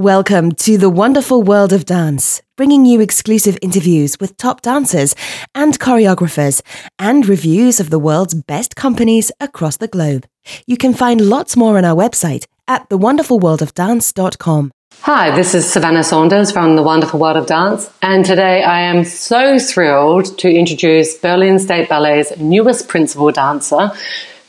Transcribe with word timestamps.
Welcome 0.00 0.52
to 0.52 0.78
the 0.78 0.88
wonderful 0.88 1.42
world 1.42 1.74
of 1.74 1.84
dance, 1.84 2.40
bringing 2.56 2.86
you 2.86 3.02
exclusive 3.02 3.58
interviews 3.60 4.18
with 4.18 4.34
top 4.38 4.62
dancers 4.62 5.14
and 5.54 5.78
choreographers 5.78 6.62
and 6.98 7.28
reviews 7.28 7.80
of 7.80 7.90
the 7.90 7.98
world's 7.98 8.32
best 8.32 8.76
companies 8.76 9.30
across 9.40 9.76
the 9.76 9.88
globe. 9.88 10.24
You 10.66 10.78
can 10.78 10.94
find 10.94 11.20
lots 11.20 11.54
more 11.54 11.76
on 11.76 11.84
our 11.84 11.94
website 11.94 12.46
at 12.66 12.88
thewonderfulworldofdance.com. 12.88 14.70
Hi, 15.02 15.36
this 15.36 15.54
is 15.54 15.70
Savannah 15.70 16.02
Saunders 16.02 16.50
from 16.50 16.76
The 16.76 16.82
Wonderful 16.82 17.20
World 17.20 17.36
of 17.36 17.44
Dance, 17.44 17.92
and 18.00 18.24
today 18.24 18.62
I 18.62 18.80
am 18.80 19.04
so 19.04 19.58
thrilled 19.58 20.38
to 20.38 20.48
introduce 20.48 21.18
Berlin 21.18 21.58
State 21.58 21.90
Ballet's 21.90 22.38
newest 22.38 22.88
principal 22.88 23.32
dancer, 23.32 23.90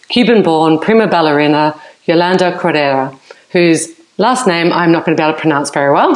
Cuban 0.07 0.43
born 0.43 0.79
prima 0.79 1.07
ballerina 1.07 1.77
Yolanda 2.05 2.57
Corredera, 2.57 3.19
whose 3.49 4.00
last 4.21 4.47
name 4.47 4.71
I'm 4.71 4.91
not 4.91 5.05
going 5.05 5.17
to 5.17 5.21
be 5.21 5.25
able 5.25 5.35
to 5.35 5.41
pronounce 5.41 5.69
very 5.71 5.91
well. 5.91 6.09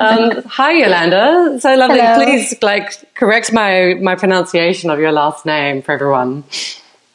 um, 0.00 0.42
hi, 0.46 0.72
Yolanda. 0.82 1.58
So 1.60 1.74
lovely. 1.74 2.00
Hello. 2.00 2.24
Please, 2.24 2.54
like, 2.62 3.14
correct 3.14 3.52
my, 3.52 3.94
my 4.00 4.14
pronunciation 4.14 4.88
of 4.90 4.98
your 4.98 5.12
last 5.12 5.44
name 5.44 5.82
for 5.82 5.92
everyone. 5.92 6.44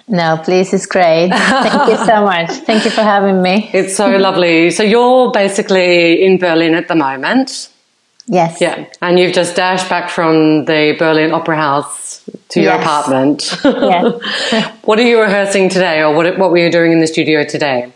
No, 0.07 0.37
please, 0.43 0.73
it's 0.73 0.85
great. 0.85 1.29
Thank 1.29 1.89
you 1.91 2.05
so 2.05 2.23
much. 2.25 2.49
Thank 2.69 2.83
you 2.83 2.91
for 2.91 3.01
having 3.01 3.41
me. 3.41 3.69
It's 3.73 3.95
so 3.95 4.09
lovely. 4.17 4.69
So 4.71 4.83
you're 4.83 5.31
basically 5.31 6.23
in 6.25 6.37
Berlin 6.37 6.75
at 6.75 6.89
the 6.89 6.95
moment. 6.95 7.69
Yes. 8.27 8.59
Yeah. 8.59 8.85
And 9.01 9.17
you've 9.17 9.33
just 9.33 9.55
dashed 9.55 9.89
back 9.89 10.09
from 10.09 10.65
the 10.65 10.95
Berlin 10.99 11.31
Opera 11.33 11.55
House 11.55 12.29
to 12.49 12.61
your 12.61 12.73
Yes. 12.73 12.81
apartment. 12.81 13.59
Yes. 13.63 14.71
what 14.83 14.99
are 14.99 15.07
you 15.07 15.19
rehearsing 15.21 15.69
today, 15.69 16.01
or 16.01 16.13
what, 16.13 16.37
what 16.37 16.51
were 16.51 16.57
you 16.57 16.71
doing 16.71 16.91
in 16.91 16.99
the 16.99 17.07
studio 17.07 17.43
today? 17.45 17.91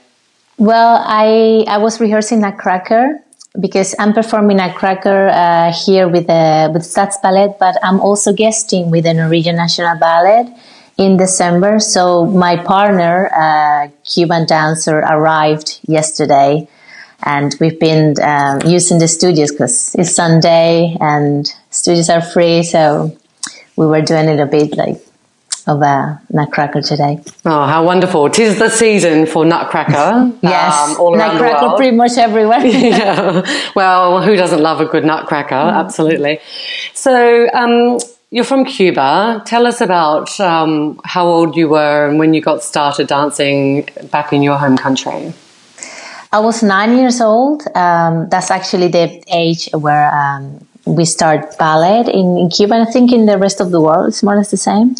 Well, 0.58 1.00
I 1.06 1.66
I 1.68 1.78
was 1.78 2.00
rehearsing 2.00 2.42
Nutcracker 2.42 3.24
because 3.60 3.94
I'm 4.00 4.12
performing 4.14 4.58
Nutcracker 4.58 5.28
uh, 5.30 5.72
here 5.72 6.08
with 6.08 6.28
uh, 6.28 6.72
with 6.74 6.82
Staatsballett, 6.82 7.60
but 7.60 7.76
I'm 7.84 8.00
also 8.00 8.34
guesting 8.34 8.90
with 8.90 9.04
the 9.04 9.14
Norwegian 9.14 9.56
National 9.56 10.00
Ballet 10.00 10.52
in 10.98 11.16
December. 11.16 11.78
So 11.78 12.26
my 12.26 12.58
partner, 12.58 13.30
uh, 13.32 13.90
Cuban 14.04 14.48
dancer, 14.48 14.98
arrived 14.98 15.80
yesterday, 15.88 16.68
and 17.22 17.56
we've 17.60 17.80
been 17.80 18.16
um, 18.20 18.60
using 18.66 18.98
the 18.98 19.08
studios 19.08 19.52
because 19.52 19.94
it's 19.94 20.16
Sunday 20.16 20.98
and 21.00 21.46
studios 21.70 22.10
are 22.10 22.22
free. 22.22 22.64
So 22.64 23.16
we 23.76 23.86
were 23.86 24.02
doing 24.02 24.28
it 24.28 24.40
a 24.40 24.48
bit 24.48 24.76
like 24.76 24.98
of 25.68 25.82
a 25.82 26.20
Nutcracker 26.32 26.82
today. 26.82 27.20
Oh, 27.46 27.66
how 27.66 27.86
wonderful. 27.86 28.30
Tis 28.30 28.58
the 28.60 28.70
season 28.70 29.26
for 29.26 29.46
Nutcracker. 29.46 30.32
Yes, 30.42 30.74
um, 30.74 31.02
all 31.02 31.16
around 31.16 31.36
the 31.36 31.42
Nutcracker 31.42 31.66
world. 31.68 31.78
pretty 31.78 31.96
much 31.96 32.18
everywhere. 32.18 32.66
yeah. 32.66 33.72
Well, 33.76 34.22
who 34.22 34.36
doesn't 34.36 34.62
love 34.62 34.80
a 34.82 34.86
good 34.86 35.04
nutcracker? 35.04 35.56
Absolutely. 35.56 36.40
So, 36.94 37.50
um, 37.54 38.00
you're 38.32 38.44
from 38.44 38.66
Cuba. 38.66 39.42
Tell 39.46 39.66
us 39.68 39.82
about 39.82 40.40
um, 40.40 41.00
how 41.06 41.28
old 41.28 41.56
you 41.56 41.70
were 41.70 42.08
and 42.08 42.20
when 42.20 42.34
you 42.34 42.42
got 42.42 42.64
started 42.64 43.08
dancing 43.08 43.88
back 44.12 44.34
in 44.34 44.42
your 44.42 44.58
home 44.58 44.78
country. 44.78 45.34
I 46.32 46.40
was 46.40 46.62
nine 46.62 46.98
years 46.98 47.22
old. 47.22 47.64
Um, 47.76 48.28
that's 48.30 48.52
actually 48.52 48.90
the 48.90 49.24
age 49.32 49.70
where 49.74 50.14
um, 50.14 50.68
we 50.86 51.06
start 51.06 51.58
ballet 51.58 52.02
in, 52.12 52.38
in 52.38 52.50
Cuba. 52.50 52.76
And 52.76 52.88
I 52.88 52.92
think 52.92 53.14
in 53.14 53.26
the 53.26 53.38
rest 53.38 53.62
of 53.62 53.72
the 53.72 53.80
world, 53.80 54.08
it's 54.10 54.24
more 54.24 54.34
or 54.34 54.38
less 54.38 54.52
the 54.52 54.58
same. 54.58 54.96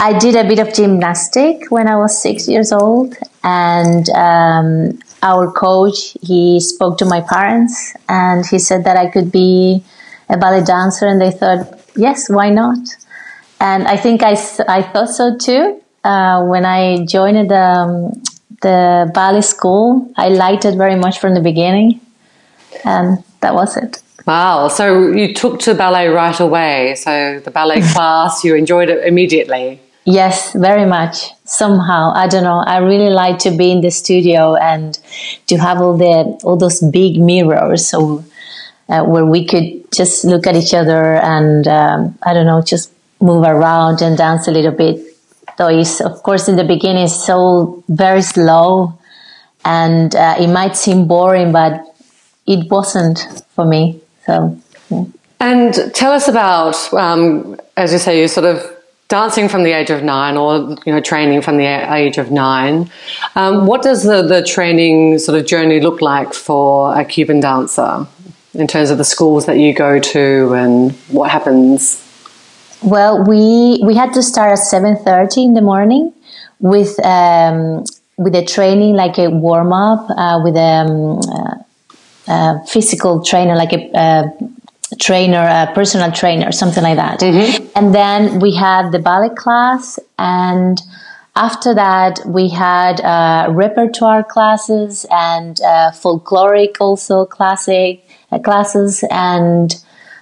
I 0.00 0.16
did 0.16 0.36
a 0.36 0.44
bit 0.44 0.60
of 0.60 0.72
gymnastic 0.72 1.70
when 1.70 1.88
I 1.88 1.96
was 1.96 2.22
six 2.22 2.46
years 2.46 2.72
old, 2.72 3.16
and 3.42 4.08
um, 4.10 4.98
our 5.22 5.50
coach 5.50 6.16
he 6.22 6.60
spoke 6.60 6.98
to 6.98 7.04
my 7.04 7.20
parents 7.20 7.94
and 8.08 8.46
he 8.46 8.60
said 8.60 8.84
that 8.84 8.96
I 8.96 9.10
could 9.10 9.32
be 9.32 9.82
a 10.28 10.36
ballet 10.36 10.62
dancer, 10.62 11.06
and 11.06 11.20
they 11.20 11.32
thought, 11.32 11.80
yes, 11.96 12.28
why 12.28 12.50
not? 12.50 12.78
And 13.60 13.88
I 13.88 13.96
think 13.96 14.22
I, 14.22 14.32
I 14.68 14.82
thought 14.82 15.10
so 15.10 15.36
too. 15.36 15.82
Uh, 16.04 16.44
when 16.44 16.64
I 16.64 17.04
joined 17.04 17.50
um, 17.50 18.12
the 18.62 19.10
ballet 19.12 19.40
school, 19.40 20.12
I 20.16 20.28
liked 20.28 20.64
it 20.64 20.76
very 20.76 20.94
much 20.94 21.18
from 21.18 21.34
the 21.34 21.40
beginning, 21.40 22.00
and 22.84 23.24
that 23.40 23.54
was 23.54 23.76
it. 23.76 24.00
Wow. 24.26 24.68
So, 24.68 25.10
you 25.10 25.34
took 25.34 25.58
to 25.60 25.74
ballet 25.74 26.08
right 26.08 26.38
away. 26.38 26.94
So, 26.96 27.40
the 27.40 27.50
ballet 27.50 27.80
class, 27.92 28.44
you 28.44 28.54
enjoyed 28.54 28.90
it 28.90 29.04
immediately. 29.06 29.80
Yes, 30.10 30.54
very 30.54 30.86
much. 30.86 31.32
Somehow, 31.44 32.12
I 32.14 32.28
don't 32.28 32.42
know. 32.42 32.60
I 32.60 32.78
really 32.78 33.10
like 33.10 33.38
to 33.40 33.50
be 33.50 33.70
in 33.70 33.82
the 33.82 33.90
studio 33.90 34.54
and 34.54 34.98
to 35.48 35.58
have 35.58 35.82
all 35.82 35.98
the 35.98 36.40
all 36.44 36.56
those 36.56 36.80
big 36.80 37.20
mirrors, 37.20 37.86
so 37.86 38.24
uh, 38.88 39.04
where 39.04 39.26
we 39.26 39.44
could 39.44 39.92
just 39.92 40.24
look 40.24 40.46
at 40.46 40.56
each 40.56 40.72
other 40.72 41.16
and 41.16 41.68
um, 41.68 42.18
I 42.22 42.32
don't 42.32 42.46
know, 42.46 42.62
just 42.62 42.90
move 43.20 43.44
around 43.44 44.00
and 44.00 44.16
dance 44.16 44.48
a 44.48 44.50
little 44.50 44.72
bit. 44.72 44.96
Though 45.58 45.68
it's 45.68 46.00
of 46.00 46.22
course 46.22 46.48
in 46.48 46.56
the 46.56 46.64
beginning 46.64 47.08
so 47.08 47.84
very 47.90 48.22
slow, 48.22 48.98
and 49.62 50.16
uh, 50.16 50.36
it 50.40 50.48
might 50.48 50.74
seem 50.74 51.06
boring, 51.06 51.52
but 51.52 51.84
it 52.46 52.70
wasn't 52.70 53.18
for 53.50 53.66
me. 53.66 54.00
So. 54.24 54.58
yeah. 54.88 55.04
And 55.38 55.74
tell 55.94 56.12
us 56.12 56.28
about, 56.28 56.76
um, 56.94 57.60
as 57.76 57.92
you 57.92 57.98
say, 57.98 58.18
you're 58.18 58.26
sort 58.26 58.46
of 58.46 58.77
dancing 59.08 59.48
from 59.48 59.64
the 59.64 59.72
age 59.72 59.90
of 59.90 60.02
nine, 60.02 60.36
or 60.36 60.76
you 60.84 60.92
know, 60.92 61.00
training 61.00 61.42
from 61.42 61.56
the 61.56 61.66
age 61.66 62.18
of 62.18 62.30
nine. 62.30 62.90
Um, 63.34 63.66
what 63.66 63.82
does 63.82 64.04
the 64.04 64.22
the 64.22 64.42
training 64.42 65.18
sort 65.18 65.38
of 65.38 65.46
journey 65.46 65.80
look 65.80 66.00
like 66.00 66.34
for 66.34 66.98
a 66.98 67.04
Cuban 67.04 67.40
dancer 67.40 68.06
in 68.54 68.66
terms 68.66 68.90
of 68.90 68.98
the 68.98 69.04
schools 69.04 69.46
that 69.46 69.58
you 69.58 69.74
go 69.74 69.98
to 69.98 70.52
and 70.54 70.92
what 71.08 71.30
happens? 71.30 72.04
Well, 72.82 73.24
we 73.24 73.80
we 73.82 73.94
had 73.94 74.12
to 74.14 74.22
start 74.22 74.52
at 74.52 74.58
seven 74.58 74.96
thirty 74.96 75.42
in 75.42 75.54
the 75.54 75.62
morning 75.62 76.12
with 76.60 77.04
um, 77.04 77.84
with 78.16 78.34
a 78.34 78.44
training 78.44 78.94
like 78.94 79.18
a 79.18 79.28
warm 79.30 79.72
up 79.72 80.08
uh, 80.10 80.40
with 80.44 80.56
a 80.56 80.60
um, 80.60 81.64
uh, 82.28 82.58
physical 82.66 83.24
trainer, 83.24 83.56
like 83.56 83.72
a 83.72 83.90
uh, 83.96 84.28
trainer, 85.00 85.40
a 85.40 85.72
personal 85.74 86.10
trainer, 86.12 86.52
something 86.52 86.82
like 86.82 86.96
that. 86.96 87.22
And 87.22 87.94
then 87.94 88.40
we 88.40 88.54
had 88.54 88.90
the 88.90 88.98
ballet 88.98 89.34
class, 89.34 89.98
and 90.18 90.80
after 91.36 91.74
that 91.74 92.20
we 92.26 92.48
had 92.48 93.00
uh, 93.00 93.52
repertoire 93.52 94.24
classes 94.24 95.06
and 95.10 95.60
uh, 95.60 95.92
folkloric 95.92 96.76
also 96.80 97.24
classic 97.26 98.04
uh, 98.32 98.38
classes 98.40 99.04
and 99.10 99.76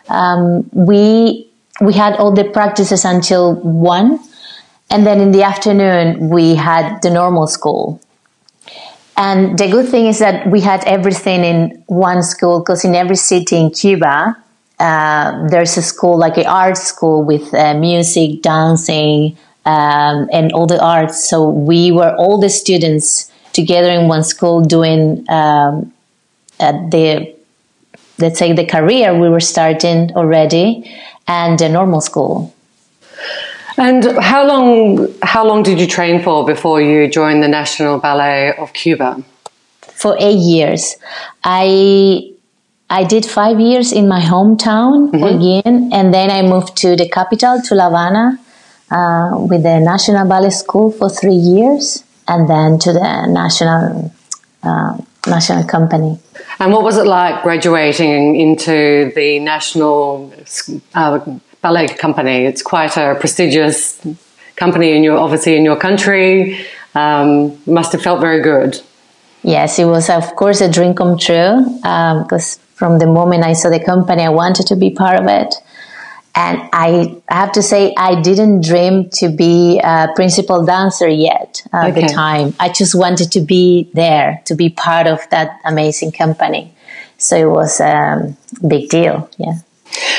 um, 0.08 0.68
we 0.72 1.48
we 1.80 1.92
had 1.92 2.16
all 2.16 2.32
the 2.32 2.44
practices 2.44 3.04
until 3.04 3.54
one, 3.56 4.18
and 4.90 5.06
then 5.06 5.20
in 5.20 5.32
the 5.32 5.42
afternoon 5.42 6.30
we 6.30 6.54
had 6.54 7.02
the 7.02 7.10
normal 7.10 7.46
school. 7.46 8.00
And 9.16 9.58
the 9.58 9.68
good 9.68 9.88
thing 9.88 10.06
is 10.06 10.18
that 10.18 10.46
we 10.50 10.60
had 10.60 10.84
everything 10.84 11.42
in 11.44 11.82
one 11.86 12.22
school 12.22 12.60
because 12.60 12.84
in 12.84 12.94
every 12.94 13.16
city 13.16 13.56
in 13.56 13.70
Cuba 13.70 14.36
uh, 14.78 15.48
there's 15.48 15.76
a 15.76 15.82
school 15.82 16.18
like 16.18 16.36
an 16.36 16.46
art 16.46 16.76
school 16.76 17.24
with 17.24 17.52
uh, 17.54 17.74
music, 17.74 18.42
dancing, 18.42 19.36
um, 19.64 20.28
and 20.32 20.52
all 20.52 20.66
the 20.66 20.82
arts. 20.82 21.28
So 21.28 21.48
we 21.48 21.90
were 21.92 22.14
all 22.16 22.38
the 22.38 22.50
students 22.50 23.30
together 23.52 23.90
in 23.90 24.08
one 24.08 24.22
school 24.22 24.62
doing 24.62 25.24
um, 25.28 25.92
uh, 26.60 26.72
the 26.90 27.34
let's 28.18 28.38
say 28.38 28.52
the 28.52 28.64
career 28.64 29.18
we 29.18 29.28
were 29.28 29.40
starting 29.40 30.10
already 30.16 30.90
and 31.26 31.58
the 31.58 31.68
normal 31.68 32.00
school. 32.00 32.54
And 33.78 34.04
how 34.18 34.46
long 34.46 35.14
how 35.22 35.46
long 35.46 35.62
did 35.62 35.80
you 35.80 35.86
train 35.86 36.22
for 36.22 36.46
before 36.46 36.80
you 36.80 37.08
joined 37.08 37.42
the 37.42 37.48
National 37.48 37.98
Ballet 37.98 38.56
of 38.56 38.72
Cuba? 38.72 39.22
for 39.96 40.16
eight 40.20 40.38
years. 40.38 40.96
I 41.42 42.30
I 42.88 43.02
did 43.04 43.26
five 43.26 43.58
years 43.58 43.92
in 43.92 44.08
my 44.08 44.20
hometown 44.20 45.08
again, 45.12 45.90
and 45.92 46.14
then 46.14 46.30
I 46.30 46.42
moved 46.42 46.76
to 46.78 46.94
the 46.94 47.08
capital, 47.08 47.60
to 47.62 47.74
La 47.74 47.88
Habana, 47.88 48.38
uh, 48.90 49.38
with 49.50 49.64
the 49.64 49.80
National 49.80 50.28
Ballet 50.28 50.50
School 50.50 50.92
for 50.92 51.10
three 51.10 51.34
years, 51.34 52.04
and 52.28 52.48
then 52.48 52.78
to 52.78 52.92
the 52.92 53.26
national 53.26 54.12
uh, 54.62 54.96
national 55.26 55.64
company. 55.64 56.18
And 56.60 56.72
what 56.72 56.84
was 56.84 56.96
it 56.96 57.06
like 57.06 57.42
graduating 57.42 58.36
into 58.36 59.10
the 59.14 59.40
National 59.40 60.32
uh, 60.94 61.18
Ballet 61.60 61.88
Company? 61.88 62.44
It's 62.44 62.62
quite 62.62 62.96
a 62.96 63.16
prestigious 63.18 64.00
company 64.54 64.96
in 64.96 65.02
your, 65.02 65.18
obviously 65.18 65.56
in 65.56 65.64
your 65.64 65.76
country. 65.76 66.58
Um, 66.94 67.60
must 67.66 67.92
have 67.92 68.02
felt 68.02 68.20
very 68.20 68.42
good. 68.42 68.80
Yes, 69.46 69.78
it 69.78 69.84
was 69.84 70.10
of 70.10 70.34
course 70.34 70.60
a 70.60 70.68
dream 70.68 70.92
come 70.92 71.16
true 71.16 71.64
because 71.80 72.58
from 72.74 72.98
the 72.98 73.06
moment 73.06 73.44
I 73.44 73.52
saw 73.52 73.70
the 73.70 73.78
company, 73.78 74.24
I 74.24 74.28
wanted 74.28 74.66
to 74.66 74.76
be 74.76 74.90
part 74.90 75.20
of 75.20 75.26
it. 75.28 75.54
And 76.34 76.68
I 76.72 77.22
have 77.28 77.52
to 77.52 77.62
say, 77.62 77.94
I 77.96 78.20
didn't 78.20 78.62
dream 78.62 79.08
to 79.14 79.30
be 79.30 79.80
a 79.82 80.08
principal 80.14 80.66
dancer 80.66 81.08
yet. 81.08 81.62
at 81.72 81.90
okay. 81.90 82.02
the 82.02 82.12
time. 82.12 82.54
I 82.60 82.68
just 82.68 82.94
wanted 82.94 83.32
to 83.32 83.40
be 83.40 83.88
there, 83.94 84.42
to 84.46 84.54
be 84.54 84.68
part 84.68 85.06
of 85.06 85.20
that 85.30 85.60
amazing 85.64 86.12
company. 86.12 86.74
So 87.16 87.36
it 87.36 87.50
was 87.50 87.80
a 87.80 88.36
big 88.66 88.90
deal. 88.90 89.30
Yeah. 89.38 89.54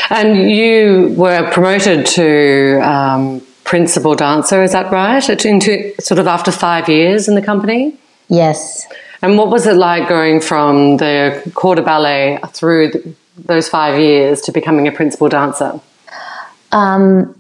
And 0.10 0.50
you 0.50 1.14
were 1.18 1.52
promoted 1.52 2.06
to 2.08 2.80
um, 2.82 3.42
principal 3.66 4.16
dancer, 4.16 4.64
is 4.64 4.72
that 4.72 4.92
right? 4.92 5.46
Into 5.46 5.94
sort 6.00 6.18
of 6.18 6.28
after 6.28 6.52
five 6.52 6.88
years 6.90 7.28
in 7.28 7.36
the 7.36 7.42
company? 7.42 7.96
Yes. 8.30 8.88
And 9.22 9.38
what 9.38 9.50
was 9.50 9.66
it 9.66 9.76
like 9.76 10.08
going 10.08 10.42
from 10.42 10.98
the 10.98 11.52
corps 11.54 11.76
de 11.76 11.82
ballet 11.82 12.40
through 12.50 12.92
the, 12.92 13.14
those 13.46 13.68
five 13.68 14.00
years 14.00 14.42
to 14.42 14.52
becoming 14.52 14.88
a 14.88 14.92
principal 14.92 15.30
dancer? 15.30 15.80
Um, 16.72 17.34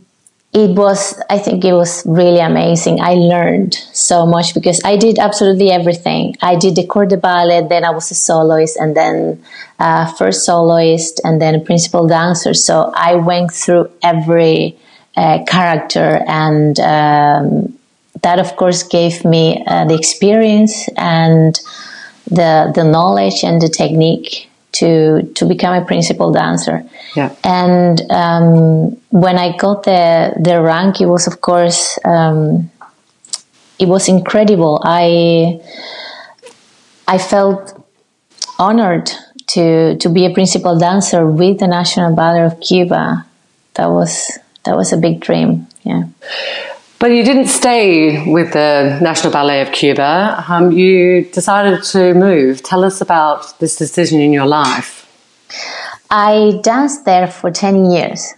it 0.53 0.75
was, 0.75 1.21
I 1.29 1.37
think 1.37 1.63
it 1.65 1.73
was 1.73 2.03
really 2.05 2.39
amazing. 2.39 2.99
I 2.99 3.13
learned 3.13 3.75
so 3.93 4.25
much 4.25 4.53
because 4.53 4.81
I 4.83 4.97
did 4.97 5.19
absolutely 5.19 5.69
everything. 5.69 6.35
I 6.41 6.55
did 6.55 6.75
the 6.75 6.87
corps 6.87 7.05
de 7.05 7.17
ballet, 7.17 7.67
then 7.67 7.83
I 7.83 7.91
was 7.91 8.09
a 8.09 8.15
soloist, 8.15 8.77
and 8.77 8.95
then 8.95 9.43
uh, 9.77 10.11
first 10.13 10.45
soloist, 10.45 11.21
and 11.23 11.39
then 11.39 11.53
a 11.53 11.59
principal 11.59 12.07
dancer. 12.07 12.53
So 12.53 12.91
I 12.95 13.15
went 13.15 13.51
through 13.53 13.91
every 14.01 14.79
uh, 15.15 15.43
character, 15.45 16.23
and 16.25 16.79
um, 16.79 17.77
that, 18.21 18.39
of 18.39 18.55
course, 18.55 18.83
gave 18.83 19.23
me 19.25 19.63
uh, 19.67 19.85
the 19.85 19.95
experience 19.95 20.87
and 20.97 21.59
the 22.29 22.71
the 22.75 22.83
knowledge 22.83 23.43
and 23.43 23.61
the 23.61 23.69
technique 23.69 24.49
to 24.73 25.23
to 25.35 25.45
become 25.45 25.73
a 25.73 25.85
principal 25.85 26.31
dancer. 26.31 26.83
Yeah. 27.15 27.33
And 27.43 28.01
um, 28.11 28.97
when 29.09 29.37
I 29.37 29.55
got 29.57 29.83
the 29.83 30.33
the 30.39 30.61
rank, 30.61 31.01
it 31.01 31.07
was 31.07 31.27
of 31.27 31.41
course 31.41 31.97
um, 32.05 32.69
it 33.79 33.87
was 33.87 34.07
incredible. 34.07 34.81
I 34.83 35.59
I 37.07 37.17
felt 37.17 37.73
honored 38.59 39.11
to 39.47 39.97
to 39.97 40.09
be 40.09 40.25
a 40.25 40.33
principal 40.33 40.77
dancer 40.77 41.25
with 41.25 41.59
the 41.59 41.67
National 41.67 42.15
Ballet 42.15 42.43
of 42.43 42.59
Cuba. 42.59 43.25
That 43.75 43.87
was 43.87 44.37
that 44.63 44.75
was 44.75 44.91
a 44.91 44.97
big 44.97 45.21
dream. 45.21 45.67
Yeah. 45.83 46.03
But 46.99 47.11
you 47.11 47.23
didn't 47.23 47.47
stay 47.47 48.25
with 48.25 48.53
the 48.53 48.97
National 49.01 49.31
Ballet 49.31 49.61
of 49.61 49.71
Cuba. 49.71 50.43
Um, 50.47 50.71
you 50.71 51.25
decided 51.25 51.83
to 51.83 52.15
move. 52.15 52.63
Tell 52.63 52.83
us 52.83 53.01
about 53.01 53.59
this 53.59 53.75
decision 53.75 54.19
in 54.19 54.33
your 54.33 54.47
life. 54.47 55.05
I 56.09 56.59
danced 56.63 57.05
there 57.05 57.27
for 57.27 57.51
10 57.51 57.91
years. 57.91 58.33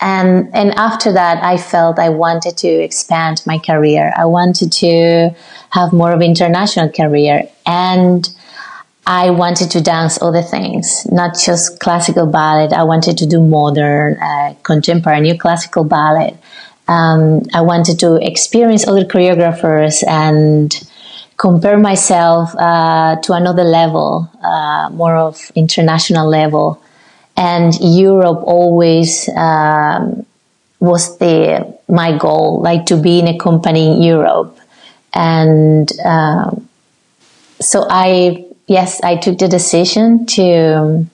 And, 0.00 0.50
and 0.52 0.74
after 0.74 1.12
that, 1.12 1.42
I 1.44 1.56
felt 1.56 2.00
I 2.00 2.08
wanted 2.08 2.56
to 2.58 2.68
expand 2.68 3.42
my 3.46 3.58
career. 3.58 4.12
I 4.16 4.24
wanted 4.24 4.72
to 4.72 5.30
have 5.70 5.92
more 5.92 6.10
of 6.10 6.20
an 6.20 6.26
international 6.26 6.90
career. 6.90 7.48
And 7.66 8.28
I 9.06 9.30
wanted 9.30 9.70
to 9.70 9.80
dance 9.80 10.20
other 10.20 10.42
things, 10.42 11.06
not 11.12 11.38
just 11.38 11.78
classical 11.78 12.26
ballet. 12.26 12.74
I 12.74 12.82
wanted 12.82 13.16
to 13.18 13.26
do 13.26 13.40
modern, 13.40 14.16
uh, 14.16 14.54
contemporary, 14.64 15.20
new 15.20 15.38
classical 15.38 15.84
ballet 15.84 16.36
um, 16.88 17.42
I 17.52 17.60
wanted 17.62 17.98
to 18.00 18.16
experience 18.16 18.86
other 18.86 19.04
choreographers 19.04 20.06
and 20.06 20.72
compare 21.36 21.78
myself 21.78 22.54
uh, 22.56 23.16
to 23.22 23.32
another 23.32 23.64
level, 23.64 24.30
uh, 24.42 24.90
more 24.90 25.16
of 25.16 25.50
international 25.54 26.28
level. 26.28 26.82
And 27.36 27.74
Europe 27.80 28.42
always 28.44 29.28
um, 29.36 30.24
was 30.80 31.18
the 31.18 31.76
my 31.88 32.16
goal, 32.16 32.60
like 32.62 32.86
to 32.86 32.96
be 32.96 33.18
in 33.18 33.28
a 33.28 33.38
company 33.38 33.92
in 33.92 34.02
Europe. 34.02 34.58
And 35.12 35.90
um, 36.04 36.68
so 37.60 37.86
I, 37.88 38.46
yes, 38.66 39.00
I 39.02 39.16
took 39.16 39.38
the 39.38 39.48
decision 39.48 40.26
to 40.26 41.06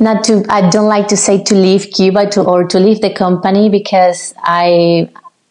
not 0.00 0.24
to 0.24 0.44
i 0.48 0.68
don't 0.70 0.88
like 0.88 1.08
to 1.08 1.16
say 1.16 1.42
to 1.42 1.54
leave 1.54 1.90
cuba 1.92 2.28
to, 2.30 2.42
or 2.42 2.64
to 2.66 2.80
leave 2.80 3.00
the 3.00 3.12
company 3.12 3.68
because 3.68 4.34
i 4.38 5.08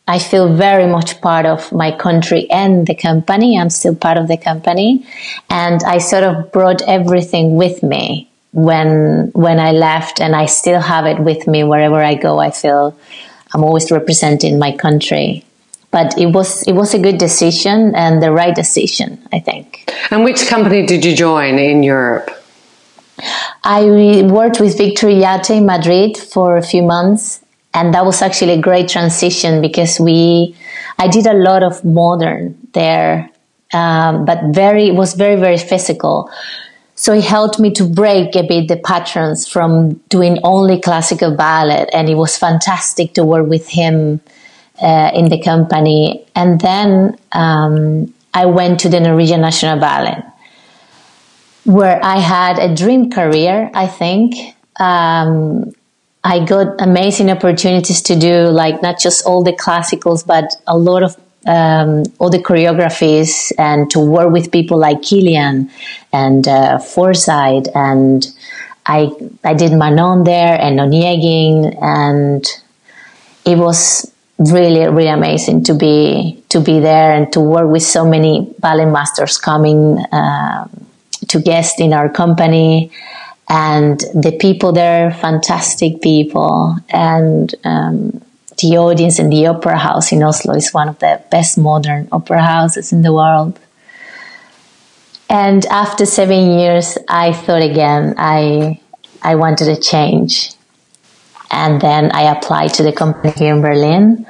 i 0.07 0.18
feel 0.18 0.54
very 0.56 0.88
much 0.88 1.22
part 1.22 1.46
of 1.46 1.72
my 1.72 1.92
country 1.92 2.50
and 2.50 2.88
the 2.88 2.96
company. 2.96 3.57
I'm 3.60 3.69
still 3.69 3.96
part 3.96 4.18
of 4.18 4.28
the 4.28 4.38
company. 4.38 5.06
And 5.50 5.84
i 5.84 6.00
sort 6.00 6.24
of 6.24 6.51
brought 6.51 6.81
everything 6.81 7.56
with 7.56 7.84
me 7.84 8.28
when 8.51 9.30
when 9.34 9.60
i 9.60 9.72
left 9.72 10.19
and 10.19 10.36
i 10.36 10.48
still 10.48 10.81
have 10.81 11.06
it 11.06 11.19
with 11.19 11.48
me 11.48 11.63
wherever 11.63 12.01
i 12.04 12.16
go. 12.16 12.40
I 12.40 12.50
feel 12.50 12.98
i'm 13.54 13.63
always 13.63 13.92
representing 13.92 14.57
my 14.57 14.75
country. 14.75 15.46
But 15.92 16.18
it 16.18 16.28
was 16.28 16.63
it 16.63 16.74
was 16.74 16.94
a 16.94 17.00
good 17.00 17.19
decision 17.19 17.96
and 17.96 18.22
the 18.22 18.31
right 18.31 18.56
decision 18.56 19.19
i 19.31 19.40
think. 19.40 19.92
And 20.10 20.24
which 20.24 20.48
company 20.48 20.86
did 20.86 21.06
you 21.06 21.16
join 21.16 21.60
in 21.60 21.84
europe 21.84 22.30
I 23.63 24.23
worked 24.23 24.59
with 24.59 24.77
Victor 24.77 25.07
Ullate 25.07 25.50
in 25.50 25.65
Madrid 25.65 26.17
for 26.17 26.57
a 26.57 26.61
few 26.61 26.83
months, 26.83 27.44
and 27.73 27.94
that 27.94 28.06
was 28.06 28.21
actually 28.21 28.53
a 28.53 28.61
great 28.61 28.88
transition 28.88 29.61
because 29.61 30.00
we, 30.00 30.56
I 30.97 31.07
did 31.07 31.27
a 31.27 31.33
lot 31.33 31.63
of 31.63 31.83
modern 31.83 32.57
there, 32.73 33.29
um, 33.73 34.25
but 34.25 34.39
very 34.53 34.91
was 34.91 35.13
very 35.13 35.35
very 35.35 35.57
physical. 35.57 36.31
So 36.95 37.13
it 37.13 37.23
helped 37.23 37.59
me 37.59 37.71
to 37.75 37.85
break 37.85 38.35
a 38.35 38.44
bit 38.44 38.67
the 38.67 38.75
patterns 38.75 39.47
from 39.47 39.94
doing 40.09 40.39
only 40.44 40.81
classical 40.81 41.35
ballet, 41.35 41.88
and 41.94 42.09
it 42.09 42.15
was 42.15 42.38
fantastic 42.38 43.13
to 43.13 43.23
work 43.23 43.47
with 43.47 43.67
him 43.67 44.19
uh, 44.81 45.12
in 45.13 45.29
the 45.29 45.41
company. 45.41 46.25
And 46.35 46.59
then 46.59 47.17
um, 47.31 48.13
I 48.33 48.45
went 48.45 48.79
to 48.81 48.89
the 48.89 49.00
Norwegian 49.00 49.41
National 49.41 49.79
Ballet 49.79 50.23
where 51.65 52.00
I 52.03 52.19
had 52.19 52.59
a 52.59 52.73
dream 52.73 53.11
career, 53.11 53.69
I 53.73 53.88
think. 53.88 54.35
Um, 54.79 55.73
I 56.23 56.44
got 56.44 56.81
amazing 56.81 57.29
opportunities 57.31 58.01
to 58.03 58.15
do 58.15 58.45
like 58.47 58.81
not 58.81 59.00
just 59.00 59.25
all 59.25 59.44
the 59.44 59.53
classicals, 59.53 60.25
but 60.25 60.56
a 60.67 60.77
lot 60.77 61.03
of 61.03 61.17
um, 61.47 62.03
all 62.19 62.29
the 62.29 62.39
choreographies 62.39 63.51
and 63.57 63.89
to 63.91 64.00
work 64.00 64.31
with 64.31 64.51
people 64.51 64.77
like 64.77 64.97
Kylián 65.01 65.69
and 66.11 66.47
uh, 66.47 66.79
and 67.75 68.27
I 68.85 69.12
I 69.44 69.53
did 69.53 69.71
Manon 69.71 70.25
there 70.25 70.59
and 70.59 70.79
Onegin 70.79 71.77
and 71.81 72.45
it 73.45 73.57
was 73.57 74.12
really 74.38 74.81
really 74.88 75.07
amazing 75.07 75.63
to 75.65 75.73
be 75.73 76.44
to 76.50 76.59
be 76.59 76.79
there 76.79 77.12
and 77.13 77.31
to 77.33 77.39
work 77.39 77.69
with 77.69 77.83
so 77.83 78.05
many 78.05 78.53
ballet 78.59 78.85
masters 78.85 79.38
coming. 79.38 80.03
Um, 80.12 80.88
to 81.29 81.41
guest 81.41 81.79
in 81.79 81.93
our 81.93 82.09
company. 82.09 82.91
And 83.47 84.00
the 84.13 84.38
people 84.39 84.74
there 84.74 85.12
fantastic 85.12 86.01
people. 86.01 86.77
And 86.89 87.53
um, 87.63 88.21
the 88.62 88.77
audience 88.77 89.19
in 89.19 89.29
the 89.29 89.48
opera 89.48 89.77
house 89.77 90.12
in 90.12 90.21
oslo 90.21 90.53
is 90.53 90.74
one 90.74 90.89
of 90.89 91.00
the 91.00 91.21
best 91.31 91.57
modern 91.57 92.07
opera 92.12 92.41
houses 92.41 92.91
in 92.91 93.01
the 93.01 93.13
world. 93.13 93.59
And 95.29 95.65
after 95.67 96.05
seven 96.05 96.59
years 96.59 96.98
i 97.07 97.31
thought 97.31 97.62
again 97.62 98.15
i 98.17 98.79
i 99.21 99.36
wanted 99.36 99.67
a 99.67 99.79
change. 99.79 100.51
And 101.51 101.81
then 101.81 102.12
i 102.12 102.24
applied 102.24 102.74
to 102.75 102.83
the 102.83 102.91
company 102.91 103.31
here 103.31 103.55
in 103.55 103.62
berlin. 103.62 104.25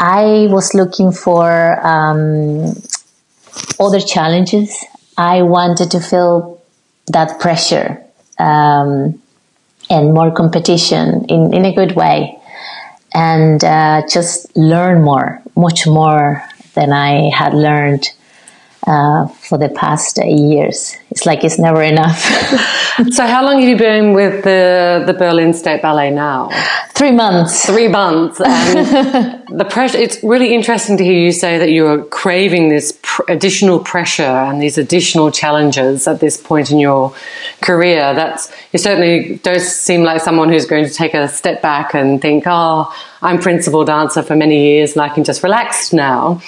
I 0.00 0.48
was 0.50 0.74
looking 0.74 1.12
for 1.12 1.78
um, 1.86 2.74
other 3.78 4.00
challenges 4.00 4.84
I 5.16 5.42
wanted 5.42 5.90
to 5.92 6.00
feel 6.00 6.62
that 7.08 7.40
pressure 7.40 8.02
um, 8.38 9.20
and 9.90 10.14
more 10.14 10.30
competition 10.30 11.26
in, 11.26 11.52
in 11.52 11.64
a 11.64 11.74
good 11.74 11.94
way 11.96 12.38
and 13.14 13.62
uh, 13.62 14.02
just 14.08 14.56
learn 14.56 15.02
more, 15.02 15.42
much 15.56 15.86
more 15.86 16.42
than 16.74 16.92
I 16.92 17.30
had 17.30 17.52
learned 17.52 18.10
uh, 18.86 19.28
for 19.28 19.58
the 19.58 19.68
past 19.68 20.18
years. 20.24 20.96
It's 21.10 21.26
like 21.26 21.44
it's 21.44 21.58
never 21.58 21.82
enough. 21.82 22.18
so, 23.10 23.26
how 23.26 23.44
long 23.44 23.60
have 23.60 23.68
you 23.68 23.76
been 23.76 24.12
with 24.12 24.44
the 24.44 25.04
the 25.06 25.12
Berlin 25.12 25.52
State 25.54 25.82
Ballet 25.82 26.10
now? 26.10 26.50
Three 26.90 27.12
months. 27.12 27.66
Three 27.66 27.88
months. 27.88 28.40
And 28.40 29.41
the 29.56 29.64
pressure. 29.64 29.98
It's 29.98 30.22
really 30.22 30.54
interesting 30.54 30.96
to 30.96 31.04
hear 31.04 31.18
you 31.18 31.32
say 31.32 31.58
that 31.58 31.70
you're 31.70 32.04
craving 32.04 32.68
this 32.68 32.98
pr- 33.02 33.22
additional 33.28 33.78
pressure 33.80 34.22
and 34.22 34.60
these 34.60 34.78
additional 34.78 35.30
challenges 35.30 36.08
at 36.08 36.20
this 36.20 36.36
point 36.36 36.70
in 36.70 36.78
your 36.78 37.14
career. 37.60 38.14
That's 38.14 38.50
you 38.72 38.78
certainly 38.78 39.40
don't 39.42 39.60
seem 39.60 40.02
like 40.02 40.20
someone 40.20 40.48
who's 40.48 40.66
going 40.66 40.84
to 40.84 40.92
take 40.92 41.14
a 41.14 41.28
step 41.28 41.62
back 41.62 41.94
and 41.94 42.20
think, 42.20 42.44
"Oh, 42.46 42.92
I'm 43.20 43.38
principal 43.38 43.84
dancer 43.84 44.22
for 44.22 44.36
many 44.36 44.58
years 44.72 44.92
and 44.92 45.02
I 45.02 45.08
can 45.08 45.24
just 45.24 45.42
relax 45.42 45.92
now." 45.92 46.40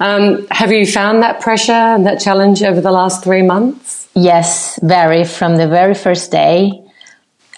Um, 0.00 0.46
have 0.50 0.72
you 0.72 0.86
found 0.86 1.22
that 1.22 1.40
pressure 1.40 1.72
and 1.72 2.06
that 2.06 2.20
challenge 2.20 2.62
over 2.62 2.80
the 2.80 2.92
last 2.92 3.24
three 3.24 3.42
months? 3.42 4.08
Yes, 4.14 4.78
very. 4.82 5.24
From 5.24 5.56
the 5.56 5.68
very 5.68 5.94
first 5.94 6.30
day, 6.30 6.84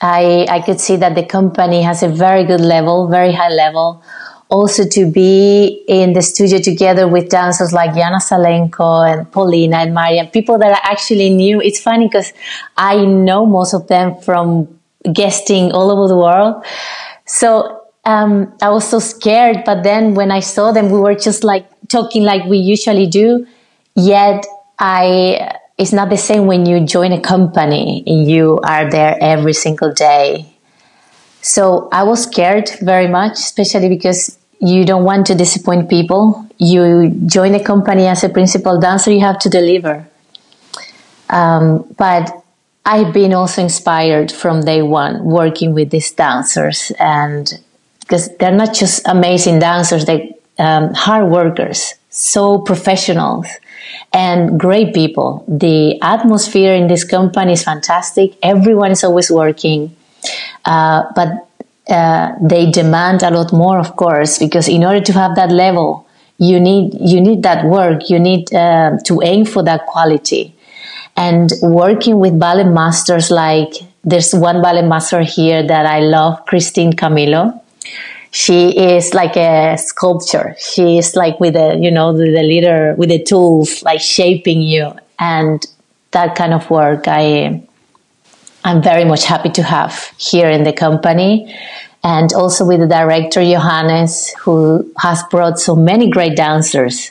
I, 0.01 0.47
I 0.49 0.61
could 0.61 0.81
see 0.81 0.97
that 0.97 1.15
the 1.15 1.25
company 1.25 1.83
has 1.83 2.03
a 2.03 2.09
very 2.09 2.45
good 2.45 2.61
level, 2.61 3.09
very 3.09 3.33
high 3.33 3.51
level 3.51 4.03
also 4.51 4.85
to 4.85 5.11
be 5.11 5.85
in 5.87 6.13
the 6.13 6.23
studio 6.23 6.59
together 6.59 7.07
with 7.07 7.31
dancers 7.31 7.73
like 7.73 7.93
Yana 7.93 8.21
Salenko 8.21 9.09
and 9.09 9.31
Paulina 9.31 9.79
and 9.79 9.95
Maria, 9.95 10.27
people 10.27 10.59
that 10.59 10.73
I 10.73 10.93
actually 10.93 11.31
knew. 11.31 11.61
It's 11.61 11.81
funny 11.81 12.09
because 12.09 12.33
I 12.77 13.05
know 13.05 13.47
most 13.47 13.75
of 13.75 13.87
them 13.87 14.21
from 14.21 14.69
guesting 15.13 15.71
all 15.73 15.91
over 15.91 16.09
the 16.09 16.17
world. 16.17 16.65
So 17.27 17.81
um, 18.05 18.53
I 18.61 18.71
was 18.71 18.89
so 18.89 18.99
scared, 18.99 19.63
but 19.65 19.85
then 19.85 20.15
when 20.15 20.33
I 20.33 20.41
saw 20.41 20.73
them, 20.73 20.91
we 20.91 20.99
were 20.99 21.15
just 21.15 21.45
like 21.45 21.67
talking 21.89 22.25
like 22.25 22.45
we 22.45 22.59
usually 22.59 23.07
do. 23.07 23.47
Yet 23.95 24.45
I, 24.81 25.59
it's 25.79 25.93
not 25.93 26.11
the 26.11 26.17
same 26.17 26.47
when 26.47 26.67
you 26.67 26.85
join 26.85 27.13
a 27.13 27.21
company 27.21 28.03
and 28.05 28.29
you 28.29 28.59
are 28.65 28.91
there 28.91 29.17
every 29.21 29.53
single 29.53 29.93
day. 29.93 30.57
So 31.41 31.89
I 31.93 32.03
was 32.03 32.25
scared 32.25 32.71
very 32.83 33.09
much, 33.09 33.39
especially 33.39 33.89
because 33.89 34.40
you 34.61 34.85
don't 34.85 35.05
want 35.05 35.27
to 35.27 35.35
disappoint 35.35 35.89
people. 35.89 36.47
You 36.59 37.11
join 37.27 37.55
a 37.55 37.65
company 37.65 38.07
as 38.07 38.23
a 38.23 38.29
principal 38.29 38.79
dancer, 38.79 39.11
you 39.11 39.21
have 39.21 39.39
to 39.41 39.49
deliver. 39.49 40.07
Um, 41.31 41.87
but 41.97 42.31
I've 42.85 43.13
been 43.13 43.33
also 43.33 43.63
inspired 43.63 44.31
from 44.31 44.63
day 44.63 44.83
one 44.83 45.25
working 45.25 45.75
with 45.75 45.91
these 45.91 46.11
dancers, 46.13 46.93
and 46.99 47.51
because 48.01 48.37
they're 48.37 48.51
not 48.51 48.75
just 48.75 49.07
amazing 49.07 49.61
dancers, 49.61 50.05
they 50.05 50.37
um, 50.59 50.93
hard 50.93 51.31
workers, 51.31 51.95
so 52.11 52.59
professionals, 52.59 53.47
and 54.13 54.59
great 54.59 54.93
people. 54.93 55.45
The 55.47 56.01
atmosphere 56.03 56.75
in 56.75 56.89
this 56.89 57.05
company 57.05 57.53
is 57.53 57.63
fantastic. 57.63 58.37
Everyone 58.43 58.91
is 58.91 59.05
always 59.05 59.31
working, 59.31 59.95
uh, 60.65 61.05
but 61.15 61.49
uh, 61.91 62.33
they 62.41 62.71
demand 62.71 63.23
a 63.23 63.31
lot 63.31 63.53
more, 63.53 63.79
of 63.79 63.97
course, 63.97 64.39
because 64.39 64.69
in 64.69 64.85
order 64.85 65.01
to 65.01 65.13
have 65.13 65.35
that 65.37 65.51
level, 65.51 66.07
you 66.39 66.59
need 66.59 66.95
you 67.01 67.21
need 67.21 67.43
that 67.43 67.65
work. 67.67 68.09
You 68.09 68.19
need 68.19 68.53
uh, 68.55 68.97
to 69.05 69.21
aim 69.23 69.45
for 69.45 69.63
that 69.65 69.87
quality, 69.87 70.55
and 71.17 71.51
working 71.63 72.19
with 72.19 72.39
ballet 72.39 72.65
masters 72.65 73.31
like 73.31 73.75
there's 74.05 74.33
one 74.35 74.63
ballet 74.63 74.87
master 74.87 75.21
here 75.23 75.67
that 75.67 75.85
I 75.87 76.01
love, 76.01 76.47
Christine 76.47 76.95
Camillo. 76.95 77.61
She 78.31 78.71
is 78.79 79.13
like 79.13 79.37
a 79.37 79.77
sculpture. 79.77 80.55
She 80.59 80.99
is 80.99 81.17
like 81.17 81.41
with 81.41 81.55
the 81.55 81.77
you 81.79 81.91
know 81.91 82.17
the 82.17 82.43
leader 82.43 82.95
with 82.97 83.11
the 83.11 83.23
tools, 83.23 83.83
like 83.83 84.01
shaping 84.01 84.63
you, 84.63 84.93
and 85.19 85.67
that 86.13 86.37
kind 86.37 86.55
of 86.55 86.71
work 86.71 87.07
I 87.07 87.63
I'm 88.65 88.83
very 88.83 89.05
much 89.05 89.25
happy 89.25 89.51
to 89.51 89.63
have 89.63 90.13
here 90.19 90.49
in 90.49 90.65
the 90.65 90.73
company. 90.73 91.55
And 92.03 92.33
also 92.33 92.67
with 92.67 92.81
the 92.81 92.87
director 92.87 93.43
Johannes, 93.43 94.31
who 94.41 94.91
has 94.99 95.23
brought 95.25 95.59
so 95.59 95.77
many 95.77 96.11
great 96.11 96.37
dancers 96.37 97.11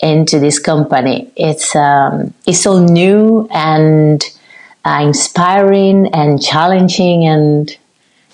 into 0.00 0.38
this 0.38 0.58
company. 0.58 1.30
It's, 1.36 1.74
um, 1.74 2.34
it's 2.46 2.60
so 2.60 2.84
new 2.84 3.48
and 3.50 4.22
uh, 4.84 5.00
inspiring 5.02 6.14
and 6.14 6.40
challenging. 6.40 7.26
And 7.26 7.76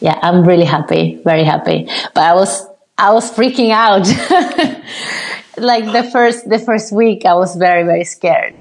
yeah, 0.00 0.18
I'm 0.22 0.44
really 0.44 0.66
happy, 0.66 1.20
very 1.24 1.44
happy. 1.44 1.88
But 2.14 2.24
I 2.24 2.34
was, 2.34 2.66
I 2.98 3.12
was 3.12 3.30
freaking 3.30 3.70
out. 3.70 4.06
like 5.56 5.84
the 5.84 6.08
first, 6.10 6.48
the 6.48 6.58
first 6.58 6.92
week, 6.92 7.24
I 7.24 7.34
was 7.34 7.56
very, 7.56 7.84
very 7.84 8.04
scared. 8.04 8.54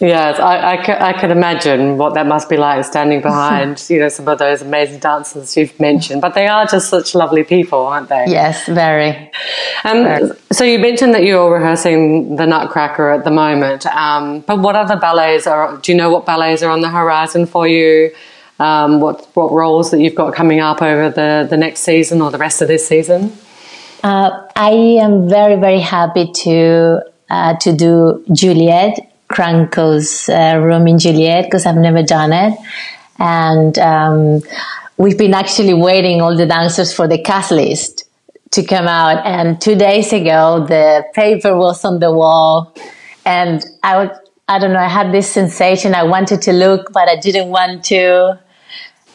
Yes, 0.00 0.40
I, 0.40 0.76
I, 0.76 1.10
I 1.10 1.12
can 1.12 1.30
imagine 1.30 1.98
what 1.98 2.14
that 2.14 2.26
must 2.26 2.48
be 2.48 2.56
like 2.56 2.82
standing 2.86 3.20
behind, 3.20 3.84
you 3.90 3.98
know, 3.98 4.08
some 4.08 4.26
of 4.28 4.38
those 4.38 4.62
amazing 4.62 4.98
dancers 4.98 5.54
you've 5.58 5.78
mentioned. 5.78 6.22
But 6.22 6.32
they 6.32 6.46
are 6.46 6.64
just 6.64 6.88
such 6.88 7.14
lovely 7.14 7.44
people, 7.44 7.80
aren't 7.80 8.08
they? 8.08 8.24
Yes, 8.26 8.66
very. 8.66 9.30
Um, 9.84 10.04
very. 10.04 10.30
So 10.52 10.64
you 10.64 10.78
mentioned 10.78 11.12
that 11.12 11.24
you're 11.24 11.52
rehearsing 11.52 12.36
the 12.36 12.46
Nutcracker 12.46 13.10
at 13.10 13.24
the 13.24 13.30
moment. 13.30 13.84
Um, 13.86 14.40
but 14.40 14.60
what 14.60 14.74
other 14.74 14.96
ballets 14.96 15.46
are? 15.46 15.76
Do 15.76 15.92
you 15.92 15.98
know 15.98 16.10
what 16.10 16.24
ballets 16.24 16.62
are 16.62 16.70
on 16.70 16.80
the 16.80 16.88
horizon 16.88 17.44
for 17.44 17.68
you? 17.68 18.10
Um, 18.58 19.00
what 19.00 19.28
what 19.34 19.52
roles 19.52 19.90
that 19.90 20.00
you've 20.00 20.14
got 20.14 20.34
coming 20.34 20.60
up 20.60 20.80
over 20.80 21.10
the 21.10 21.46
the 21.48 21.56
next 21.58 21.80
season 21.80 22.22
or 22.22 22.30
the 22.30 22.38
rest 22.38 22.62
of 22.62 22.68
this 22.68 22.86
season? 22.86 23.32
Uh, 24.02 24.46
I 24.56 24.70
am 24.70 25.28
very 25.28 25.56
very 25.56 25.80
happy 25.80 26.30
to 26.44 27.02
uh, 27.28 27.56
to 27.56 27.72
do 27.74 28.24
Juliet 28.32 29.09
Cranko's 29.30 30.28
uh, 30.28 30.58
Romeo 30.58 30.92
and 30.92 31.00
Juliet 31.00 31.44
because 31.44 31.64
I've 31.64 31.76
never 31.76 32.02
done 32.02 32.32
it. 32.32 32.58
And 33.18 33.78
um, 33.78 34.40
we've 34.96 35.18
been 35.18 35.34
actually 35.34 35.74
waiting 35.74 36.20
all 36.20 36.36
the 36.36 36.46
dancers 36.46 36.92
for 36.92 37.06
the 37.06 37.18
cast 37.18 37.50
list 37.50 38.08
to 38.52 38.64
come 38.64 38.88
out. 38.88 39.24
And 39.24 39.60
two 39.60 39.76
days 39.76 40.12
ago, 40.12 40.66
the 40.66 41.04
paper 41.14 41.56
was 41.56 41.84
on 41.84 42.00
the 42.00 42.12
wall, 42.12 42.74
and 43.24 43.64
I 43.82 43.98
would, 43.98 44.12
I 44.48 44.58
don't 44.58 44.72
know, 44.72 44.80
I 44.80 44.88
had 44.88 45.12
this 45.12 45.30
sensation. 45.30 45.94
I 45.94 46.02
wanted 46.02 46.42
to 46.42 46.52
look, 46.52 46.92
but 46.92 47.08
I 47.08 47.16
didn't 47.16 47.48
want 47.48 47.84
to. 47.86 48.38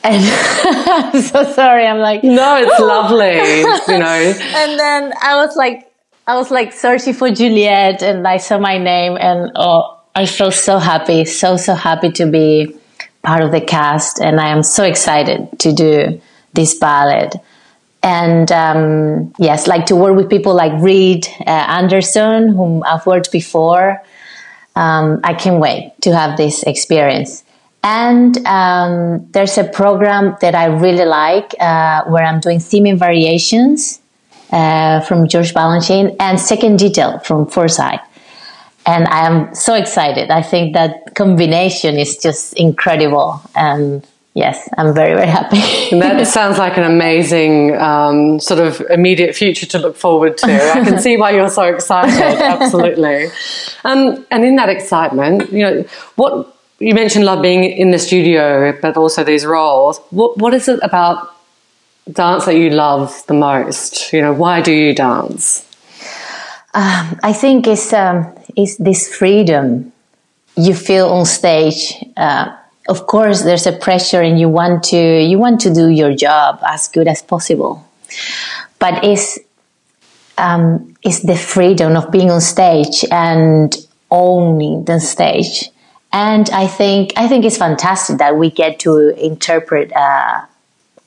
And 0.06 0.24
I'm 0.24 1.20
so 1.20 1.52
sorry. 1.52 1.88
I'm 1.88 1.98
like, 1.98 2.24
no, 2.24 2.58
it's 2.58 2.80
lovely, 2.80 3.38
you 3.92 4.00
know. 4.00 4.36
And 4.62 4.80
then 4.80 5.12
I 5.20 5.44
was 5.44 5.56
like, 5.56 5.92
I 6.28 6.36
was 6.36 6.52
like 6.52 6.74
searching 6.74 7.16
for 7.16 7.32
Juliet, 7.32 8.04
and 8.04 8.28
I 8.28 8.38
saw 8.38 8.60
my 8.60 8.78
name, 8.78 9.18
and 9.20 9.52
oh, 9.56 9.95
I 10.18 10.26
feel 10.26 10.52
so 10.52 10.80
happy, 10.80 11.26
so, 11.26 11.58
so 11.58 11.76
happy 11.76 12.10
to 12.14 12.26
be 12.26 12.74
part 13.22 13.44
of 13.44 13.52
the 13.52 13.60
cast. 13.60 14.22
And 14.22 14.40
I 14.40 14.48
am 14.48 14.64
so 14.64 14.86
excited 14.86 15.60
to 15.60 15.74
do 15.74 16.22
this 16.54 16.76
ballet. 16.76 17.32
And 18.02 18.50
um, 18.52 19.34
yes, 19.38 19.68
like 19.68 19.88
to 19.88 19.96
work 19.96 20.16
with 20.16 20.30
people 20.30 20.56
like 20.56 20.72
Reid 20.82 21.28
uh, 21.42 21.50
Anderson, 21.50 22.50
whom 22.50 22.82
I've 22.84 23.06
worked 23.06 23.30
before. 23.32 24.02
Um, 24.78 25.20
I 25.24 25.34
can't 25.34 25.60
wait 25.60 25.94
to 26.02 26.16
have 26.16 26.38
this 26.38 26.64
experience. 26.64 27.44
And 27.84 28.38
um, 28.48 29.30
there's 29.32 29.58
a 29.58 29.66
program 29.66 30.38
that 30.40 30.56
I 30.56 30.66
really 30.66 31.06
like 31.06 31.54
uh, 31.60 32.04
where 32.06 32.24
I'm 32.24 32.40
doing 32.40 32.60
Theme 32.60 32.86
and 32.86 32.98
Variations 32.98 34.00
uh, 34.52 35.02
from 35.02 35.28
George 35.28 35.54
Balanchine 35.54 36.16
and 36.22 36.40
second 36.40 36.80
detail 36.80 37.20
from 37.20 37.48
Forsythe 37.48 38.00
and 38.86 39.08
I 39.08 39.26
am 39.26 39.54
so 39.56 39.74
excited. 39.74 40.30
I 40.30 40.42
think 40.42 40.74
that 40.74 41.16
combination 41.16 41.98
is 41.98 42.18
just 42.18 42.54
incredible, 42.54 43.42
and 43.56 44.06
yes, 44.34 44.70
I'm 44.78 44.94
very 44.94 45.16
very 45.16 45.28
happy. 45.28 45.58
that 46.00 46.28
sounds 46.38 46.58
like 46.58 46.78
an 46.78 46.84
amazing 46.84 47.76
um, 47.78 48.40
sort 48.40 48.60
of 48.60 48.82
immediate 48.90 49.36
future 49.36 49.66
to 49.66 49.80
look 49.80 49.96
forward 49.96 50.38
to. 50.40 50.48
I 50.48 50.84
can 50.84 51.00
see 51.00 51.18
why 51.18 51.32
you're 51.32 51.50
so 51.50 51.64
excited. 51.64 52.42
Absolutely, 52.42 53.28
um, 53.84 54.26
and 54.32 54.46
in 54.46 54.56
that 54.58 54.70
excitement, 54.70 55.52
you 55.52 55.64
know 55.64 55.86
what. 56.16 56.52
You 56.78 56.94
mentioned 56.94 57.24
love 57.24 57.42
being 57.42 57.64
in 57.64 57.92
the 57.92 57.98
studio, 57.98 58.78
but 58.82 58.98
also 58.98 59.24
these 59.24 59.46
roles. 59.46 59.98
What, 60.10 60.38
what 60.38 60.54
is 60.54 60.68
it 60.68 60.78
about 60.84 61.34
dance 62.12 62.44
that 62.46 62.58
you 62.58 62.70
love 62.70 63.24
the 63.28 63.34
most? 63.34 64.12
You 64.12 64.22
know, 64.22 64.34
why 64.34 64.60
do 64.60 64.74
you 64.74 64.94
dance? 64.94 65.66
Um, 66.74 67.18
I 67.24 67.32
think 67.32 67.68
it's 67.68 67.94
um, 67.94 68.36
it's 68.56 68.78
this 68.78 69.14
freedom 69.14 69.92
you 70.56 70.74
feel 70.74 71.10
on 71.10 71.26
stage. 71.26 71.94
Uh, 72.16 72.56
of 72.88 73.08
course, 73.08 73.42
there's 73.42 73.66
a 73.66 73.72
pressure, 73.72 74.22
and 74.22 74.40
you 74.40 74.48
want 74.48 74.84
to 74.86 74.98
you 74.98 75.40
want 75.40 75.60
to 75.62 75.74
do 75.74 75.90
your 75.90 76.16
job 76.16 76.60
as 76.66 76.88
good 76.88 77.08
as 77.08 77.22
possible. 77.22 77.88
But 78.80 79.04
it's 79.04 79.40
um, 80.38 80.96
it's 81.02 81.22
the 81.22 81.36
freedom 81.36 81.96
of 81.96 82.12
being 82.12 82.30
on 82.30 82.42
stage 82.42 83.06
and 83.12 83.76
owning 84.12 84.86
the 84.86 85.00
stage. 85.00 85.70
And 86.14 86.50
I 86.52 86.68
think 86.68 87.14
I 87.18 87.28
think 87.28 87.44
it's 87.44 87.58
fantastic 87.58 88.20
that 88.20 88.38
we 88.38 88.50
get 88.50 88.80
to 88.82 89.10
interpret 89.18 89.92
uh, 89.94 90.46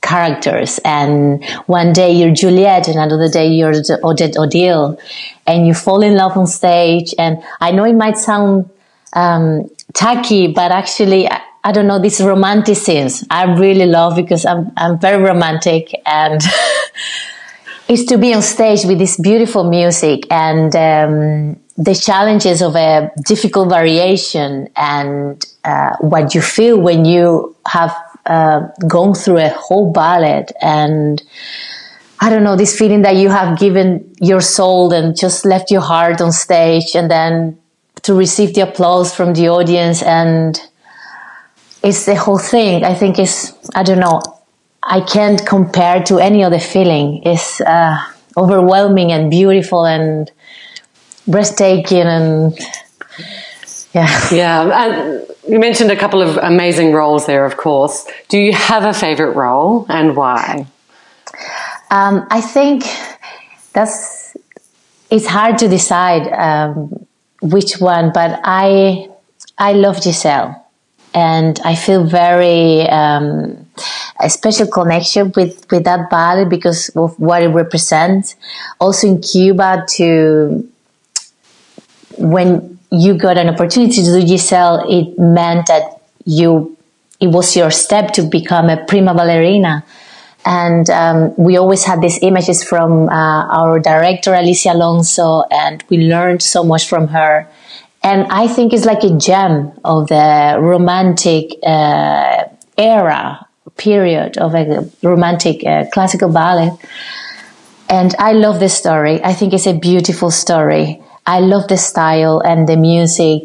characters 0.00 0.78
and 0.84 1.44
one 1.66 1.92
day 1.92 2.12
you're 2.12 2.32
Juliet 2.32 2.88
and 2.88 2.98
another 2.98 3.28
day 3.28 3.48
you're 3.48 3.72
Odette 4.04 4.36
Odile 4.38 4.98
and 5.46 5.66
you 5.66 5.74
fall 5.74 6.02
in 6.02 6.16
love 6.16 6.36
on 6.36 6.46
stage 6.46 7.14
and 7.18 7.42
I 7.60 7.72
know 7.72 7.84
it 7.84 7.94
might 7.94 8.16
sound 8.16 8.70
um, 9.12 9.68
tacky 9.94 10.48
but 10.48 10.70
actually 10.70 11.28
I, 11.28 11.40
I, 11.64 11.72
don't 11.72 11.86
know 11.86 11.98
these 11.98 12.20
romantic 12.20 12.76
scenes 12.76 13.24
I 13.30 13.44
really 13.54 13.86
love 13.86 14.14
because 14.16 14.46
I'm, 14.46 14.72
I'm 14.76 14.98
very 14.98 15.22
romantic 15.22 15.94
and 16.06 16.40
it's 17.88 18.04
to 18.04 18.18
be 18.18 18.32
on 18.34 18.42
stage 18.42 18.84
with 18.84 18.98
this 18.98 19.18
beautiful 19.18 19.64
music 19.64 20.26
and 20.30 20.74
um, 20.76 21.60
the 21.76 21.94
challenges 21.94 22.60
of 22.60 22.76
a 22.76 23.10
difficult 23.24 23.68
variation 23.68 24.68
and 24.76 25.44
uh, 25.64 25.96
what 26.00 26.34
you 26.34 26.42
feel 26.42 26.78
when 26.80 27.04
you 27.04 27.56
have 27.66 27.96
uh, 28.28 28.68
through 29.14 29.38
a 29.38 29.48
whole 29.48 29.92
ballet 29.92 30.46
and 30.60 31.22
I 32.20 32.30
don't 32.30 32.42
know, 32.42 32.56
this 32.56 32.76
feeling 32.76 33.02
that 33.02 33.16
you 33.16 33.28
have 33.28 33.58
given 33.58 34.14
your 34.20 34.40
soul 34.40 34.92
and 34.92 35.16
just 35.16 35.44
left 35.44 35.70
your 35.70 35.80
heart 35.80 36.20
on 36.20 36.32
stage 36.32 36.94
and 36.94 37.08
then 37.10 37.58
to 38.02 38.14
receive 38.14 38.54
the 38.54 38.62
applause 38.62 39.14
from 39.14 39.34
the 39.34 39.48
audience 39.48 40.02
and 40.02 40.60
it's 41.82 42.06
the 42.06 42.16
whole 42.16 42.38
thing. 42.38 42.84
I 42.84 42.94
think 42.94 43.18
it's, 43.18 43.52
I 43.74 43.84
don't 43.84 44.00
know, 44.00 44.20
I 44.82 45.00
can't 45.00 45.46
compare 45.46 46.02
to 46.04 46.18
any 46.18 46.42
other 46.42 46.58
feeling. 46.58 47.22
It's, 47.24 47.60
uh, 47.60 47.98
overwhelming 48.36 49.10
and 49.12 49.30
beautiful 49.30 49.84
and 49.84 50.30
breathtaking 51.26 52.06
and 52.06 52.58
yeah. 53.94 54.28
Yeah. 54.30 54.86
And 54.86 55.26
you 55.48 55.58
mentioned 55.58 55.90
a 55.90 55.96
couple 55.96 56.20
of 56.20 56.36
amazing 56.38 56.92
roles 56.92 57.26
there, 57.26 57.44
of 57.44 57.56
course. 57.56 58.06
Do 58.28 58.38
you 58.38 58.52
have 58.52 58.84
a 58.84 58.92
favorite 58.92 59.32
role 59.32 59.86
and 59.88 60.14
why? 60.14 60.66
Um, 61.90 62.26
I 62.30 62.40
think 62.40 62.84
that's 63.72 64.36
it's 65.10 65.26
hard 65.26 65.56
to 65.58 65.68
decide 65.68 66.30
um, 66.32 67.06
which 67.40 67.80
one, 67.80 68.12
but 68.12 68.40
I 68.44 69.08
I 69.56 69.72
love 69.72 70.02
Giselle, 70.02 70.66
and 71.14 71.58
I 71.64 71.74
feel 71.74 72.04
very 72.04 72.82
um, 72.88 73.66
a 74.20 74.28
special 74.28 74.66
connection 74.66 75.32
with 75.34 75.66
with 75.70 75.84
that 75.84 76.10
ballet 76.10 76.44
because 76.44 76.90
of 76.90 77.18
what 77.18 77.42
it 77.42 77.48
represents. 77.48 78.36
Also 78.78 79.06
in 79.06 79.22
Cuba, 79.22 79.84
to 79.96 80.68
when 82.18 82.77
you 82.90 83.14
got 83.14 83.36
an 83.36 83.48
opportunity 83.48 84.02
to 84.02 84.20
do 84.20 84.26
Giselle, 84.26 84.84
it 84.88 85.18
meant 85.18 85.66
that 85.66 86.00
you 86.24 86.76
it 87.20 87.28
was 87.28 87.56
your 87.56 87.70
step 87.70 88.12
to 88.12 88.22
become 88.22 88.70
a 88.70 88.84
prima 88.84 89.12
ballerina 89.12 89.84
and 90.48 90.88
um, 90.88 91.34
we 91.36 91.58
always 91.58 91.84
had 91.84 92.00
these 92.00 92.18
images 92.22 92.64
from 92.64 93.10
uh, 93.10 93.12
our 93.12 93.78
director, 93.80 94.32
Alicia 94.32 94.72
Alonso, 94.72 95.42
and 95.50 95.84
we 95.90 95.98
learned 95.98 96.42
so 96.42 96.64
much 96.64 96.88
from 96.88 97.08
her. 97.08 97.46
And 98.02 98.26
I 98.30 98.46
think 98.46 98.72
it's 98.72 98.86
like 98.86 99.02
a 99.04 99.14
gem 99.18 99.72
of 99.84 100.08
the 100.08 100.56
romantic 100.58 101.50
uh, 101.62 102.44
era, 102.78 103.46
period 103.76 104.38
of 104.38 104.54
a 104.54 104.90
romantic 105.02 105.66
uh, 105.66 105.84
classical 105.92 106.30
ballet. 106.32 106.70
And 107.90 108.14
I 108.18 108.32
love 108.32 108.58
this 108.58 108.74
story. 108.74 109.22
I 109.22 109.34
think 109.34 109.52
it's 109.52 109.66
a 109.66 109.78
beautiful 109.78 110.30
story. 110.30 111.02
I 111.28 111.40
love 111.40 111.68
the 111.68 111.76
style 111.76 112.40
and 112.40 112.66
the 112.66 112.76
music. 112.76 113.42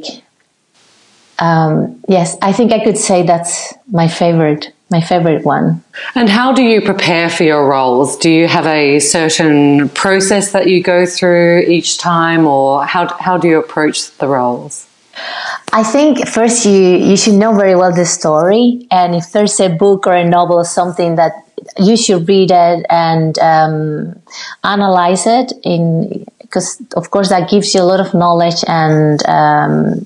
Um, 1.38 2.02
yes, 2.08 2.38
I 2.42 2.54
think 2.54 2.72
I 2.72 2.82
could 2.82 2.98
say 2.98 3.24
that's 3.24 3.74
my 3.92 4.08
favorite 4.08 4.72
my 4.90 5.02
favorite 5.02 5.44
one. 5.44 5.84
And 6.14 6.30
how 6.30 6.54
do 6.54 6.62
you 6.62 6.80
prepare 6.80 7.28
for 7.28 7.44
your 7.44 7.68
roles? 7.68 8.16
Do 8.18 8.30
you 8.30 8.48
have 8.48 8.68
a 8.68 9.00
certain 9.00 9.90
process 9.90 10.52
that 10.52 10.68
you 10.68 10.84
go 10.84 11.08
through 11.08 11.62
each 11.62 11.98
time, 11.98 12.46
or 12.46 12.86
how, 12.86 13.08
how 13.18 13.40
do 13.40 13.48
you 13.48 13.58
approach 13.58 14.16
the 14.20 14.28
roles? 14.28 14.88
I 15.72 15.84
think 15.84 16.28
first 16.28 16.64
you, 16.66 16.98
you 17.10 17.18
should 17.18 17.34
know 17.34 17.56
very 17.56 17.76
well 17.76 17.94
the 17.94 18.06
story, 18.06 18.88
and 18.92 19.16
if 19.16 19.32
there's 19.32 19.60
a 19.60 19.70
book 19.70 20.06
or 20.06 20.14
a 20.14 20.24
novel 20.24 20.58
or 20.58 20.66
something 20.66 21.16
that 21.16 21.34
you 21.80 21.98
should 21.98 22.28
read 22.28 22.52
it 22.52 22.86
and 22.90 23.40
um, 23.40 24.22
analyze 24.64 25.26
it 25.26 25.54
in 25.64 26.26
because 26.54 26.80
of 26.96 27.10
course 27.10 27.30
that 27.30 27.50
gives 27.50 27.74
you 27.74 27.82
a 27.82 27.84
lot 27.84 28.00
of 28.00 28.14
knowledge 28.14 28.64
and 28.68 29.26
um, 29.28 30.06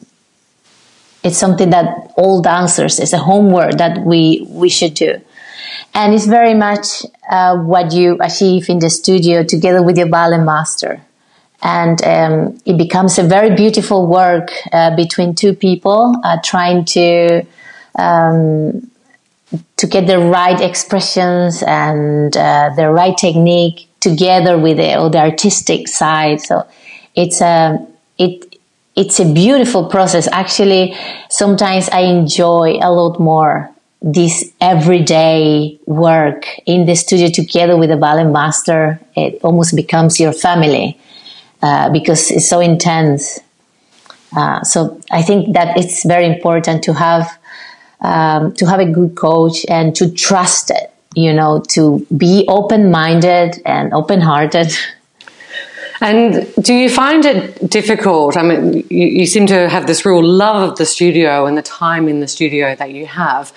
it's 1.22 1.38
something 1.38 1.72
that 1.72 2.14
all 2.16 2.42
dancers 2.42 3.00
is 3.02 3.12
a 3.12 3.18
homework 3.18 3.78
that 3.78 4.00
we 4.06 4.48
we 4.50 4.70
should 4.70 4.94
do. 4.94 5.20
And 5.94 6.14
it's 6.14 6.26
very 6.26 6.54
much 6.54 7.06
uh, 7.30 7.58
what 7.58 7.92
you 7.92 8.18
achieve 8.22 8.70
in 8.70 8.80
the 8.80 8.90
studio 8.90 9.44
together 9.44 9.84
with 9.84 9.98
your 9.98 10.08
ballet 10.08 10.38
master. 10.38 11.02
And 11.62 12.02
um, 12.04 12.62
it 12.66 12.78
becomes 12.78 13.20
a 13.20 13.24
very 13.24 13.54
beautiful 13.54 14.08
work 14.08 14.52
uh, 14.72 14.96
between 14.96 15.36
two 15.36 15.54
people 15.54 16.16
uh, 16.24 16.38
trying 16.44 16.86
to 16.96 17.46
um, 17.96 18.90
to 19.78 19.88
get 19.88 20.08
the 20.08 20.20
right 20.20 20.62
expressions 20.62 21.64
and 21.64 22.38
uh, 22.38 22.70
the 22.78 22.90
right 22.90 23.18
technique 23.18 23.88
together 24.10 24.58
with 24.58 24.78
the, 24.78 25.10
the 25.12 25.20
artistic 25.20 25.88
side 25.88 26.40
so 26.42 26.66
it's 27.16 27.42
a 27.42 27.86
it 28.18 28.58
it's 28.98 29.20
a 29.20 29.32
beautiful 29.32 29.86
process. 29.86 30.28
Actually, 30.32 30.96
sometimes 31.30 31.88
I 31.90 32.00
enjoy 32.02 32.80
a 32.82 32.92
lot 32.92 33.20
more 33.20 33.70
this 34.02 34.52
everyday 34.60 35.80
work 35.86 36.46
in 36.66 36.86
the 36.88 36.96
studio 36.96 37.30
together 37.30 37.78
with 37.78 37.90
the 37.90 37.98
ballet 37.98 38.26
master. 38.26 39.00
It 39.16 39.40
almost 39.44 39.76
becomes 39.76 40.20
your 40.20 40.34
family 40.34 41.00
uh, 41.62 41.92
because 41.92 42.32
it's 42.32 42.48
so 42.48 42.60
intense. 42.60 43.40
Uh, 44.36 44.64
so 44.64 45.00
I 45.12 45.22
think 45.22 45.54
that 45.54 45.78
it's 45.78 46.04
very 46.04 46.26
important 46.26 46.84
to 46.86 46.94
have 46.94 47.30
um, 48.02 48.54
to 48.54 48.66
have 48.66 48.80
a 48.80 48.92
good 48.92 49.16
coach 49.16 49.64
and 49.70 49.96
to 49.96 50.12
trust 50.12 50.72
it. 50.72 50.92
You 51.18 51.34
know, 51.34 51.64
to 51.70 52.06
be 52.16 52.46
open 52.48 52.92
minded 52.92 53.60
and 53.66 53.94
open 53.94 54.22
hearted. 54.22 54.72
And 56.00 56.48
do 56.62 56.76
you 56.76 56.90
find 56.90 57.26
it 57.26 57.70
difficult? 57.70 58.38
I 58.38 58.44
mean, 58.44 58.86
you, 58.90 59.08
you, 59.08 59.26
seem 59.26 59.48
to 59.48 59.68
have 59.68 59.88
this 59.88 60.06
real 60.06 60.24
love 60.24 60.70
of 60.70 60.78
the 60.78 60.86
studio 60.86 61.48
and 61.48 61.58
the 61.58 61.64
time 61.64 62.08
in 62.08 62.20
the 62.20 62.28
studio 62.28 62.76
that 62.76 62.92
you 62.92 63.08
have. 63.08 63.52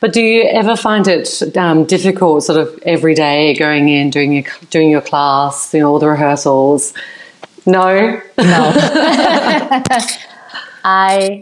But 0.00 0.12
do 0.12 0.20
you 0.20 0.42
ever 0.42 0.76
find 0.76 1.08
it 1.08 1.56
um, 1.56 1.84
difficult, 1.84 2.44
sort 2.44 2.60
of 2.60 2.78
every 2.84 3.14
day, 3.14 3.54
going 3.54 3.88
in, 3.88 4.10
doing 4.10 4.32
your 4.32 4.44
doing 4.70 4.90
your 4.90 5.00
class, 5.00 5.72
you 5.72 5.80
know, 5.80 5.92
all 5.92 5.98
the 5.98 6.08
rehearsals? 6.08 6.92
No, 7.66 8.20
no. 8.36 8.36
I 10.84 11.40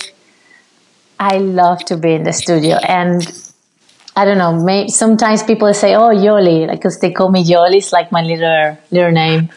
I 1.18 1.38
love 1.38 1.85
to 1.87 1.96
be 1.96 2.12
in 2.12 2.24
the 2.24 2.33
studio, 2.33 2.76
and 2.76 3.22
I 4.16 4.24
don't 4.24 4.38
know. 4.38 4.52
May, 4.64 4.88
sometimes 4.88 5.42
people 5.42 5.72
say, 5.74 5.94
"Oh, 5.94 6.09
Yoli," 6.09 6.70
because 6.70 6.98
they 7.00 7.12
call 7.12 7.31
me 7.31 7.44
Yoli. 7.44 7.76
It's 7.76 7.92
like 7.92 8.11
my 8.11 8.22
little 8.22 8.79
little 8.90 9.12
name. 9.12 9.50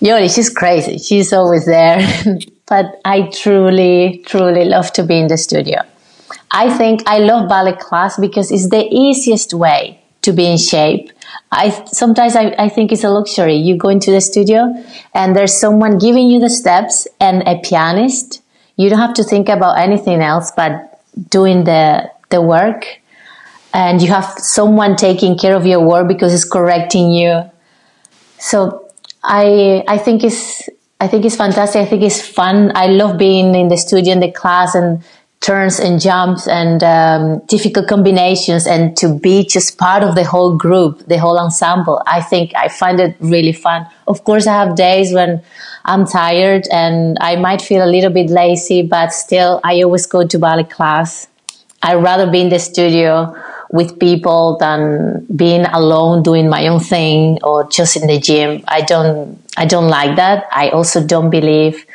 Yoli, 0.00 0.34
she's 0.34 0.48
crazy. 0.48 0.96
She's 0.98 1.32
always 1.32 1.66
there. 1.66 2.00
but 2.66 3.00
I 3.04 3.28
truly, 3.28 4.24
truly 4.26 4.64
love 4.64 4.90
to 4.94 5.04
be 5.04 5.18
in 5.18 5.26
the 5.26 5.36
studio. 5.36 5.82
I 6.50 6.76
think 6.76 7.02
I 7.06 7.18
love 7.18 7.48
ballet 7.48 7.76
class 7.76 8.18
because 8.18 8.50
it's 8.50 8.70
the 8.70 8.86
easiest 8.90 9.52
way 9.52 10.00
to 10.22 10.32
be 10.32 10.46
in 10.46 10.56
shape. 10.56 11.12
I 11.52 11.70
sometimes 11.86 12.36
I, 12.36 12.54
I 12.58 12.68
think 12.68 12.92
it's 12.92 13.04
a 13.04 13.10
luxury. 13.10 13.56
You 13.56 13.76
go 13.76 13.88
into 13.88 14.10
the 14.10 14.20
studio 14.20 14.72
and 15.14 15.36
there's 15.36 15.54
someone 15.54 15.98
giving 15.98 16.28
you 16.28 16.40
the 16.40 16.48
steps 16.48 17.06
and 17.20 17.42
a 17.46 17.58
pianist. 17.58 18.42
You 18.76 18.88
don't 18.88 18.98
have 18.98 19.14
to 19.14 19.24
think 19.24 19.48
about 19.48 19.78
anything 19.78 20.22
else 20.22 20.52
but 20.56 21.02
doing 21.28 21.64
the 21.64 22.10
the 22.30 22.40
work. 22.40 22.99
And 23.72 24.02
you 24.02 24.08
have 24.08 24.24
someone 24.38 24.96
taking 24.96 25.38
care 25.38 25.54
of 25.54 25.66
your 25.66 25.80
work 25.80 26.08
because 26.08 26.34
it's 26.34 26.44
correcting 26.44 27.12
you. 27.12 27.48
So 28.38 28.90
I 29.22 29.84
I 29.86 29.98
think 29.98 30.24
it's 30.24 30.68
I 31.00 31.08
think 31.08 31.24
it's 31.24 31.36
fantastic. 31.36 31.80
I 31.80 31.86
think 31.86 32.02
it's 32.02 32.20
fun. 32.20 32.72
I 32.74 32.86
love 32.88 33.16
being 33.16 33.54
in 33.54 33.68
the 33.68 33.76
studio 33.76 34.12
in 34.12 34.20
the 34.20 34.30
class 34.30 34.74
and 34.74 35.02
turns 35.40 35.80
and 35.80 36.00
jumps 36.00 36.46
and 36.46 36.82
um, 36.84 37.38
difficult 37.46 37.88
combinations 37.88 38.66
and 38.66 38.94
to 38.98 39.18
be 39.18 39.44
just 39.44 39.78
part 39.78 40.02
of 40.02 40.14
the 40.14 40.24
whole 40.24 40.54
group, 40.56 41.06
the 41.06 41.18
whole 41.18 41.38
ensemble. 41.38 42.02
I 42.06 42.20
think 42.20 42.52
I 42.54 42.68
find 42.68 43.00
it 43.00 43.16
really 43.20 43.54
fun. 43.54 43.86
Of 44.06 44.24
course, 44.24 44.46
I 44.46 44.52
have 44.52 44.76
days 44.76 45.14
when 45.14 45.42
I'm 45.86 46.06
tired 46.06 46.64
and 46.70 47.16
I 47.20 47.36
might 47.36 47.62
feel 47.62 47.82
a 47.82 47.88
little 47.88 48.10
bit 48.10 48.28
lazy, 48.28 48.82
but 48.82 49.14
still, 49.14 49.60
I 49.64 49.82
always 49.82 50.06
go 50.06 50.26
to 50.26 50.38
ballet 50.38 50.64
class. 50.64 51.26
I'd 51.82 51.94
rather 51.94 52.30
be 52.30 52.42
in 52.42 52.50
the 52.50 52.58
studio 52.58 53.34
with 53.72 53.98
people 54.00 54.56
than 54.58 55.26
being 55.34 55.64
alone 55.66 56.22
doing 56.22 56.48
my 56.48 56.66
own 56.66 56.80
thing 56.80 57.38
or 57.42 57.68
just 57.68 57.96
in 57.96 58.06
the 58.06 58.18
gym. 58.18 58.64
I 58.66 58.82
don't 58.82 59.40
I 59.56 59.64
don't 59.66 59.88
like 59.88 60.16
that. 60.16 60.46
I 60.50 60.70
also 60.70 61.06
don't 61.06 61.30
believe 61.30 61.86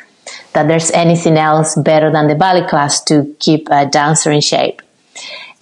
that 0.52 0.68
there's 0.68 0.90
anything 0.92 1.36
else 1.36 1.76
better 1.76 2.10
than 2.10 2.28
the 2.28 2.34
ballet 2.34 2.66
class 2.66 3.04
to 3.04 3.34
keep 3.38 3.68
a 3.70 3.86
dancer 3.86 4.30
in 4.30 4.40
shape. 4.40 4.82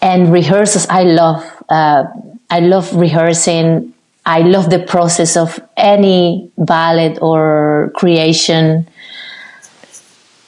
And 0.01 0.33
rehearsals, 0.33 0.87
I 0.89 1.03
love. 1.03 1.45
Uh, 1.69 2.05
I 2.51 2.61
love 2.61 2.95
rehearsing. 2.95 3.95
I 4.27 4.41
love 4.41 4.71
the 4.71 4.79
process 4.79 5.37
of 5.37 5.59
any 5.77 6.51
ballet 6.57 7.19
or 7.19 7.91
creation. 7.97 8.87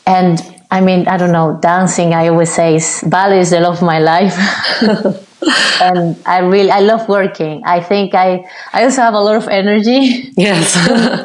And 0.07 0.40
I 0.70 0.81
mean, 0.81 1.09
I 1.09 1.16
don't 1.16 1.33
know, 1.33 1.59
dancing, 1.61 2.14
I 2.14 2.29
always 2.29 2.52
say, 2.52 2.81
ballet 3.07 3.40
is 3.40 3.50
the 3.50 3.61
love 3.61 3.76
of 3.76 3.83
my 3.83 3.98
life. 3.98 4.37
and 5.80 6.16
I 6.26 6.38
really 6.38 6.70
I 6.70 6.80
love 6.80 7.09
working. 7.09 7.62
I 7.64 7.80
think 7.80 8.14
I 8.14 8.44
I 8.72 8.85
also 8.85 9.02
have 9.02 9.14
a 9.14 9.20
lot 9.20 9.37
of 9.37 9.48
energy. 9.48 10.32
Yes, 10.37 10.74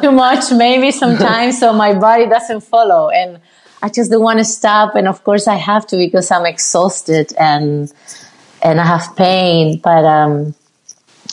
too 0.00 0.12
much 0.12 0.50
maybe 0.52 0.90
sometimes, 0.90 1.60
so 1.60 1.72
my 1.72 1.94
body 1.94 2.26
doesn't 2.26 2.62
follow, 2.62 3.10
and 3.10 3.40
I 3.82 3.88
just 3.88 4.10
don't 4.10 4.22
want 4.22 4.38
to 4.38 4.44
stop. 4.44 4.94
And 4.94 5.06
of 5.06 5.22
course, 5.24 5.46
I 5.46 5.56
have 5.56 5.86
to 5.88 5.96
because 5.96 6.30
I'm 6.30 6.46
exhausted 6.46 7.32
and 7.38 7.92
and 8.62 8.80
I 8.80 8.86
have 8.86 9.14
pain. 9.16 9.80
But 9.82 10.04
um, 10.04 10.54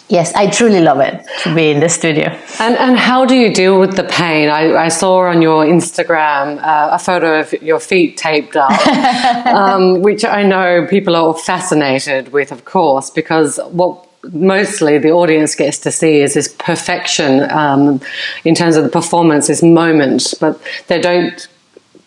Yes, 0.10 0.34
I 0.34 0.50
truly 0.50 0.82
love 0.82 1.02
it 1.02 1.24
to 1.44 1.54
be 1.54 1.70
in 1.70 1.80
the 1.80 1.88
studio. 1.88 2.30
And 2.60 2.76
and 2.78 2.98
how 2.98 3.26
do 3.26 3.36
you 3.36 3.54
deal 3.54 3.80
with 3.80 3.96
the 3.96 4.04
pain? 4.04 4.50
I, 4.50 4.86
I 4.86 4.88
saw 4.88 5.30
on 5.30 5.44
your 5.44 5.64
Instagram 5.64 6.58
uh, 6.64 6.90
a 6.92 6.98
photo 6.98 7.40
of 7.40 7.54
your 7.62 7.80
feet 7.80 8.18
taped 8.18 8.56
up, 8.56 8.72
um, 9.46 10.02
which 10.02 10.26
I 10.26 10.42
know 10.42 10.88
people 10.88 11.16
are 11.16 11.36
fascinated 11.36 12.34
with, 12.34 12.52
of 12.52 12.66
course, 12.66 13.12
because 13.12 13.60
what 13.70 14.08
mostly 14.34 14.98
the 14.98 15.12
audience 15.12 15.54
gets 15.54 15.78
to 15.80 15.92
see 15.92 16.22
is 16.22 16.34
this 16.34 16.48
perfection 16.58 17.50
um, 17.52 18.02
in 18.44 18.56
terms 18.56 18.78
of 18.78 18.84
the 18.84 18.90
performance, 18.90 19.46
this 19.46 19.62
moment, 19.62 20.34
but 20.40 20.60
they 20.88 21.00
don't. 21.00 21.48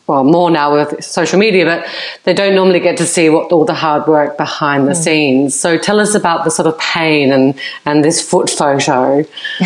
Well, 0.07 0.25
more 0.25 0.51
now 0.51 0.75
with 0.75 1.05
social 1.05 1.39
media, 1.39 1.65
but 1.65 1.87
they 2.25 2.35
don't 2.35 2.55
normally 2.55 2.81
get 2.81 2.97
to 2.97 3.07
see 3.07 3.31
what 3.31 3.53
all 3.53 3.65
the 3.65 3.75
hard 3.75 4.09
work 4.09 4.37
behind 4.37 4.89
the 4.89 4.93
mm. 4.93 5.05
scenes. 5.05 5.59
So, 5.59 5.79
tell 5.79 6.01
us 6.01 6.15
about 6.15 6.45
the 6.45 6.51
sort 6.51 6.67
of 6.67 6.79
pain 6.79 7.33
and 7.33 7.55
and 7.87 8.05
this 8.05 8.21
foot 8.21 8.51
photo. 8.51 9.25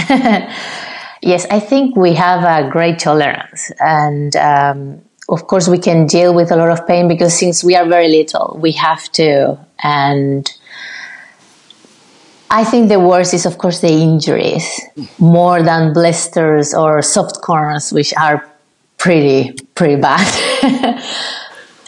yes, 1.22 1.46
I 1.50 1.58
think 1.58 1.96
we 1.96 2.12
have 2.14 2.44
a 2.44 2.68
great 2.70 2.98
tolerance, 2.98 3.72
and 3.80 4.36
um, 4.36 5.00
of 5.28 5.46
course, 5.46 5.68
we 5.68 5.78
can 5.78 6.06
deal 6.06 6.34
with 6.34 6.52
a 6.52 6.56
lot 6.56 6.68
of 6.68 6.86
pain 6.86 7.08
because 7.08 7.36
since 7.36 7.64
we 7.64 7.74
are 7.74 7.86
very 7.86 8.08
little, 8.08 8.58
we 8.60 8.72
have 8.72 9.10
to. 9.12 9.58
And 9.82 10.52
I 12.50 12.62
think 12.62 12.88
the 12.88 13.00
worst 13.00 13.34
is, 13.34 13.44
of 13.44 13.58
course, 13.58 13.80
the 13.80 13.90
injuries 13.90 14.80
more 15.18 15.62
than 15.62 15.92
blisters 15.92 16.72
or 16.74 17.02
soft 17.02 17.40
corners, 17.42 17.92
which 17.92 18.14
are 18.14 18.48
pretty, 18.98 19.52
pretty 19.74 20.00
bad. 20.00 20.26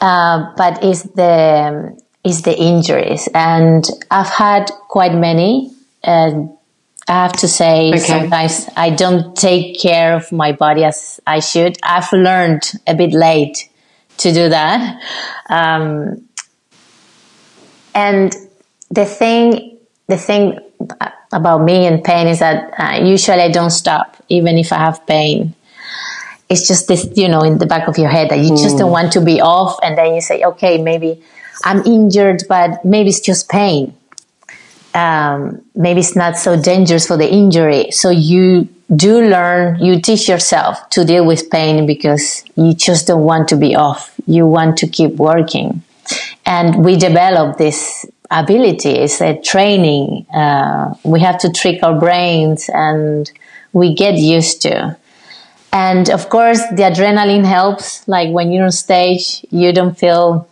uh, 0.00 0.52
but 0.56 0.84
it's 0.84 1.02
the, 1.02 2.00
it's 2.24 2.42
the 2.42 2.56
injuries. 2.56 3.28
And 3.34 3.84
I've 4.10 4.28
had 4.28 4.70
quite 4.88 5.14
many. 5.14 5.72
And 6.02 6.50
I 7.08 7.22
have 7.22 7.32
to 7.34 7.48
say, 7.48 7.88
okay. 7.88 7.98
sometimes 7.98 8.68
I 8.76 8.90
don't 8.90 9.34
take 9.34 9.80
care 9.80 10.14
of 10.14 10.30
my 10.30 10.52
body 10.52 10.84
as 10.84 11.20
I 11.26 11.40
should. 11.40 11.78
I've 11.82 12.12
learned 12.12 12.72
a 12.86 12.94
bit 12.94 13.12
late 13.12 13.70
to 14.18 14.32
do 14.32 14.48
that. 14.50 15.00
Um, 15.48 16.28
and 17.94 18.34
the 18.90 19.06
thing, 19.06 19.78
the 20.06 20.18
thing 20.18 20.58
about 21.32 21.62
me 21.62 21.86
and 21.86 22.04
pain 22.04 22.26
is 22.26 22.40
that 22.40 22.72
uh, 22.78 23.04
usually 23.04 23.40
I 23.40 23.50
don't 23.50 23.70
stop, 23.70 24.16
even 24.28 24.58
if 24.58 24.72
I 24.72 24.78
have 24.78 25.06
pain. 25.06 25.54
It's 26.48 26.66
just 26.66 26.88
this, 26.88 27.06
you 27.14 27.28
know, 27.28 27.42
in 27.42 27.58
the 27.58 27.66
back 27.66 27.88
of 27.88 27.98
your 27.98 28.08
head 28.08 28.30
that 28.30 28.38
you 28.38 28.52
mm. 28.52 28.62
just 28.62 28.78
don't 28.78 28.90
want 28.90 29.12
to 29.12 29.20
be 29.20 29.40
off. 29.40 29.78
And 29.82 29.98
then 29.98 30.14
you 30.14 30.20
say, 30.20 30.42
okay, 30.44 30.82
maybe 30.82 31.22
I'm 31.64 31.84
injured, 31.84 32.44
but 32.48 32.84
maybe 32.84 33.10
it's 33.10 33.20
just 33.20 33.48
pain 33.48 33.94
um, 34.94 35.62
maybe 35.74 36.00
it's 36.00 36.16
not 36.16 36.36
so 36.36 36.60
dangerous 36.60 37.06
for 37.06 37.16
the 37.16 37.30
injury. 37.30 37.90
So 37.90 38.10
you 38.10 38.68
do 38.94 39.20
learn, 39.20 39.78
you 39.78 40.00
teach 40.00 40.28
yourself 40.28 40.88
to 40.90 41.04
deal 41.04 41.26
with 41.26 41.50
pain 41.50 41.86
because 41.86 42.44
you 42.56 42.74
just 42.74 43.06
don't 43.06 43.24
want 43.24 43.48
to 43.48 43.56
be 43.56 43.74
off. 43.76 44.14
You 44.26 44.46
want 44.46 44.78
to 44.78 44.88
keep 44.88 45.12
working. 45.12 45.82
And 46.46 46.84
we 46.84 46.96
develop 46.96 47.58
this 47.58 48.06
ability. 48.30 48.90
It's 48.90 49.20
a 49.20 49.38
training. 49.40 50.26
Uh, 50.34 50.94
we 51.04 51.20
have 51.20 51.38
to 51.40 51.52
trick 51.52 51.82
our 51.82 51.98
brains 51.98 52.70
and 52.72 53.30
we 53.72 53.94
get 53.94 54.14
used 54.14 54.62
to. 54.62 54.96
And 55.72 56.08
of 56.10 56.28
course, 56.28 56.60
the 56.68 56.82
adrenaline 56.82 57.44
helps. 57.44 58.06
Like 58.08 58.30
when 58.30 58.52
you're 58.52 58.64
on 58.64 58.72
stage, 58.72 59.44
you 59.50 59.72
don't 59.72 59.98
feel 59.98 60.48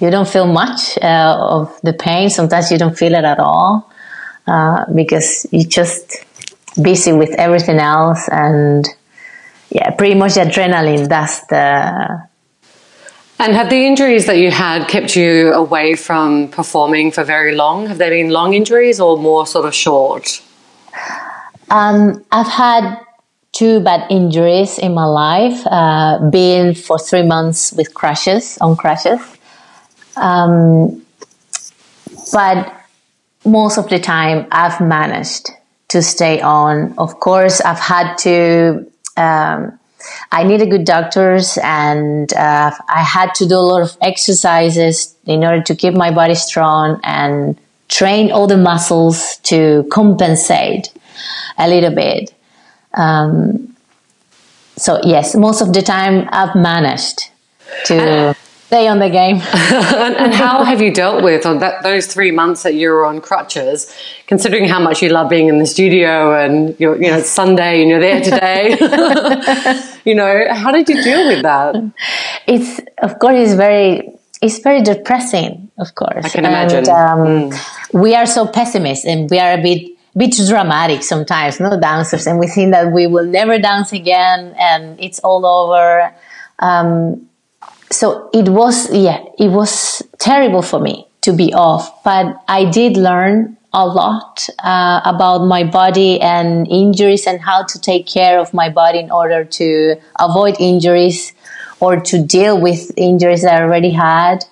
you 0.00 0.10
don't 0.10 0.28
feel 0.28 0.46
much 0.46 0.96
uh, 0.98 1.36
of 1.38 1.78
the 1.82 1.92
pain. 1.92 2.30
Sometimes 2.30 2.70
you 2.70 2.78
don't 2.78 2.96
feel 2.96 3.14
it 3.14 3.24
at 3.24 3.38
all 3.38 3.90
uh, 4.46 4.84
because 4.94 5.46
you're 5.50 5.68
just 5.68 6.24
busy 6.80 7.12
with 7.12 7.30
everything 7.38 7.78
else. 7.78 8.28
And 8.30 8.86
yeah, 9.68 9.90
pretty 9.90 10.14
much 10.14 10.32
adrenaline. 10.32 11.08
That's 11.08 11.46
the. 11.46 12.28
And 13.38 13.54
have 13.54 13.70
the 13.70 13.86
injuries 13.86 14.26
that 14.26 14.36
you 14.36 14.50
had 14.50 14.86
kept 14.86 15.16
you 15.16 15.52
away 15.52 15.94
from 15.94 16.48
performing 16.48 17.10
for 17.10 17.24
very 17.24 17.54
long? 17.54 17.86
Have 17.86 17.96
they 17.96 18.10
been 18.10 18.30
long 18.30 18.52
injuries 18.52 19.00
or 19.00 19.16
more 19.16 19.46
sort 19.46 19.64
of 19.64 19.74
short? 19.74 20.42
Um, 21.70 22.22
I've 22.30 22.48
had 22.48 22.98
two 23.52 23.80
bad 23.80 24.10
injuries 24.10 24.78
in 24.78 24.94
my 24.94 25.04
life. 25.04 25.66
Uh, 25.66 26.30
been 26.30 26.74
for 26.74 26.98
three 26.98 27.22
months 27.22 27.72
with 27.72 27.94
crashes 27.94 28.58
on 28.58 28.76
crashes, 28.76 29.20
um, 30.16 31.04
but 32.32 32.80
most 33.44 33.78
of 33.78 33.88
the 33.88 33.98
time, 33.98 34.46
I've 34.50 34.80
managed 34.80 35.50
to 35.88 36.02
stay 36.02 36.40
on. 36.40 36.94
Of 36.98 37.20
course, 37.20 37.60
I've 37.60 37.78
had 37.78 38.16
to. 38.18 38.86
Um, 39.16 39.78
I 40.32 40.44
needed 40.44 40.70
good 40.70 40.84
doctors, 40.84 41.58
and 41.62 42.32
uh, 42.32 42.70
I 42.88 43.02
had 43.02 43.34
to 43.36 43.46
do 43.46 43.56
a 43.56 43.66
lot 43.72 43.82
of 43.82 43.96
exercises 44.00 45.14
in 45.26 45.44
order 45.44 45.62
to 45.62 45.74
keep 45.74 45.94
my 45.94 46.10
body 46.10 46.34
strong 46.34 47.00
and 47.04 47.58
train 47.88 48.30
all 48.30 48.46
the 48.46 48.56
muscles 48.56 49.36
to 49.42 49.86
compensate 49.90 50.92
a 51.58 51.68
little 51.68 51.94
bit. 51.94 52.32
Um, 52.94 53.76
so 54.76 55.00
yes, 55.04 55.34
most 55.34 55.60
of 55.60 55.72
the 55.72 55.82
time 55.82 56.28
I've 56.32 56.54
managed 56.54 57.30
to 57.86 58.34
stay 58.70 58.86
on 58.86 59.00
the 59.00 59.10
game. 59.10 59.36
and, 60.06 60.14
and, 60.16 60.32
how 60.32 60.62
have 60.62 60.80
you 60.80 60.94
dealt 60.94 61.24
with 61.24 61.44
on 61.44 61.58
that, 61.58 61.82
those 61.82 62.06
three 62.06 62.30
months 62.30 62.62
that 62.62 62.74
you 62.74 62.88
were 62.90 63.04
on 63.04 63.20
crutches, 63.20 63.92
considering 64.28 64.68
how 64.68 64.78
much 64.78 65.02
you 65.02 65.08
love 65.08 65.28
being 65.28 65.48
in 65.48 65.58
the 65.58 65.66
studio 65.66 66.38
and 66.38 66.78
you're, 66.78 66.94
you 66.94 67.10
know, 67.10 67.18
it's 67.18 67.28
Sunday 67.28 67.80
and 67.80 67.90
you're 67.90 67.98
there 67.98 68.20
today? 68.22 68.62
you 70.04 70.14
know, 70.14 70.46
how 70.54 70.70
did 70.70 70.88
you 70.88 71.02
deal 71.02 71.26
with 71.26 71.42
that? 71.42 71.74
It's, 72.46 72.80
of 73.02 73.18
course, 73.18 73.34
it's 73.34 73.54
very, 73.54 74.08
it's 74.40 74.60
very 74.60 74.82
depressing, 74.82 75.72
of 75.76 75.96
course. 75.96 76.24
I 76.24 76.28
can 76.28 76.44
imagine. 76.44 76.78
And, 76.78 76.88
um, 76.88 77.50
mm. 77.50 77.92
We 77.92 78.14
are 78.14 78.26
so 78.26 78.46
pessimist 78.46 79.04
and 79.04 79.28
we 79.28 79.40
are 79.40 79.58
a 79.58 79.62
bit 79.62 79.98
bit 80.16 80.34
dramatic 80.48 81.02
sometimes, 81.02 81.60
no 81.60 81.78
dancers, 81.78 82.26
and 82.26 82.38
we 82.38 82.46
think 82.46 82.72
that 82.72 82.92
we 82.92 83.06
will 83.06 83.26
never 83.26 83.58
dance 83.58 83.92
again 83.92 84.54
and 84.58 84.98
it's 85.00 85.18
all 85.20 85.46
over. 85.46 86.12
Um, 86.58 87.28
so 87.90 88.30
it 88.32 88.48
was, 88.48 88.92
yeah, 88.94 89.24
it 89.38 89.48
was 89.48 90.02
terrible 90.18 90.62
for 90.62 90.80
me 90.80 91.06
to 91.22 91.32
be 91.32 91.52
off, 91.52 92.02
but 92.04 92.42
I 92.48 92.70
did 92.70 92.96
learn 92.96 93.56
a 93.72 93.86
lot 93.86 94.48
uh, 94.64 95.00
about 95.04 95.46
my 95.46 95.64
body 95.64 96.20
and 96.20 96.66
injuries 96.68 97.26
and 97.26 97.40
how 97.40 97.64
to 97.64 97.80
take 97.80 98.06
care 98.06 98.38
of 98.38 98.52
my 98.52 98.68
body 98.68 98.98
in 98.98 99.10
order 99.10 99.44
to 99.44 99.96
avoid 100.18 100.56
injuries 100.58 101.32
or 101.78 102.00
to 102.00 102.22
deal 102.24 102.60
with 102.60 102.90
injuries 102.96 103.42
that 103.42 103.60
I 103.60 103.62
already 103.62 103.90
had. 103.90 104.44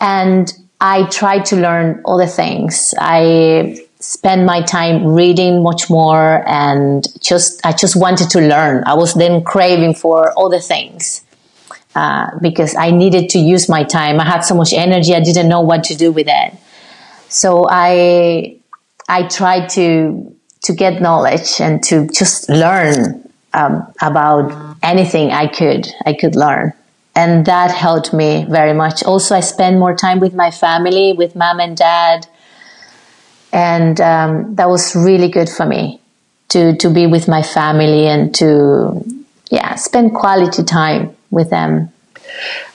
And 0.00 0.52
I 0.80 1.08
tried 1.08 1.46
to 1.46 1.56
learn 1.56 2.02
all 2.04 2.18
the 2.18 2.26
things. 2.26 2.92
I 2.98 3.83
spent 4.04 4.44
my 4.44 4.60
time 4.60 5.06
reading 5.06 5.62
much 5.62 5.88
more 5.88 6.46
and 6.46 7.06
just, 7.20 7.64
I 7.64 7.72
just 7.72 7.96
wanted 7.96 8.28
to 8.30 8.40
learn. 8.40 8.84
I 8.86 8.94
was 8.94 9.14
then 9.14 9.42
craving 9.42 9.94
for 9.94 10.32
the 10.50 10.60
things. 10.60 11.22
Uh, 11.96 12.28
because 12.40 12.74
I 12.74 12.90
needed 12.90 13.30
to 13.30 13.38
use 13.38 13.68
my 13.68 13.84
time. 13.84 14.18
I 14.18 14.24
had 14.24 14.40
so 14.40 14.56
much 14.56 14.72
energy, 14.72 15.14
I 15.14 15.20
didn't 15.20 15.48
know 15.48 15.60
what 15.60 15.84
to 15.84 15.94
do 15.94 16.10
with 16.10 16.26
it. 16.28 16.54
So 17.28 17.68
I 17.70 18.56
I 19.08 19.28
tried 19.28 19.68
to 19.70 20.34
to 20.62 20.72
get 20.72 21.00
knowledge 21.00 21.60
and 21.60 21.80
to 21.84 22.08
just 22.08 22.48
learn 22.48 23.22
um, 23.52 23.86
about 24.02 24.76
anything 24.82 25.30
I 25.30 25.46
could 25.46 25.86
I 26.04 26.14
could 26.14 26.34
learn, 26.34 26.72
and 27.14 27.46
that 27.46 27.70
helped 27.70 28.12
me 28.12 28.44
very 28.48 28.74
much. 28.74 29.04
Also, 29.04 29.36
I 29.36 29.40
spent 29.40 29.78
more 29.78 29.94
time 29.94 30.18
with 30.18 30.34
my 30.34 30.50
family, 30.50 31.12
with 31.12 31.36
mom 31.36 31.60
and 31.60 31.76
dad, 31.76 32.26
and 33.54 34.00
um, 34.00 34.54
that 34.56 34.68
was 34.68 34.94
really 34.94 35.30
good 35.30 35.48
for 35.48 35.64
me 35.64 36.00
to 36.48 36.76
to 36.76 36.90
be 36.90 37.06
with 37.06 37.28
my 37.28 37.42
family 37.42 38.06
and 38.06 38.34
to 38.34 39.02
yeah 39.50 39.76
spend 39.76 40.12
quality 40.12 40.62
time 40.62 41.16
with 41.30 41.48
them. 41.48 41.90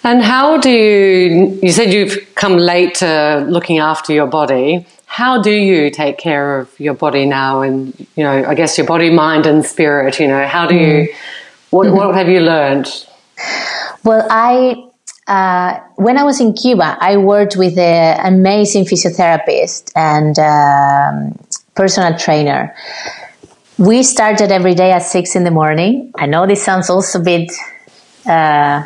And 0.04 0.22
how 0.22 0.58
do 0.58 0.70
you, 0.70 1.60
you 1.62 1.72
said 1.72 1.92
you've 1.94 2.34
come 2.36 2.56
late 2.56 2.96
to 2.96 3.46
looking 3.50 3.80
after 3.80 4.14
your 4.14 4.28
body. 4.28 4.86
How 5.06 5.42
do 5.42 5.52
you 5.52 5.90
take 5.90 6.18
care 6.18 6.60
of 6.60 6.80
your 6.80 6.94
body 6.94 7.26
now 7.26 7.62
and, 7.62 7.94
you 8.16 8.24
know, 8.24 8.46
I 8.46 8.54
guess 8.56 8.78
your 8.78 8.88
body, 8.88 9.10
mind 9.10 9.46
and 9.46 9.66
spirit, 9.66 10.20
you 10.20 10.28
know, 10.28 10.46
how 10.48 10.68
do 10.68 10.76
you, 10.76 11.08
mm. 11.08 11.16
what, 11.72 11.88
mm-hmm. 11.88 11.98
what 11.98 12.16
have 12.16 12.30
you 12.30 12.40
learned? 12.40 12.88
Well, 14.04 14.26
I, 14.30 14.89
uh, 15.30 15.80
when 15.96 16.18
I 16.18 16.24
was 16.24 16.42
in 16.42 16.54
Cuba, 16.54 16.98
I 17.00 17.18
worked 17.18 17.56
with 17.56 17.78
an 17.78 18.34
amazing 18.34 18.86
physiotherapist 18.86 19.92
and 19.96 20.38
um, 20.40 21.40
personal 21.76 22.18
trainer. 22.18 22.76
We 23.78 24.04
started 24.04 24.52
every 24.52 24.76
day 24.76 24.92
at 24.92 25.04
six 25.04 25.36
in 25.36 25.46
the 25.46 25.52
morning. 25.52 26.12
I 26.18 26.26
know 26.26 26.46
this 26.46 26.64
sounds 26.64 26.90
also 26.90 27.22
a 27.22 27.24
bit 27.24 27.52
uh, 28.26 28.84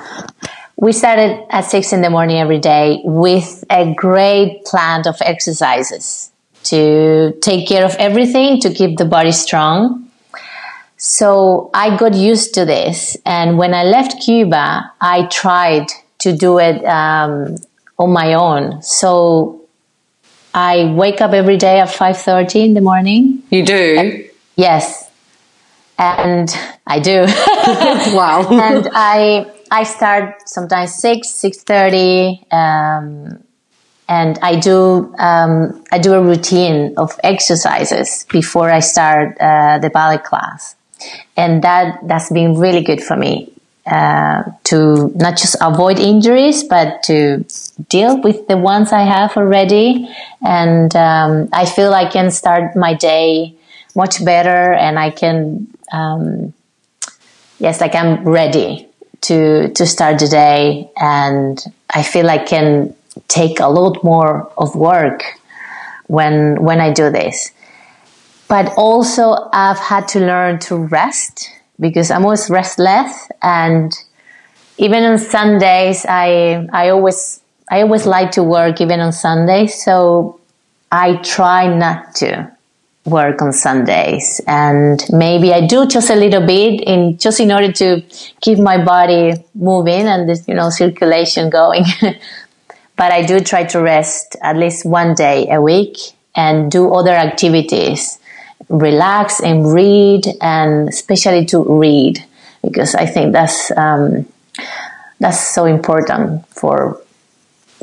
we 0.75 0.91
started 0.91 1.45
at 1.49 1.61
six 1.61 1.93
in 1.93 2.01
the 2.01 2.09
morning 2.09 2.37
every 2.37 2.59
day 2.59 2.99
with 3.05 3.63
a 3.69 3.93
great 3.93 4.65
plan 4.65 5.07
of 5.07 5.15
exercises 5.21 6.31
to 6.63 7.33
take 7.41 7.67
care 7.67 7.85
of 7.85 7.95
everything 7.99 8.59
to 8.61 8.73
keep 8.73 8.97
the 8.97 9.05
body 9.05 9.31
strong. 9.31 10.09
So 10.97 11.69
I 11.73 11.95
got 11.95 12.13
used 12.13 12.53
to 12.55 12.65
this. 12.65 13.17
And 13.25 13.57
when 13.57 13.73
I 13.73 13.83
left 13.83 14.21
Cuba, 14.23 14.91
I 14.99 15.25
tried 15.27 15.87
to 16.23 16.35
do 16.35 16.59
it 16.59 16.83
um, 16.85 17.55
on 17.97 18.11
my 18.11 18.33
own. 18.33 18.81
So 18.81 19.63
I 20.53 20.85
wake 20.93 21.21
up 21.21 21.33
every 21.33 21.57
day 21.57 21.79
at 21.79 21.89
5.30 21.89 22.65
in 22.65 22.73
the 22.73 22.81
morning. 22.81 23.43
You 23.49 23.65
do? 23.65 24.29
Yes. 24.55 25.09
And 25.97 26.49
I 26.87 26.99
do. 26.99 27.21
wow. 28.15 28.47
and 28.51 28.89
I, 28.93 29.51
I 29.71 29.83
start 29.83 30.47
sometimes 30.47 30.95
6, 30.95 31.27
6.30. 31.27 32.53
Um, 32.53 33.43
and 34.07 34.37
I 34.41 34.59
do, 34.59 35.13
um, 35.17 35.83
I 35.91 35.97
do 35.97 36.13
a 36.13 36.21
routine 36.21 36.93
of 36.97 37.19
exercises 37.23 38.25
before 38.31 38.69
I 38.69 38.79
start 38.79 39.37
uh, 39.39 39.79
the 39.79 39.89
ballet 39.89 40.19
class. 40.19 40.75
And 41.35 41.63
that, 41.63 41.99
that's 42.07 42.31
been 42.31 42.59
really 42.59 42.81
good 42.81 43.01
for 43.01 43.15
me. 43.15 43.52
Uh, 43.85 44.43
to 44.63 45.11
not 45.15 45.35
just 45.35 45.57
avoid 45.59 45.99
injuries, 45.99 46.63
but 46.63 47.03
to 47.03 47.45
deal 47.89 48.21
with 48.21 48.47
the 48.47 48.55
ones 48.55 48.93
I 48.93 49.01
have 49.01 49.35
already. 49.35 50.07
And 50.41 50.95
um, 50.95 51.49
I 51.51 51.65
feel 51.65 51.93
I 51.93 52.09
can 52.09 52.31
start 52.31 52.77
my 52.77 52.93
day 52.93 53.57
much 53.93 54.23
better 54.23 54.71
and 54.71 54.97
I 54.97 55.09
can, 55.09 55.67
um, 55.91 56.53
yes, 57.59 57.81
like 57.81 57.93
I'm 57.93 58.23
ready 58.23 58.87
to, 59.21 59.73
to 59.73 59.85
start 59.85 60.17
the 60.19 60.29
day. 60.29 60.89
And 60.95 61.61
I 61.89 62.03
feel 62.03 62.29
I 62.29 62.37
can 62.37 62.95
take 63.27 63.59
a 63.59 63.67
lot 63.67 64.01
more 64.01 64.49
of 64.57 64.75
work 64.75 65.25
when, 66.07 66.63
when 66.63 66.79
I 66.79 66.93
do 66.93 67.09
this. 67.09 67.51
But 68.47 68.71
also 68.77 69.49
I've 69.51 69.79
had 69.79 70.07
to 70.09 70.21
learn 70.21 70.59
to 70.59 70.77
rest 70.77 71.49
because 71.79 72.11
I'm 72.11 72.23
always 72.23 72.49
restless 72.49 73.29
and 73.41 73.91
even 74.77 75.03
on 75.03 75.17
Sundays 75.17 76.05
I 76.07 76.67
I 76.71 76.89
always 76.89 77.41
I 77.69 77.81
always 77.81 78.05
like 78.05 78.31
to 78.31 78.43
work 78.43 78.81
even 78.81 78.99
on 78.99 79.11
Sundays 79.11 79.83
so 79.83 80.39
I 80.91 81.15
try 81.17 81.67
not 81.75 82.15
to 82.15 82.51
work 83.05 83.41
on 83.41 83.51
Sundays. 83.51 84.39
And 84.47 85.03
maybe 85.09 85.53
I 85.53 85.65
do 85.65 85.85
just 85.87 86.09
a 86.09 86.15
little 86.15 86.45
bit 86.45 86.81
in 86.81 87.17
just 87.17 87.39
in 87.39 87.51
order 87.51 87.71
to 87.73 88.01
keep 88.41 88.59
my 88.59 88.83
body 88.83 89.33
moving 89.55 90.07
and 90.07 90.29
this 90.29 90.47
you 90.47 90.53
know 90.53 90.69
circulation 90.69 91.49
going. 91.49 91.85
But 92.95 93.11
I 93.11 93.23
do 93.23 93.39
try 93.39 93.63
to 93.63 93.81
rest 93.81 94.35
at 94.43 94.55
least 94.55 94.85
one 94.85 95.15
day 95.15 95.47
a 95.49 95.59
week 95.59 95.97
and 96.35 96.71
do 96.71 96.93
other 96.93 97.09
activities 97.09 98.19
relax 98.73 99.39
and 99.39 99.71
read, 99.71 100.25
and 100.41 100.89
especially 100.89 101.45
to 101.45 101.63
read 101.63 102.23
because 102.63 102.95
I 102.95 103.05
think 103.05 103.33
that's 103.33 103.71
um, 103.77 104.25
that's 105.19 105.39
so 105.39 105.65
important 105.65 106.47
for 106.49 106.99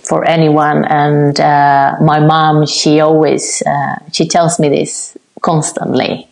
for 0.03 0.25
anyone. 0.25 0.85
And 0.85 1.39
uh, 1.39 1.97
my 2.01 2.19
mom, 2.19 2.67
she 2.67 3.01
always 3.01 3.63
uh, 3.65 3.97
she 4.13 4.27
tells 4.27 4.59
me 4.59 4.69
this 4.69 5.17
constantly. 5.41 6.27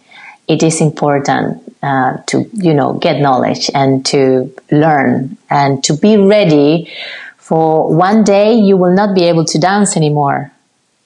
It 0.48 0.62
is 0.62 0.80
important 0.80 1.62
uh, 1.82 2.16
to 2.26 2.50
you 2.54 2.74
know 2.74 2.94
get 2.94 3.20
knowledge 3.20 3.70
and 3.74 4.04
to 4.06 4.52
learn 4.72 5.36
and 5.50 5.84
to 5.84 5.96
be 5.96 6.16
ready 6.16 6.90
for 7.36 7.94
one 7.94 8.24
day 8.24 8.54
you 8.54 8.76
will 8.76 8.92
not 8.92 9.14
be 9.14 9.24
able 9.24 9.44
to 9.44 9.58
dance 9.58 9.96
anymore, 9.96 10.50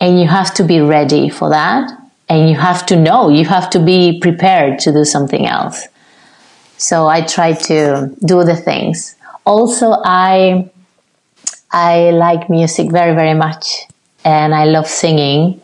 and 0.01 0.19
you 0.19 0.27
have 0.27 0.55
to 0.55 0.65
be 0.65 0.81
ready 0.81 1.29
for 1.29 1.51
that 1.51 2.02
and 2.33 2.49
you 2.49 2.57
have 2.57 2.87
to 2.87 2.97
know, 2.97 3.29
you 3.29 3.45
have 3.45 3.69
to 3.69 3.79
be 3.79 4.19
prepared 4.19 4.79
to 4.79 4.91
do 4.91 5.05
something 5.05 5.47
else. 5.47 5.87
So 6.79 7.07
I 7.07 7.21
try 7.21 7.53
to 7.53 8.11
do 8.25 8.43
the 8.43 8.57
things. 8.57 9.17
Also, 9.45 9.93
I, 10.03 10.71
I 11.71 12.11
like 12.13 12.49
music 12.49 12.91
very, 12.91 13.15
very 13.15 13.35
much 13.35 13.83
and 14.25 14.55
I 14.55 14.65
love 14.65 14.87
singing. 14.87 15.61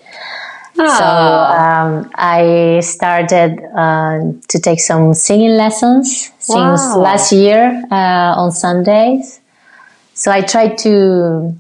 So 0.77 0.85
um, 0.85 2.11
I 2.15 2.81
started 2.83 3.59
uh, 3.75 4.19
to 4.49 4.59
take 4.61 4.81
some 4.81 5.15
singing 5.15 5.57
lessons 5.57 6.31
since 6.39 6.83
wow. 6.83 6.99
last 6.99 7.33
year 7.33 7.83
uh, 7.91 8.41
on 8.43 8.53
Sundays. 8.53 9.41
So 10.13 10.31
I 10.31 10.43
try 10.43 10.69
to, 10.69 11.59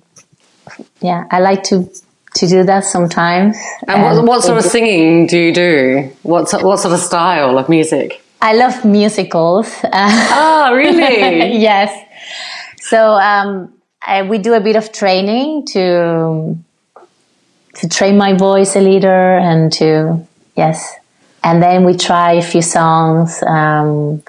yeah, 1.01 1.25
I 1.31 1.41
like 1.41 1.63
to 1.65 1.91
to 2.35 2.47
do 2.47 2.65
that 2.65 2.85
sometimes. 2.85 3.57
And, 3.87 4.03
and 4.03 4.17
what, 4.19 4.27
what, 4.27 4.43
sort 4.43 4.59
of 4.59 4.65
singing 4.65 5.27
do 5.27 5.39
you 5.39 5.53
do? 5.53 6.13
What, 6.23 6.51
what 6.63 6.79
sort 6.79 6.95
of 6.95 7.01
style 7.01 7.59
of 7.59 7.69
music? 7.69 8.23
I 8.41 8.55
love 8.55 8.85
musicals. 8.85 9.69
oh, 9.85 10.73
really? 10.75 11.59
yes. 11.59 12.07
So 12.81 13.15
um, 13.15 13.73
I, 14.03 14.23
we 14.23 14.39
do 14.39 14.55
a 14.55 14.61
bit 14.61 14.77
of 14.77 14.93
training 14.93 15.67
to 15.73 16.57
to 17.75 17.89
train 17.89 18.17
my 18.17 18.33
voice 18.33 18.75
a 18.75 18.81
little 18.81 19.11
and 19.11 19.73
to 19.73 20.27
yes, 20.57 20.97
and 21.45 21.63
then 21.63 21.85
we 21.85 21.97
try 21.97 22.33
a 22.35 22.43
few 22.43 22.63
songs. 22.63 23.43
Um, 23.43 24.23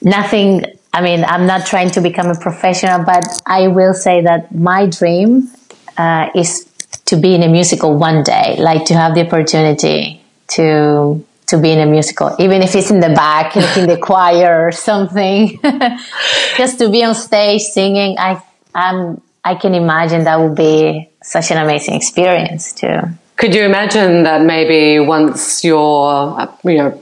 nothing. 0.00 0.64
I 0.94 1.00
mean, 1.00 1.24
I'm 1.24 1.46
not 1.46 1.66
trying 1.66 1.90
to 1.92 2.00
become 2.00 2.28
a 2.28 2.38
professional, 2.38 3.02
but 3.04 3.24
I 3.46 3.68
will 3.68 3.94
say 3.94 4.20
that 4.22 4.54
my 4.54 4.86
dream 4.86 5.50
uh, 5.96 6.28
is 6.34 6.68
to 7.06 7.16
be 7.16 7.34
in 7.34 7.42
a 7.42 7.48
musical 7.48 7.96
one 7.96 8.22
day, 8.22 8.56
like 8.58 8.84
to 8.86 8.94
have 8.94 9.14
the 9.14 9.26
opportunity 9.26 10.22
to 10.48 11.24
to 11.46 11.58
be 11.58 11.70
in 11.70 11.80
a 11.80 11.86
musical, 11.86 12.34
even 12.38 12.62
if 12.62 12.74
it's 12.74 12.90
in 12.90 13.00
the 13.00 13.10
back, 13.10 13.56
in 13.56 13.86
the 13.86 13.98
choir 13.98 14.66
or 14.66 14.72
something. 14.72 15.60
Just 16.56 16.78
to 16.78 16.88
be 16.88 17.04
on 17.04 17.14
stage 17.14 17.62
singing, 17.62 18.16
I 18.18 18.42
I'm 18.74 19.20
I 19.44 19.54
can 19.56 19.74
imagine 19.74 20.24
that 20.24 20.40
would 20.40 20.54
be 20.54 21.10
such 21.22 21.50
an 21.50 21.58
amazing 21.58 21.94
experience 21.94 22.72
too. 22.72 23.00
Could 23.36 23.54
you 23.54 23.64
imagine 23.64 24.22
that 24.22 24.42
maybe 24.42 25.04
once 25.04 25.64
your 25.64 26.38
you 26.64 26.78
know 26.78 27.00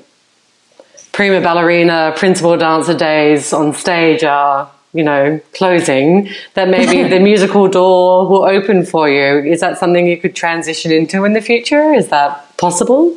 prima 1.12 1.40
ballerina 1.40 2.14
principal 2.16 2.56
dancer 2.56 2.94
days 2.94 3.52
on 3.52 3.74
stage 3.74 4.24
are 4.24 4.70
you 4.92 5.04
know, 5.04 5.40
closing, 5.54 6.28
that 6.54 6.68
maybe 6.68 7.08
the 7.08 7.20
musical 7.30 7.68
door 7.68 8.28
will 8.28 8.44
open 8.44 8.84
for 8.84 9.08
you. 9.08 9.38
Is 9.50 9.60
that 9.60 9.78
something 9.78 10.06
you 10.06 10.18
could 10.18 10.34
transition 10.34 10.90
into 10.90 11.24
in 11.24 11.32
the 11.32 11.40
future? 11.40 11.92
Is 11.92 12.08
that 12.08 12.56
possible? 12.56 13.16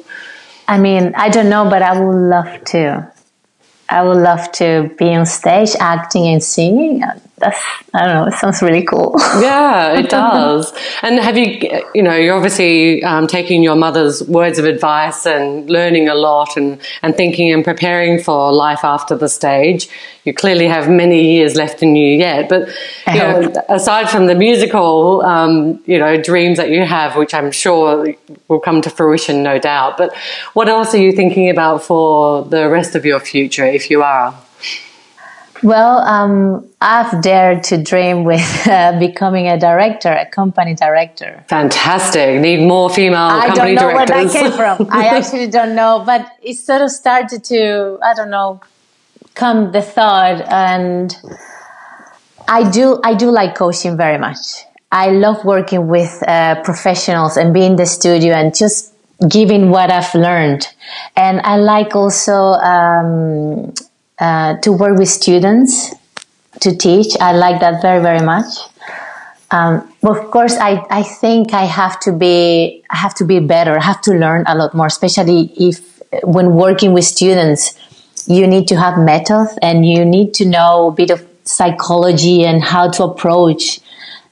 I 0.67 0.77
mean, 0.79 1.13
I 1.15 1.29
don't 1.29 1.49
know, 1.49 1.69
but 1.69 1.81
I 1.81 1.99
would 1.99 2.29
love 2.29 2.63
to. 2.65 3.11
I 3.89 4.03
would 4.03 4.17
love 4.17 4.51
to 4.53 4.91
be 4.97 5.13
on 5.13 5.25
stage 5.25 5.75
acting 5.79 6.27
and 6.27 6.43
singing 6.43 7.03
that's 7.37 7.59
I 7.93 8.05
don't 8.05 8.15
know. 8.15 8.25
It 8.25 8.33
sounds 8.33 8.61
really 8.61 8.83
cool. 8.83 9.15
yeah, 9.39 9.99
it 9.99 10.09
does. 10.09 10.73
And 11.01 11.19
have 11.19 11.37
you, 11.37 11.81
you 11.93 12.01
know, 12.01 12.15
you're 12.15 12.35
obviously 12.35 13.03
um, 13.03 13.27
taking 13.27 13.63
your 13.63 13.75
mother's 13.75 14.23
words 14.23 14.59
of 14.59 14.65
advice 14.65 15.25
and 15.25 15.69
learning 15.69 16.09
a 16.09 16.15
lot 16.15 16.57
and 16.57 16.79
and 17.01 17.15
thinking 17.15 17.51
and 17.51 17.63
preparing 17.63 18.21
for 18.21 18.51
life 18.51 18.83
after 18.83 19.15
the 19.15 19.29
stage. 19.29 19.89
You 20.25 20.33
clearly 20.33 20.67
have 20.67 20.89
many 20.89 21.33
years 21.33 21.55
left 21.55 21.83
in 21.83 21.95
you 21.95 22.17
yet. 22.17 22.49
But 22.49 22.69
you 23.07 23.19
know, 23.19 23.53
aside 23.67 24.09
from 24.09 24.27
the 24.27 24.35
musical, 24.35 25.21
um, 25.23 25.83
you 25.85 25.99
know, 25.99 26.21
dreams 26.21 26.57
that 26.57 26.69
you 26.69 26.85
have, 26.85 27.15
which 27.15 27.33
I'm 27.33 27.51
sure 27.51 28.15
will 28.47 28.59
come 28.59 28.81
to 28.81 28.89
fruition, 28.89 29.43
no 29.43 29.59
doubt. 29.59 29.97
But 29.97 30.15
what 30.53 30.69
else 30.69 30.93
are 30.93 30.99
you 30.99 31.11
thinking 31.11 31.49
about 31.49 31.83
for 31.83 32.43
the 32.43 32.69
rest 32.69 32.95
of 32.95 33.05
your 33.05 33.19
future, 33.19 33.65
if 33.65 33.89
you 33.89 34.01
are? 34.01 34.33
Well, 35.63 35.99
um, 35.99 36.69
I've 36.81 37.21
dared 37.21 37.63
to 37.65 37.81
dream 37.81 38.25
with 38.25 38.67
uh, 38.67 38.99
becoming 38.99 39.47
a 39.47 39.57
director, 39.57 40.11
a 40.11 40.25
company 40.25 40.75
director. 40.75 41.45
Fantastic. 41.47 42.41
Need 42.41 42.67
more 42.67 42.89
female 42.89 43.19
I 43.19 43.47
company 43.47 43.75
directors. 43.75 44.11
I 44.11 44.15
don't 44.15 44.33
know 44.33 44.33
directors. 44.33 44.33
where 44.33 44.43
that 44.43 44.77
came 44.77 44.77
from. 44.77 44.87
I 44.91 45.05
actually 45.17 45.47
don't 45.47 45.75
know, 45.75 46.03
but 46.05 46.27
it 46.41 46.55
sort 46.55 46.81
of 46.81 46.91
started 46.91 47.43
to, 47.45 47.97
I 48.03 48.13
don't 48.13 48.29
know, 48.29 48.61
come 49.35 49.71
the 49.71 49.81
thought 49.81 50.41
and 50.41 51.15
I 52.47 52.69
do, 52.69 52.99
I 53.03 53.15
do 53.15 53.31
like 53.31 53.55
coaching 53.55 53.95
very 53.95 54.17
much. 54.17 54.65
I 54.91 55.09
love 55.09 55.43
working 55.43 55.87
with 55.87 56.21
uh, 56.27 56.61
professionals 56.63 57.37
and 57.37 57.53
being 57.53 57.71
in 57.71 57.77
the 57.77 57.85
studio 57.85 58.33
and 58.35 58.55
just 58.55 58.93
giving 59.27 59.69
what 59.69 59.89
I've 59.89 60.13
learned. 60.13 60.67
And 61.15 61.41
I 61.41 61.55
like 61.55 61.95
also, 61.95 62.33
um, 62.33 63.73
uh, 64.19 64.57
to 64.57 64.71
work 64.71 64.97
with 64.97 65.09
students 65.09 65.93
to 66.61 66.75
teach. 66.75 67.17
I 67.19 67.31
like 67.33 67.59
that 67.61 67.81
very, 67.81 68.01
very 68.01 68.23
much. 68.25 68.45
Um, 69.51 69.93
of 70.03 70.31
course, 70.31 70.55
I, 70.57 70.83
I 70.89 71.03
think 71.03 71.53
I 71.53 71.65
have 71.65 71.99
to 72.01 72.11
be 72.11 72.83
I 72.89 72.97
have 72.97 73.13
to 73.15 73.25
be 73.25 73.39
better. 73.39 73.77
I 73.77 73.83
have 73.83 74.01
to 74.01 74.11
learn 74.11 74.43
a 74.47 74.55
lot 74.55 74.73
more, 74.73 74.87
especially 74.87 75.53
if 75.57 76.01
when 76.23 76.55
working 76.55 76.93
with 76.93 77.05
students, 77.05 77.75
you 78.27 78.47
need 78.47 78.67
to 78.69 78.75
have 78.75 78.97
methods 78.97 79.57
and 79.61 79.85
you 79.85 80.05
need 80.05 80.33
to 80.35 80.45
know 80.45 80.87
a 80.87 80.91
bit 80.91 81.11
of 81.11 81.25
psychology 81.43 82.43
and 82.43 82.63
how 82.63 82.89
to 82.91 83.03
approach. 83.03 83.79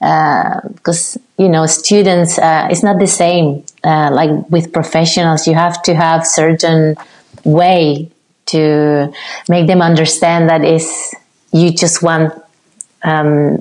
Because 0.00 1.16
uh, 1.16 1.42
you 1.42 1.48
know, 1.48 1.66
students, 1.66 2.38
uh, 2.38 2.66
it's 2.70 2.82
not 2.82 2.98
the 2.98 3.06
same 3.06 3.64
uh, 3.84 4.10
like 4.12 4.30
with 4.50 4.72
professionals. 4.72 5.46
You 5.46 5.54
have 5.54 5.82
to 5.84 5.94
have 5.94 6.26
certain 6.26 6.96
way 7.44 8.10
to 8.52 9.12
make 9.48 9.66
them 9.66 9.82
understand 9.82 10.48
that 10.48 10.64
is 10.64 11.14
you 11.52 11.70
just 11.70 12.02
want 12.02 12.32
um, 13.02 13.58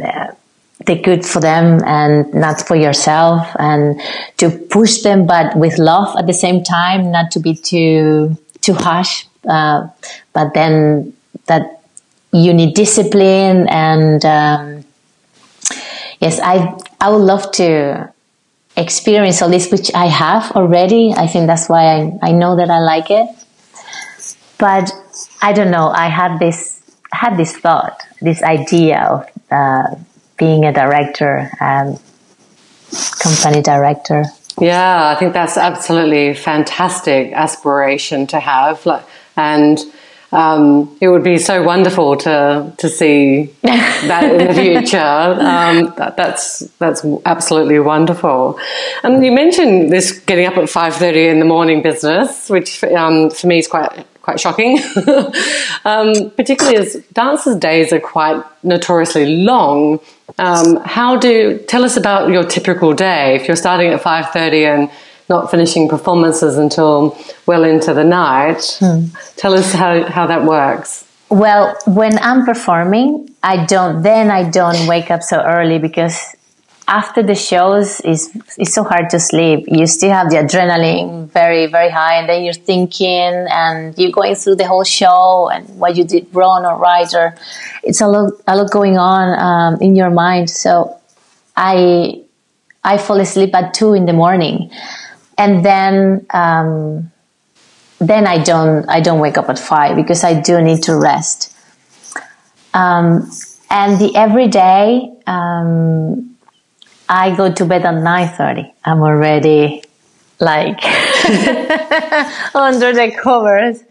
the 0.86 1.00
good 1.02 1.26
for 1.26 1.40
them 1.40 1.82
and 1.86 2.34
not 2.34 2.62
for 2.62 2.76
yourself 2.76 3.48
and 3.60 4.02
to 4.38 4.50
push 4.50 5.02
them 5.02 5.26
but 5.26 5.56
with 5.56 5.78
love 5.78 6.16
at 6.18 6.28
the 6.28 6.34
same 6.34 6.64
time 6.64 7.12
not 7.12 7.32
to 7.32 7.40
be 7.40 7.54
too 7.54 8.38
too 8.62 8.74
harsh 8.74 9.26
uh, 9.48 9.88
but 10.34 10.54
then 10.54 11.14
that 11.48 11.82
you 12.32 12.54
need 12.54 12.74
discipline 12.74 13.68
and 13.70 14.26
um, 14.26 14.84
yes 16.20 16.40
i 16.42 16.76
i 17.00 17.10
would 17.10 17.24
love 17.24 17.52
to 17.52 18.10
experience 18.78 19.42
all 19.42 19.50
this 19.50 19.70
which 19.70 19.92
i 19.94 20.06
have 20.06 20.52
already. 20.54 21.14
I 21.16 21.28
think 21.28 21.48
that's 21.48 21.68
why 21.68 21.84
i, 21.96 22.18
I 22.22 22.32
know 22.32 22.56
that 22.56 22.70
i 22.70 22.80
like 22.80 23.12
it 23.12 23.41
but 24.62 24.88
i 25.42 25.52
don't 25.52 25.72
know 25.72 25.90
i 25.90 26.08
had 26.08 26.40
this 26.40 26.82
had 27.12 27.36
this 27.36 27.58
thought 27.58 27.98
this 28.22 28.42
idea 28.44 28.98
of 29.04 29.20
uh, 29.52 29.96
being 30.38 30.64
a 30.66 30.72
director 30.72 31.52
and 31.60 32.00
company 33.20 33.62
director. 33.62 34.26
Yeah, 34.60 35.10
I 35.10 35.16
think 35.16 35.34
that's 35.34 35.58
absolutely 35.58 36.34
fantastic 36.34 37.32
aspiration 37.34 38.28
to 38.28 38.40
have, 38.40 38.86
and 39.36 39.80
um, 40.32 40.96
it 41.02 41.08
would 41.08 41.24
be 41.24 41.38
so 41.38 41.64
wonderful 41.64 42.18
to 42.18 42.74
to 42.78 42.90
see 42.90 43.54
that 43.62 44.24
in 44.24 44.48
the 44.48 44.54
future. 44.54 44.98
Um, 44.98 45.94
that, 45.98 46.16
that's 46.18 46.60
that's 46.80 47.06
absolutely 47.26 47.80
wonderful. 47.80 48.60
And 49.04 49.24
you 49.24 49.32
mentioned 49.32 49.92
this 49.92 50.12
getting 50.20 50.46
up 50.46 50.58
at 50.58 50.70
five 50.70 50.96
thirty 50.96 51.28
in 51.28 51.40
the 51.40 51.46
morning 51.46 51.82
business, 51.82 52.50
which 52.50 52.84
um, 52.84 53.30
for 53.30 53.48
me 53.48 53.60
is 53.60 53.68
quite 53.68 54.06
quite 54.22 54.40
shocking. 54.40 54.80
um, 55.86 56.32
particularly 56.32 56.78
as 56.78 56.96
dancers' 57.14 57.58
days 57.58 57.92
are 57.92 58.00
quite 58.00 58.44
notoriously 58.64 59.38
long. 59.38 60.00
Um, 60.38 60.78
how 60.86 61.18
do 61.18 61.58
tell 61.68 61.84
us 61.84 61.98
about 61.98 62.30
your 62.30 62.44
typical 62.44 62.94
day? 62.94 63.36
If 63.36 63.48
you're 63.48 63.58
starting 63.58 63.92
at 63.92 64.02
five 64.02 64.30
thirty 64.32 64.66
and 64.66 64.90
not 65.30 65.50
finishing 65.50 65.88
performances 65.88 66.58
until 66.58 67.18
well 67.46 67.64
into 67.64 67.94
the 67.94 68.04
night, 68.04 68.78
hmm. 68.80 69.06
tell 69.38 69.54
us 69.54 69.72
how, 69.72 70.04
how 70.04 70.28
that 70.28 70.44
works. 70.44 71.08
Well, 71.30 71.74
when 71.88 72.20
I'm 72.20 72.46
performing, 72.46 73.30
I 73.42 73.66
don't. 73.66 74.04
Then 74.04 74.30
I 74.30 74.50
don't 74.50 74.88
wake 74.88 75.10
up 75.10 75.24
so 75.24 75.42
early 75.42 75.80
because 75.80 76.36
after 76.88 77.24
the 77.24 77.36
shows 77.36 78.02
is 78.02 78.36
it's 78.58 78.74
so 78.74 78.84
hard 78.84 79.10
to 79.12 79.20
sleep. 79.20 79.66
You 79.68 79.88
still 79.88 80.12
have 80.12 80.30
the 80.30 80.38
adrenaline 80.38 81.28
very 81.28 81.68
very 81.68 81.90
high 81.90 82.16
and 82.16 82.28
then 82.28 82.44
you're 82.44 82.54
thinking 82.54 83.48
and 83.50 83.98
you're 83.98 84.12
going 84.12 84.36
through 84.36 84.56
the 84.56 84.68
whole 84.68 84.84
show 84.84 85.50
and 85.50 85.68
what 85.80 85.96
you 85.96 86.04
did 86.04 86.28
wrong 86.34 86.66
or 86.66 86.78
right 86.78 87.14
or 87.14 87.36
it's 87.84 88.02
a 88.02 88.08
lot 88.08 88.34
a 88.48 88.56
lot 88.56 88.72
going 88.72 88.98
on 88.98 89.40
um, 89.40 89.82
in 89.82 89.96
your 89.96 90.10
mind. 90.10 90.50
So 90.50 90.98
i 91.56 92.22
i 92.84 92.98
fall 92.98 93.20
asleep 93.20 93.54
at 93.56 93.74
two 93.74 93.94
in 93.94 94.06
the 94.06 94.14
morning. 94.14 94.72
And 95.38 95.66
then 95.66 96.26
um, 96.34 97.12
then 98.00 98.28
i 98.28 98.44
don't 98.44 98.90
i 98.90 99.00
don't 99.00 99.20
wake 99.20 99.38
up 99.38 99.50
at 99.50 99.60
five 99.60 99.96
because 99.96 100.24
i 100.24 100.40
do 100.40 100.62
need 100.62 100.84
to 100.84 100.96
rest. 100.96 101.56
Um, 102.74 103.30
and 103.70 104.00
the 104.00 104.16
everyday 104.16 105.10
um, 105.28 106.31
I 107.12 107.36
go 107.36 107.52
to 107.52 107.66
bed 107.66 107.86
at 107.86 107.96
9.30. 107.96 108.72
I'm 108.86 109.02
already 109.02 109.84
like 110.40 110.82
under 112.56 112.94
the 112.94 113.14
covers. 113.22 113.84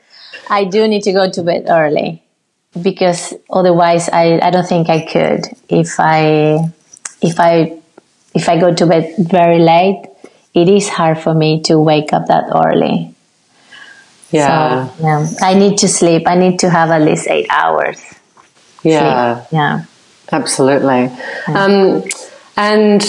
I 0.48 0.64
do 0.64 0.88
need 0.88 1.02
to 1.02 1.12
go 1.12 1.30
to 1.30 1.42
bed 1.42 1.66
early 1.68 2.22
because 2.80 3.34
otherwise 3.50 4.08
I, 4.08 4.40
I 4.40 4.50
don't 4.50 4.66
think 4.66 4.88
I 4.88 5.04
could 5.04 5.44
if 5.68 6.00
I 6.00 6.72
if 7.20 7.38
I 7.38 7.78
if 8.34 8.48
I 8.48 8.58
go 8.58 8.74
to 8.74 8.86
bed 8.86 9.14
very 9.18 9.58
late 9.58 10.06
it 10.54 10.68
is 10.68 10.88
hard 10.88 11.18
for 11.18 11.34
me 11.34 11.62
to 11.62 11.78
wake 11.78 12.12
up 12.12 12.26
that 12.26 12.44
early 12.54 13.14
yeah 14.30 14.88
so, 14.88 15.04
yeah 15.04 15.26
I 15.42 15.54
need 15.54 15.78
to 15.78 15.88
sleep 15.88 16.26
I 16.26 16.36
need 16.36 16.60
to 16.60 16.70
have 16.70 16.90
at 16.90 17.02
least 17.02 17.26
eight 17.28 17.46
hours 17.50 18.00
yeah 18.84 19.40
sleep. 19.40 19.48
yeah 19.52 19.84
absolutely 20.30 21.10
yeah. 21.48 21.64
um 21.64 22.04
and, 22.60 23.02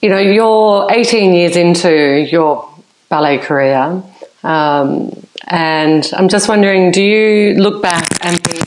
you 0.00 0.08
know, 0.08 0.18
you're 0.18 0.86
18 0.88 1.34
years 1.34 1.56
into 1.56 1.90
your 2.30 2.72
ballet 3.08 3.38
career. 3.38 4.00
Um, 4.44 5.10
and 5.48 6.08
I'm 6.16 6.28
just 6.28 6.48
wondering, 6.48 6.92
do 6.92 7.02
you 7.02 7.54
look 7.54 7.82
back 7.82 8.06
and 8.24 8.40
think, 8.40 8.64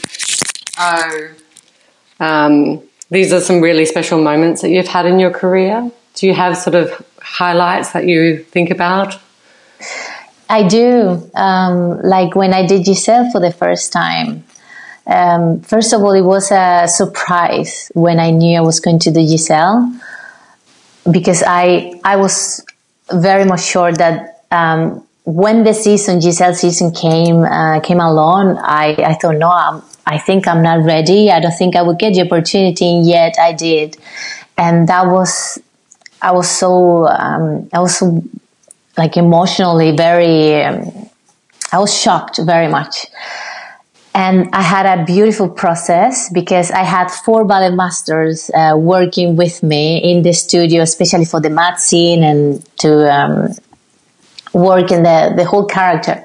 oh, 0.77 1.29
um, 2.19 2.81
these 3.09 3.31
are 3.31 3.39
some 3.39 3.61
really 3.61 3.85
special 3.85 4.21
moments 4.21 4.61
that 4.61 4.71
you've 4.71 4.89
had 4.89 5.05
in 5.05 5.19
your 5.19 5.31
career? 5.31 5.89
Do 6.15 6.27
you 6.27 6.33
have 6.33 6.57
sort 6.57 6.75
of 6.75 6.91
highlights 7.21 7.93
that 7.93 8.05
you 8.05 8.43
think 8.43 8.71
about? 8.71 9.15
I 10.49 10.67
do. 10.67 11.31
Um, 11.33 12.01
like 12.01 12.35
when 12.35 12.53
I 12.53 12.67
did 12.67 12.85
Giselle 12.85 13.31
for 13.31 13.39
the 13.39 13.51
first 13.53 13.93
time. 13.93 14.43
Um, 15.07 15.61
first 15.61 15.91
of 15.91 16.01
all, 16.03 16.13
it 16.13 16.21
was 16.21 16.51
a 16.51 16.87
surprise 16.87 17.91
when 17.95 18.19
I 18.19 18.29
knew 18.29 18.57
I 18.57 18.61
was 18.61 18.79
going 18.79 18.99
to 18.99 19.11
do 19.11 19.25
Giselle 19.25 19.91
because 21.11 21.43
I 21.45 21.99
I 22.03 22.15
was 22.17 22.65
very 23.11 23.45
much 23.45 23.63
sure 23.63 23.91
that 23.91 24.43
um, 24.51 25.05
when 25.23 25.63
the 25.63 25.73
season 25.73 26.21
Giselle 26.21 26.53
season 26.53 26.91
came 26.91 27.43
uh, 27.43 27.79
came 27.81 27.99
along, 27.99 28.57
I 28.57 28.95
I 28.97 29.13
thought 29.15 29.37
no, 29.37 29.49
I'm, 29.49 29.81
I 30.05 30.17
think 30.17 30.47
I'm 30.47 30.61
not 30.61 30.83
ready. 30.83 31.31
I 31.31 31.39
don't 31.39 31.57
think 31.57 31.75
I 31.75 31.81
would 31.81 31.99
get 31.99 32.13
the 32.13 32.21
opportunity, 32.21 32.85
and 32.85 33.07
yet 33.07 33.35
I 33.39 33.53
did, 33.53 33.97
and 34.57 34.87
that 34.87 35.07
was 35.07 35.59
I 36.21 36.31
was 36.31 36.49
so 36.49 37.07
um, 37.07 37.69
I 37.73 37.79
was 37.79 37.97
so 37.97 38.23
like 38.97 39.17
emotionally 39.17 39.95
very 39.95 40.63
um, 40.63 41.09
I 41.71 41.79
was 41.79 41.93
shocked 41.93 42.39
very 42.43 42.67
much 42.67 43.05
and 44.13 44.49
I 44.53 44.61
had 44.61 44.85
a 44.99 45.05
beautiful 45.05 45.49
process 45.49 46.31
because 46.31 46.71
I 46.71 46.83
had 46.83 47.09
four 47.09 47.45
ballet 47.45 47.75
masters 47.75 48.49
uh, 48.49 48.75
working 48.75 49.35
with 49.35 49.61
me 49.61 49.97
in 49.97 50.23
the 50.23 50.33
studio, 50.33 50.81
especially 50.81 51.25
for 51.25 51.39
the 51.39 51.49
mad 51.49 51.79
scene 51.79 52.23
and 52.23 52.65
to 52.79 53.13
um, 53.13 53.49
work 54.53 54.91
in 54.91 55.03
the, 55.03 55.33
the 55.35 55.45
whole 55.45 55.65
character. 55.65 56.23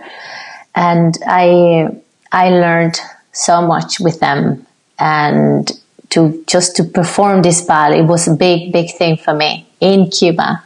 And 0.75 1.17
I, 1.27 1.89
I 2.33 2.51
learned 2.51 2.99
so 3.33 3.63
much 3.63 4.01
with 4.01 4.19
them 4.21 4.67
and 4.99 5.71
to 6.11 6.45
just 6.47 6.77
to 6.77 6.85
perform 6.85 7.43
this 7.43 7.63
ballet, 7.63 7.99
it 7.99 8.07
was 8.07 8.29
a 8.29 8.35
big, 8.35 8.73
big 8.73 8.95
thing 8.95 9.17
for 9.17 9.35
me 9.35 9.67
in 9.81 10.11
Cuba. 10.11 10.63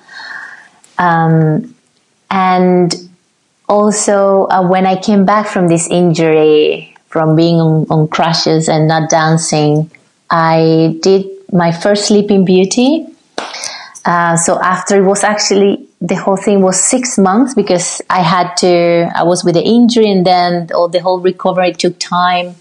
Um, 0.99 1.75
and 2.31 2.95
also 3.69 4.47
uh, 4.47 4.67
when 4.67 4.87
I 4.87 5.01
came 5.01 5.25
back 5.25 5.47
from 5.47 5.69
this 5.69 5.89
injury, 5.91 6.95
from 7.09 7.37
being 7.37 7.61
on, 7.61 7.87
on 7.91 8.09
crutches 8.09 8.69
and 8.69 8.87
not 8.87 9.11
dancing, 9.11 9.91
I 10.31 10.99
did 11.01 11.27
my 11.53 11.73
first 11.73 12.07
Sleeping 12.07 12.45
Beauty. 12.45 13.07
Uh, 14.05 14.37
so 14.37 14.61
after 14.61 14.97
it 14.97 15.05
was 15.05 15.25
actually 15.25 15.89
the 16.01 16.15
whole 16.15 16.37
thing 16.37 16.63
was 16.63 16.83
six 16.83 17.19
months 17.19 17.55
because 17.55 18.01
I 18.09 18.21
had 18.21 18.55
to. 18.59 19.11
I 19.15 19.25
was 19.25 19.45
with 19.45 19.55
the 19.55 19.63
injury 19.63 20.11
and 20.11 20.25
then 20.25 20.69
all 20.75 20.89
the 20.89 21.01
whole 21.01 21.21
recovery 21.21 21.73
took 21.73 21.99
time. 21.99 22.55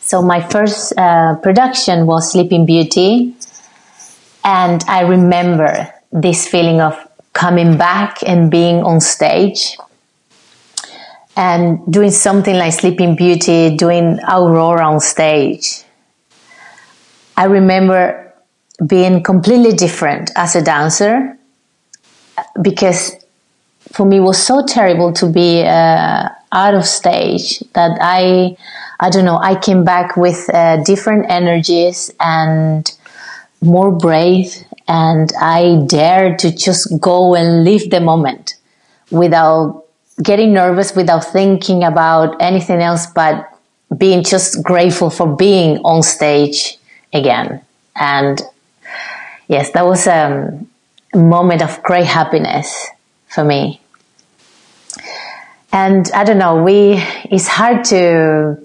So 0.00 0.22
my 0.22 0.46
first 0.46 0.92
uh, 0.96 1.36
production 1.36 2.06
was 2.06 2.30
Sleeping 2.30 2.66
Beauty, 2.66 3.34
and 4.44 4.84
I 4.86 5.00
remember 5.00 5.92
this 6.12 6.46
feeling 6.46 6.80
of 6.80 6.96
coming 7.32 7.76
back 7.76 8.18
and 8.26 8.50
being 8.50 8.82
on 8.82 9.00
stage 9.00 9.76
and 11.36 11.80
doing 11.92 12.10
something 12.10 12.56
like 12.56 12.72
Sleeping 12.72 13.14
Beauty, 13.14 13.76
doing 13.76 14.18
Aurora 14.26 14.86
on 14.86 15.00
stage. 15.00 15.82
I 17.36 17.44
remember 17.44 18.32
being 18.86 19.22
completely 19.22 19.72
different 19.72 20.30
as 20.34 20.56
a 20.56 20.62
dancer 20.62 21.38
because 22.62 23.14
for 23.92 24.06
me 24.06 24.16
it 24.16 24.20
was 24.20 24.42
so 24.42 24.64
terrible 24.66 25.12
to 25.12 25.30
be 25.30 25.62
uh, 25.62 26.28
out 26.52 26.74
of 26.74 26.86
stage 26.86 27.60
that 27.74 27.98
I, 28.00 28.56
I 28.98 29.10
don't 29.10 29.24
know, 29.24 29.38
I 29.38 29.58
came 29.58 29.84
back 29.84 30.16
with 30.16 30.48
uh, 30.52 30.82
different 30.84 31.26
energies 31.30 32.10
and 32.18 32.90
more 33.60 33.92
brave 33.92 34.54
and 34.88 35.30
I 35.40 35.84
dared 35.86 36.38
to 36.40 36.54
just 36.54 37.00
go 37.00 37.34
and 37.34 37.64
live 37.64 37.90
the 37.90 38.00
moment 38.00 38.56
without 39.10 39.85
getting 40.22 40.52
nervous 40.52 40.94
without 40.94 41.24
thinking 41.24 41.84
about 41.84 42.36
anything 42.40 42.80
else 42.80 43.06
but 43.06 43.52
being 43.96 44.24
just 44.24 44.62
grateful 44.62 45.10
for 45.10 45.36
being 45.36 45.78
on 45.78 46.02
stage 46.02 46.78
again. 47.12 47.62
And 47.94 48.40
yes, 49.48 49.70
that 49.72 49.86
was 49.86 50.06
um, 50.06 50.68
a 51.12 51.18
moment 51.18 51.62
of 51.62 51.82
great 51.82 52.06
happiness 52.06 52.88
for 53.28 53.44
me. 53.44 53.80
And 55.72 56.10
I 56.14 56.24
don't 56.24 56.38
know, 56.38 56.62
we, 56.62 57.02
it's 57.30 57.46
hard 57.46 57.84
to, 57.86 58.58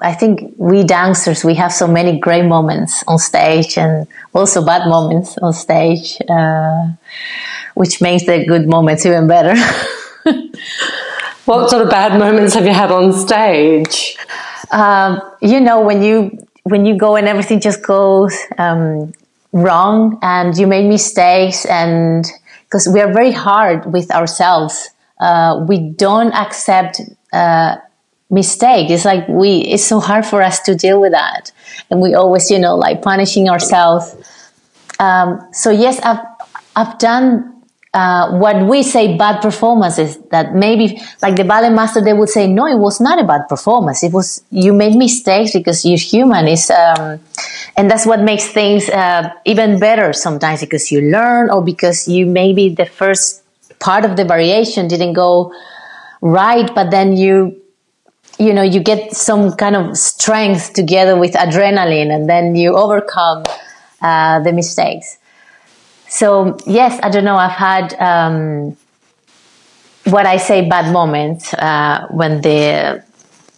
I 0.00 0.14
think 0.14 0.54
we 0.56 0.82
dancers 0.82 1.44
we 1.44 1.54
have 1.56 1.72
so 1.72 1.86
many 1.86 2.18
great 2.18 2.46
moments 2.46 3.04
on 3.06 3.18
stage 3.18 3.76
and 3.76 4.06
also 4.32 4.64
bad 4.64 4.88
moments 4.88 5.36
on 5.38 5.52
stage, 5.52 6.16
uh, 6.28 6.88
which 7.74 8.00
makes 8.00 8.24
the 8.24 8.46
good 8.46 8.66
moments 8.66 9.04
even 9.04 9.26
better. 9.26 9.54
what 11.44 11.70
sort 11.70 11.82
of 11.82 11.90
bad 11.90 12.18
moments 12.18 12.54
have 12.54 12.64
you 12.64 12.72
had 12.72 12.90
on 12.90 13.12
stage? 13.12 14.16
Um, 14.70 15.20
you 15.42 15.60
know 15.60 15.80
when 15.82 16.02
you 16.02 16.38
when 16.64 16.86
you 16.86 16.96
go 16.96 17.16
and 17.16 17.28
everything 17.28 17.60
just 17.60 17.82
goes 17.82 18.36
um, 18.58 19.12
wrong 19.52 20.18
and 20.22 20.56
you 20.56 20.66
make 20.66 20.86
mistakes 20.86 21.66
and 21.66 22.26
because 22.64 22.88
we 22.88 23.00
are 23.00 23.12
very 23.12 23.32
hard 23.32 23.92
with 23.92 24.10
ourselves. 24.10 24.90
Uh, 25.20 25.64
we 25.68 25.78
don't 25.78 26.32
accept 26.34 27.00
uh, 27.32 27.76
mistake 28.30 28.90
it's 28.90 29.04
like 29.04 29.28
we 29.28 29.58
it's 29.58 29.84
so 29.84 30.00
hard 30.00 30.26
for 30.26 30.42
us 30.42 30.60
to 30.60 30.74
deal 30.74 31.00
with 31.00 31.12
that. 31.12 31.52
And 31.90 32.00
we 32.00 32.14
always 32.14 32.50
you 32.50 32.58
know 32.58 32.76
like 32.76 33.02
punishing 33.02 33.48
ourselves. 33.48 34.16
Um, 34.98 35.46
so 35.52 35.70
yes 35.70 36.00
i've 36.00 36.24
i've 36.76 36.98
done 36.98 37.53
uh, 37.94 38.32
what 38.32 38.66
we 38.66 38.82
say 38.82 39.16
bad 39.16 39.40
performance 39.40 39.98
is 39.98 40.18
that 40.32 40.52
maybe 40.52 41.00
like 41.22 41.36
the 41.36 41.44
ballet 41.44 41.70
master 41.70 42.00
they 42.00 42.12
would 42.12 42.28
say 42.28 42.48
no 42.48 42.66
it 42.66 42.76
was 42.76 43.00
not 43.00 43.20
a 43.20 43.24
bad 43.24 43.48
performance. 43.48 44.02
It 44.02 44.12
was 44.12 44.42
you 44.50 44.72
made 44.72 44.96
mistakes 44.96 45.52
because 45.52 45.84
you're 45.84 45.96
human. 45.96 46.48
It's 46.48 46.70
um, 46.70 47.20
and 47.76 47.88
that's 47.88 48.04
what 48.04 48.20
makes 48.20 48.48
things 48.48 48.88
uh, 48.88 49.30
even 49.44 49.78
better 49.78 50.12
sometimes 50.12 50.60
because 50.60 50.90
you 50.90 51.02
learn 51.02 51.50
or 51.50 51.62
because 51.62 52.08
you 52.08 52.26
maybe 52.26 52.68
the 52.68 52.86
first 52.86 53.42
part 53.78 54.04
of 54.04 54.16
the 54.16 54.24
variation 54.24 54.88
didn't 54.88 55.12
go 55.12 55.52
right 56.20 56.74
but 56.74 56.90
then 56.90 57.16
you 57.16 57.60
you 58.38 58.52
know 58.52 58.62
you 58.62 58.80
get 58.80 59.12
some 59.12 59.52
kind 59.52 59.76
of 59.76 59.96
strength 59.96 60.72
together 60.72 61.16
with 61.16 61.34
adrenaline 61.34 62.10
and 62.12 62.28
then 62.28 62.54
you 62.56 62.74
overcome 62.74 63.44
uh, 64.00 64.40
the 64.40 64.52
mistakes 64.52 65.18
so 66.14 66.56
yes, 66.64 67.00
I 67.02 67.10
don't 67.10 67.24
know. 67.24 67.34
I've 67.34 67.50
had 67.50 67.92
um, 67.94 68.76
what 70.04 70.26
I 70.26 70.36
say 70.36 70.68
bad 70.68 70.92
moments 70.92 71.52
uh, 71.54 72.06
when 72.12 72.40
the 72.40 73.02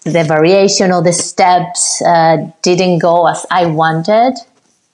the 0.04 0.24
variation 0.24 0.90
or 0.90 1.02
the 1.02 1.12
steps 1.12 2.00
uh, 2.00 2.50
didn't 2.62 3.00
go 3.00 3.26
as 3.26 3.44
I 3.50 3.66
wanted, 3.66 4.32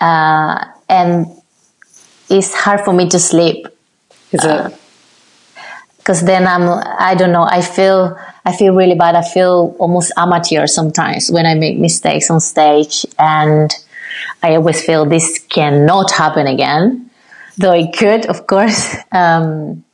uh, 0.00 0.64
and 0.88 1.26
it's 2.28 2.52
hard 2.52 2.80
for 2.80 2.92
me 2.92 3.08
to 3.10 3.20
sleep. 3.20 3.68
Is 4.32 4.44
it? 4.44 4.74
Because 5.98 6.24
uh, 6.24 6.26
then 6.26 6.48
I'm, 6.48 6.62
I 6.98 7.14
don't 7.14 7.30
know. 7.30 7.44
I 7.44 7.60
feel, 7.60 8.18
I 8.44 8.56
feel 8.56 8.74
really 8.74 8.96
bad. 8.96 9.14
I 9.14 9.22
feel 9.22 9.76
almost 9.78 10.10
amateur 10.16 10.66
sometimes 10.66 11.30
when 11.30 11.46
I 11.46 11.54
make 11.54 11.78
mistakes 11.78 12.28
on 12.28 12.40
stage, 12.40 13.06
and 13.20 13.70
I 14.42 14.56
always 14.56 14.84
feel 14.84 15.04
this 15.04 15.38
cannot 15.38 16.10
happen 16.10 16.48
again 16.48 17.10
though 17.58 17.72
it 17.72 17.92
could, 17.96 18.26
of 18.26 18.46
course. 18.46 18.96
Um, 19.12 19.84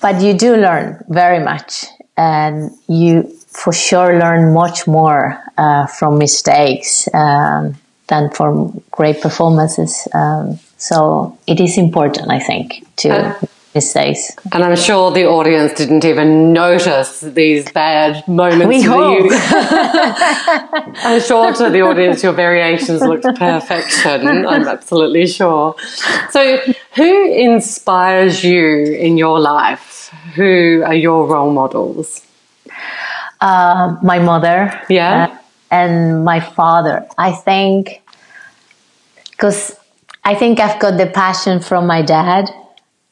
but 0.00 0.22
you 0.22 0.34
do 0.34 0.56
learn 0.56 1.04
very 1.08 1.44
much, 1.44 1.84
and 2.16 2.70
you 2.88 3.24
for 3.48 3.72
sure 3.72 4.18
learn 4.18 4.54
much 4.54 4.86
more 4.86 5.42
uh, 5.58 5.86
from 5.86 6.16
mistakes 6.18 7.08
um, 7.12 7.74
than 8.06 8.30
from 8.30 8.82
great 8.90 9.20
performances. 9.20 10.08
Um, 10.14 10.58
so 10.78 11.36
it 11.46 11.60
is 11.60 11.76
important, 11.76 12.30
I 12.30 12.38
think, 12.38 12.86
to. 12.96 13.10
Uh, 13.10 13.40
mistakes. 13.74 14.32
And 14.52 14.64
I'm 14.64 14.76
sure 14.76 15.10
the 15.10 15.26
audience 15.26 15.74
didn't 15.74 16.04
even 16.04 16.52
notice 16.52 17.20
these 17.20 17.70
bad 17.72 18.26
moments. 18.26 18.66
We 18.66 18.82
hope. 18.82 19.30
I'm 21.04 21.20
sure 21.20 21.52
to 21.54 21.70
the 21.70 21.82
audience 21.82 22.22
your 22.22 22.32
variations 22.32 23.00
looked 23.02 23.24
perfection. 23.24 24.46
I'm 24.46 24.66
absolutely 24.66 25.26
sure. 25.26 25.74
So, 26.30 26.58
who 26.96 27.32
inspires 27.32 28.42
you 28.44 28.66
in 28.66 29.16
your 29.16 29.38
life? 29.38 30.12
Who 30.34 30.82
are 30.84 30.94
your 30.94 31.26
role 31.26 31.52
models? 31.52 32.26
Uh, 33.40 33.96
my 34.02 34.18
mother. 34.18 34.80
Yeah. 34.88 35.26
Uh, 35.26 35.36
and 35.70 36.24
my 36.24 36.40
father. 36.40 37.06
I 37.16 37.32
think 37.32 38.02
because 39.30 39.76
I 40.24 40.34
think 40.34 40.60
I've 40.60 40.80
got 40.80 40.98
the 40.98 41.06
passion 41.06 41.60
from 41.60 41.86
my 41.86 42.02
dad 42.02 42.50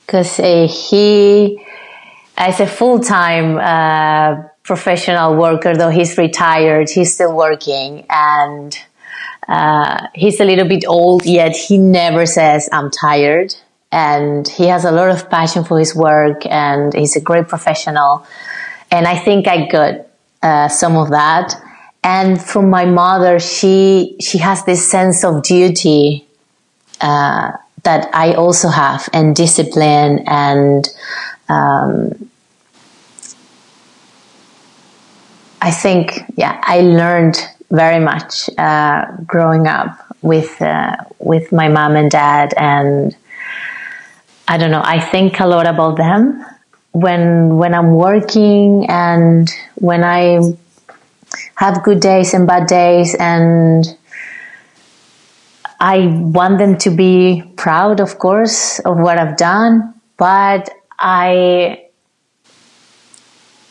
because 0.09 0.41
uh, 0.41 0.67
he 0.67 1.63
as 2.39 2.61
a 2.61 2.67
full-time 2.67 3.59
uh, 3.59 4.43
professional 4.63 5.37
worker 5.37 5.77
though 5.77 5.91
he's 5.91 6.17
retired 6.17 6.89
he's 6.89 7.13
still 7.13 7.37
working 7.37 8.07
and 8.09 8.79
uh, 9.49 10.07
he's 10.15 10.41
a 10.41 10.45
little 10.45 10.67
bit 10.67 10.85
old 10.87 11.27
yet 11.27 11.55
he 11.55 11.77
never 11.79 12.27
says 12.27 12.69
i'm 12.73 12.91
tired. 12.91 13.55
And 13.91 14.47
he 14.47 14.67
has 14.67 14.85
a 14.85 14.91
lot 14.91 15.09
of 15.09 15.31
passion 15.31 15.65
for 15.65 15.79
his 15.79 15.95
work 15.95 16.45
and 16.45 16.93
he's 16.93 17.17
a 17.17 17.23
great 17.23 17.49
professional. 17.49 18.27
And 18.91 19.07
i 19.07 19.17
think 19.17 19.47
i 19.47 19.67
got 19.67 19.95
uh, 20.43 20.69
some 20.69 20.97
of 20.97 21.11
that. 21.11 21.55
And 22.03 22.41
from 22.41 22.71
my 22.71 22.85
mother 22.85 23.39
she 23.39 24.17
she 24.21 24.39
has 24.39 24.65
this 24.65 24.91
sense 24.91 25.25
of 25.25 25.43
duty 25.43 26.27
uh, 27.01 27.53
that 27.85 28.09
I 28.15 28.35
also 28.35 28.69
have, 28.69 29.09
and 29.13 29.35
discipline, 29.35 30.25
and 30.27 30.89
um, 31.49 32.31
I 35.61 35.71
think, 35.71 36.23
yeah, 36.37 36.61
I 36.63 36.81
learned 36.81 37.37
very 37.71 38.01
much 38.01 38.49
uh, 38.59 39.07
growing 39.27 39.67
up 39.67 39.99
with 40.23 40.61
uh, 40.63 40.97
with 41.19 41.53
my 41.53 41.69
mom 41.69 41.97
and 41.97 42.11
dad, 42.11 42.55
and 42.57 43.15
I 44.47 44.57
don't 44.57 44.71
know. 44.71 44.83
I 44.85 45.01
think 45.01 45.41
a 45.41 45.47
lot 45.47 45.67
about 45.67 45.97
them 45.97 46.45
when 46.93 47.57
when 47.57 47.75
I'm 47.75 47.95
working 47.95 48.87
and 48.89 49.51
when 49.75 50.03
I 50.05 50.41
have 51.57 51.83
good 51.83 52.01
days 52.01 52.35
and 52.35 52.47
bad 52.47 52.67
days, 52.67 53.15
and 53.19 53.85
I 55.81 56.07
want 56.09 56.59
them 56.59 56.77
to 56.79 56.91
be 56.91 57.45
proud, 57.57 58.01
of 58.01 58.19
course, 58.19 58.81
of 58.81 58.99
what 58.99 59.19
I've 59.19 59.37
done, 59.37 59.95
but 60.17 60.71
I, 60.99 61.85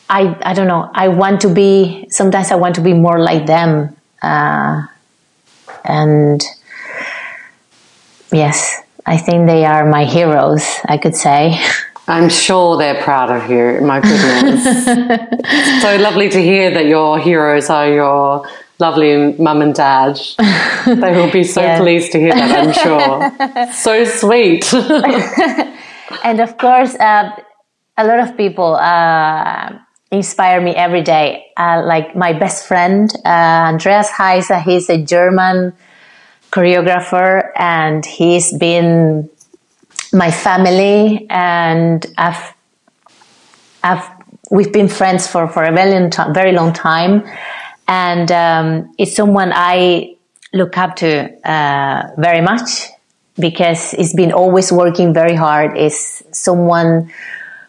I, 0.09 0.37
I 0.41 0.53
don't 0.53 0.67
know. 0.67 0.89
I 0.93 1.09
want 1.09 1.41
to 1.41 1.49
be. 1.53 2.07
Sometimes 2.09 2.51
I 2.51 2.55
want 2.55 2.75
to 2.75 2.81
be 2.81 2.93
more 2.93 3.19
like 3.19 3.45
them, 3.45 3.95
uh, 4.21 4.87
and 5.83 6.41
yes, 8.31 8.81
I 9.05 9.17
think 9.17 9.47
they 9.47 9.65
are 9.65 9.85
my 9.85 10.05
heroes. 10.05 10.65
I 10.85 10.97
could 10.97 11.15
say. 11.15 11.59
I'm 12.09 12.29
sure 12.29 12.77
they're 12.77 13.03
proud 13.03 13.29
of 13.29 13.51
you. 13.51 13.85
My 13.85 13.99
goodness, 13.99 14.85
so 15.81 15.97
lovely 15.97 16.29
to 16.29 16.41
hear 16.41 16.71
that 16.71 16.85
your 16.85 17.19
heroes 17.19 17.69
are 17.69 17.89
your 17.89 18.47
lovely 18.79 19.33
mum 19.33 19.61
and 19.61 19.73
dad. 19.73 20.19
they 20.85 21.11
will 21.11 21.31
be 21.31 21.43
so 21.43 21.61
yeah. 21.61 21.79
pleased 21.79 22.11
to 22.11 22.19
hear 22.19 22.33
that, 22.33 22.67
I'm 22.67 22.73
sure. 22.73 23.71
so 23.73 24.05
sweet. 24.05 24.71
and 26.23 26.39
of 26.39 26.57
course, 26.57 26.95
uh, 26.95 27.31
a 27.97 28.05
lot 28.05 28.19
of 28.19 28.37
people 28.37 28.75
uh, 28.75 29.77
inspire 30.11 30.61
me 30.61 30.75
every 30.75 31.01
day. 31.01 31.47
Uh, 31.57 31.81
like 31.85 32.15
my 32.15 32.33
best 32.33 32.67
friend, 32.67 33.11
uh, 33.25 33.73
Andreas 33.73 34.09
Heise, 34.11 34.51
he's 34.63 34.89
a 34.89 35.03
German 35.03 35.73
choreographer 36.51 37.51
and 37.55 38.05
he's 38.05 38.55
been 38.57 39.29
my 40.13 40.31
family 40.31 41.27
and 41.29 42.05
I've, 42.17 42.53
I've, 43.83 44.09
we've 44.49 44.71
been 44.71 44.87
friends 44.87 45.27
for, 45.27 45.47
for 45.49 45.63
a 45.63 45.73
very 45.73 45.91
long, 45.91 46.33
very 46.33 46.53
long 46.53 46.71
time 46.71 47.23
and 47.87 48.31
um, 48.31 48.93
it's 48.97 49.15
someone 49.15 49.51
I 49.53 50.15
look 50.53 50.77
up 50.77 50.95
to 50.97 51.49
uh, 51.49 52.11
very 52.17 52.41
much 52.41 52.89
because 53.39 53.91
he's 53.91 54.13
been 54.13 54.31
always 54.31 54.71
working 54.71 55.13
very 55.13 55.35
hard. 55.35 55.77
Is 55.77 56.23
someone 56.31 57.11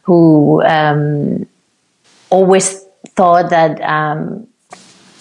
who 0.02 0.62
um, 0.62 1.46
always 2.30 2.84
thought 3.10 3.50
that 3.50 3.80
um, 3.82 4.46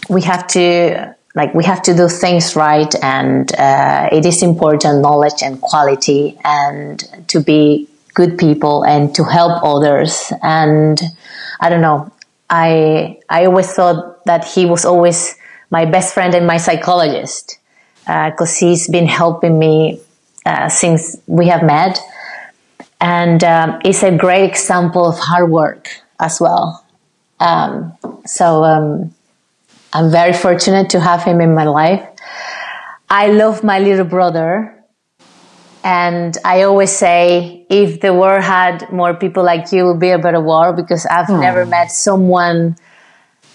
we 0.10 0.22
have 0.24 0.48
to 0.48 1.16
like 1.36 1.54
we 1.54 1.64
have 1.66 1.82
to 1.84 1.94
do 1.94 2.08
things 2.08 2.56
right, 2.56 2.94
and 3.04 3.54
uh, 3.56 4.10
it 4.12 4.26
is 4.26 4.42
important 4.42 5.02
knowledge 5.02 5.44
and 5.44 5.62
quality, 5.62 6.38
and 6.44 7.04
to 7.28 7.40
be 7.40 7.88
good 8.16 8.38
people 8.40 8.84
and 8.84 9.14
to 9.14 9.24
help 9.24 9.64
others. 9.64 10.34
And 10.42 11.00
I 11.60 11.70
don't 11.70 11.82
know. 11.82 12.12
I 12.50 13.20
I 13.30 13.46
always 13.46 13.72
thought 13.72 14.24
that 14.26 14.46
he 14.46 14.66
was 14.66 14.86
always 14.86 15.36
my 15.70 15.86
best 15.86 16.14
friend 16.14 16.34
and 16.34 16.48
my 16.48 16.58
psychologist 16.58 17.60
because 18.06 18.62
uh, 18.62 18.66
he's 18.66 18.88
been 18.88 19.06
helping 19.08 19.60
me 19.60 20.00
uh, 20.46 20.70
since 20.70 21.18
we 21.28 21.48
have 21.48 21.64
met, 21.64 22.00
and 23.02 23.44
um, 23.44 23.80
it's 23.84 24.04
a 24.04 24.16
great 24.16 24.46
example 24.46 25.06
of 25.06 25.20
hard 25.20 25.52
work 25.52 25.90
as 26.20 26.40
well. 26.40 26.86
Um, 27.40 27.98
so 28.26 28.64
um, 28.64 29.14
I'm 29.94 30.10
very 30.10 30.34
fortunate 30.34 30.90
to 30.92 31.00
have 31.00 31.24
him 31.24 31.42
in 31.42 31.54
my 31.54 31.66
life. 31.66 32.08
I 33.10 33.28
love 33.28 33.64
my 33.64 33.80
little 33.80 34.06
brother. 34.06 34.74
And 35.88 36.38
I 36.44 36.64
always 36.64 36.92
say, 36.92 37.66
if 37.70 38.02
the 38.02 38.14
world 38.14 38.44
had 38.44 38.92
more 38.92 39.14
people 39.14 39.42
like 39.42 39.72
you, 39.72 39.86
it 39.86 39.88
would 39.88 40.02
be 40.02 40.10
a 40.10 40.20
better 40.20 40.42
world 40.42 40.76
because 40.76 41.06
I've 41.06 41.30
oh. 41.30 41.40
never 41.40 41.66
met 41.66 41.92
someone 41.92 42.76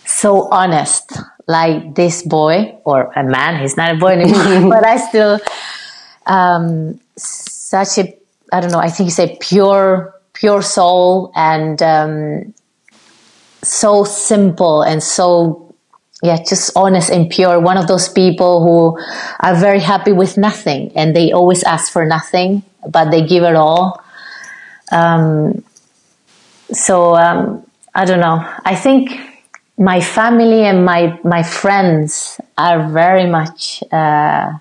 so 0.07 0.49
honest 0.49 1.13
like 1.47 1.95
this 1.95 2.23
boy 2.23 2.79
or 2.87 3.13
a 3.15 3.23
man. 3.23 3.61
He's 3.61 3.77
not 3.77 3.93
a 3.93 3.97
boy 3.97 4.13
anymore, 4.13 4.71
but 4.77 4.87
I 4.87 4.97
still, 4.97 5.41
um, 6.25 6.99
such 7.19 7.99
a, 7.99 8.17
I 8.51 8.61
don't 8.63 8.73
know, 8.73 8.79
I 8.79 8.89
think 8.89 9.09
he's 9.09 9.19
a 9.19 9.37
pure, 9.39 10.19
pure 10.33 10.63
soul 10.63 11.33
and, 11.37 11.83
um, 11.83 12.55
so 13.63 14.05
simple 14.05 14.81
and 14.81 15.03
so 15.03 15.62
yeah, 16.23 16.39
just 16.49 16.71
honest 16.77 17.11
and 17.11 17.29
pure. 17.29 17.59
One 17.59 17.77
of 17.77 17.89
those 17.89 18.09
people 18.09 18.63
who 18.63 18.99
are 19.41 19.57
very 19.57 19.81
happy 19.81 20.13
with 20.13 20.39
nothing 20.39 20.93
and 20.95 21.17
they 21.17 21.33
always 21.33 21.65
ask 21.65 21.93
for 21.93 22.07
nothing, 22.07 22.63
but 22.89 23.11
they 23.11 23.27
give 23.27 23.43
it 23.43 23.57
all. 23.57 24.01
Um, 24.93 25.65
so 26.73 27.17
um, 27.17 27.67
I 27.93 28.05
don't 28.05 28.21
know. 28.21 28.39
I 28.65 28.77
think 28.77 29.11
my 29.77 30.01
family 30.01 30.63
and 30.65 30.85
my 30.85 31.19
my 31.25 31.43
friends 31.43 32.41
are 32.57 32.89
very 32.89 33.27
much 33.27 33.83
uh, 33.91 34.53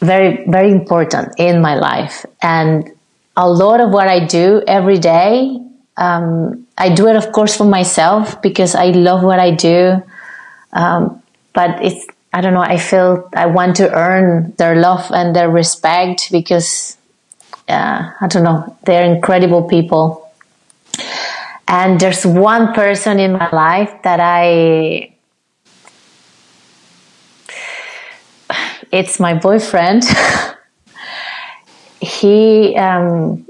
very 0.00 0.44
very 0.48 0.72
important 0.72 1.34
in 1.38 1.62
my 1.62 1.76
life, 1.76 2.26
and 2.42 2.90
a 3.36 3.48
lot 3.48 3.80
of 3.80 3.90
what 3.90 4.08
I 4.08 4.26
do 4.26 4.62
every 4.66 4.98
day 4.98 5.67
um, 5.98 6.66
I 6.78 6.94
do 6.94 7.08
it, 7.08 7.16
of 7.16 7.32
course, 7.32 7.56
for 7.56 7.64
myself 7.64 8.40
because 8.40 8.74
I 8.74 8.86
love 8.90 9.22
what 9.24 9.40
I 9.40 9.50
do. 9.50 10.00
Um, 10.72 11.20
but 11.52 11.82
it's, 11.84 12.06
I 12.32 12.40
don't 12.40 12.54
know, 12.54 12.60
I 12.60 12.78
feel 12.78 13.28
I 13.34 13.46
want 13.46 13.76
to 13.76 13.92
earn 13.92 14.54
their 14.58 14.76
love 14.76 15.10
and 15.10 15.34
their 15.34 15.50
respect 15.50 16.30
because, 16.30 16.96
uh, 17.68 18.12
I 18.20 18.26
don't 18.28 18.44
know, 18.44 18.76
they're 18.84 19.12
incredible 19.12 19.64
people. 19.64 20.30
And 21.66 21.98
there's 21.98 22.24
one 22.24 22.74
person 22.74 23.18
in 23.18 23.32
my 23.32 23.50
life 23.50 23.92
that 24.04 24.20
I, 24.20 25.14
it's 28.92 29.18
my 29.18 29.34
boyfriend. 29.34 30.04
he, 32.00 32.76
um, 32.76 33.48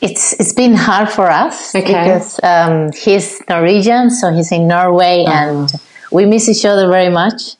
it's 0.00 0.32
it's 0.34 0.52
been 0.52 0.74
hard 0.74 1.10
for 1.10 1.30
us 1.30 1.74
okay. 1.74 1.86
because 1.86 2.40
um, 2.42 2.90
he's 2.92 3.40
Norwegian, 3.48 4.10
so 4.10 4.32
he's 4.32 4.52
in 4.52 4.68
Norway, 4.68 5.24
uh-huh. 5.26 5.32
and 5.32 5.72
we 6.12 6.24
miss 6.26 6.48
each 6.48 6.64
other 6.64 6.88
very 6.88 7.10
much. 7.10 7.56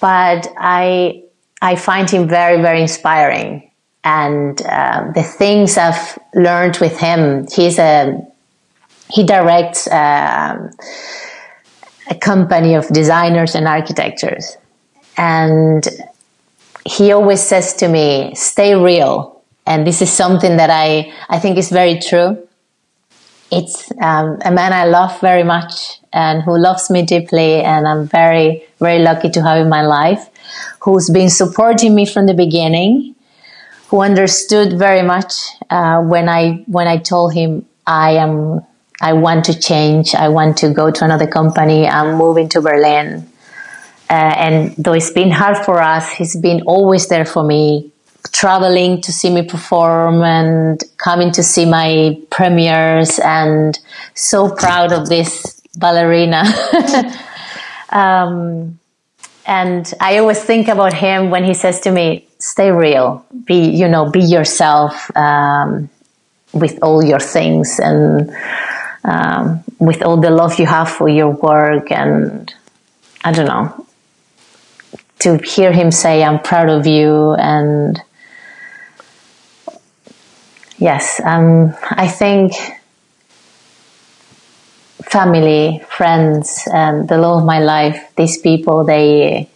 But 0.00 0.48
I 0.58 1.22
I 1.62 1.76
find 1.76 2.08
him 2.10 2.28
very 2.28 2.60
very 2.60 2.82
inspiring, 2.82 3.70
and 4.04 4.60
uh, 4.62 5.10
the 5.14 5.22
things 5.22 5.78
I've 5.78 6.18
learned 6.34 6.78
with 6.78 6.98
him. 6.98 7.46
He's 7.50 7.78
a 7.78 8.20
he 9.10 9.24
directs 9.24 9.88
uh, 9.88 10.70
a 12.10 12.14
company 12.16 12.74
of 12.74 12.88
designers 12.88 13.54
and 13.54 13.66
architects, 13.66 14.56
and 15.16 15.88
he 16.84 17.12
always 17.12 17.40
says 17.42 17.74
to 17.74 17.88
me, 17.88 18.34
"Stay 18.34 18.74
real." 18.74 19.39
And 19.70 19.86
this 19.86 20.02
is 20.02 20.10
something 20.10 20.56
that 20.56 20.70
I 20.70 21.12
I 21.28 21.38
think 21.38 21.56
is 21.56 21.70
very 21.70 21.98
true. 22.08 22.30
It's 23.58 23.90
um, 24.00 24.38
a 24.44 24.50
man 24.50 24.72
I 24.72 24.84
love 24.84 25.20
very 25.20 25.44
much 25.44 26.00
and 26.12 26.42
who 26.42 26.58
loves 26.58 26.90
me 26.90 27.02
deeply, 27.14 27.62
and 27.62 27.86
I'm 27.86 28.06
very 28.06 28.64
very 28.80 28.98
lucky 28.98 29.30
to 29.30 29.42
have 29.42 29.58
in 29.64 29.68
my 29.68 29.82
life. 29.82 30.22
Who's 30.80 31.08
been 31.18 31.30
supporting 31.30 31.94
me 31.94 32.04
from 32.06 32.26
the 32.26 32.34
beginning, 32.34 33.14
who 33.88 34.00
understood 34.10 34.78
very 34.86 35.02
much 35.02 35.32
uh, 35.70 35.98
when 36.12 36.28
I 36.28 36.64
when 36.66 36.88
I 36.88 36.98
told 36.98 37.34
him 37.34 37.64
I 37.86 38.10
am 38.24 38.34
I 39.00 39.12
want 39.26 39.44
to 39.50 39.54
change, 39.70 40.14
I 40.14 40.28
want 40.28 40.58
to 40.62 40.74
go 40.80 40.90
to 40.90 41.04
another 41.04 41.28
company, 41.38 41.86
I'm 41.86 42.16
moving 42.24 42.48
to 42.50 42.60
Berlin. 42.60 43.26
Uh, 44.10 44.34
and 44.46 44.74
though 44.76 44.92
it's 44.92 45.12
been 45.12 45.30
hard 45.30 45.56
for 45.64 45.80
us, 45.80 46.10
he's 46.18 46.36
been 46.36 46.62
always 46.66 47.06
there 47.06 47.24
for 47.24 47.44
me, 47.44 47.92
traveling 48.32 49.00
to 49.02 49.12
see 49.12 49.30
me 49.30 49.42
perform 49.42 50.22
and 50.22 50.82
coming 50.98 51.32
to 51.32 51.42
see 51.42 51.64
my 51.64 52.18
premieres 52.30 53.18
and 53.18 53.78
so 54.14 54.50
proud 54.50 54.92
of 54.92 55.08
this 55.08 55.60
ballerina. 55.76 56.44
um, 57.90 58.78
and 59.46 59.92
I 60.00 60.18
always 60.18 60.42
think 60.42 60.68
about 60.68 60.92
him 60.92 61.30
when 61.30 61.44
he 61.44 61.54
says 61.54 61.80
to 61.80 61.90
me, 61.90 62.26
stay 62.38 62.70
real, 62.70 63.24
be, 63.44 63.68
you 63.68 63.88
know, 63.88 64.10
be 64.10 64.20
yourself, 64.20 65.10
um, 65.16 65.90
with 66.52 66.78
all 66.82 67.04
your 67.04 67.20
things 67.20 67.78
and, 67.78 68.34
um, 69.04 69.62
with 69.78 70.02
all 70.02 70.16
the 70.16 70.30
love 70.30 70.58
you 70.58 70.66
have 70.66 70.90
for 70.90 71.08
your 71.08 71.30
work. 71.30 71.90
And 71.90 72.52
I 73.24 73.32
don't 73.32 73.46
know, 73.46 73.86
to 75.20 75.38
hear 75.38 75.72
him 75.72 75.90
say, 75.90 76.22
I'm 76.22 76.40
proud 76.40 76.68
of 76.68 76.86
you 76.86 77.34
and, 77.34 78.00
yes, 80.80 81.20
um, 81.24 81.74
I 81.90 82.08
think 82.08 82.52
family, 85.02 85.84
friends, 85.88 86.66
and 86.72 87.08
the 87.08 87.18
love 87.18 87.42
of 87.42 87.44
my 87.44 87.60
life, 87.60 88.12
these 88.16 88.38
people, 88.38 88.84
they 88.84 89.48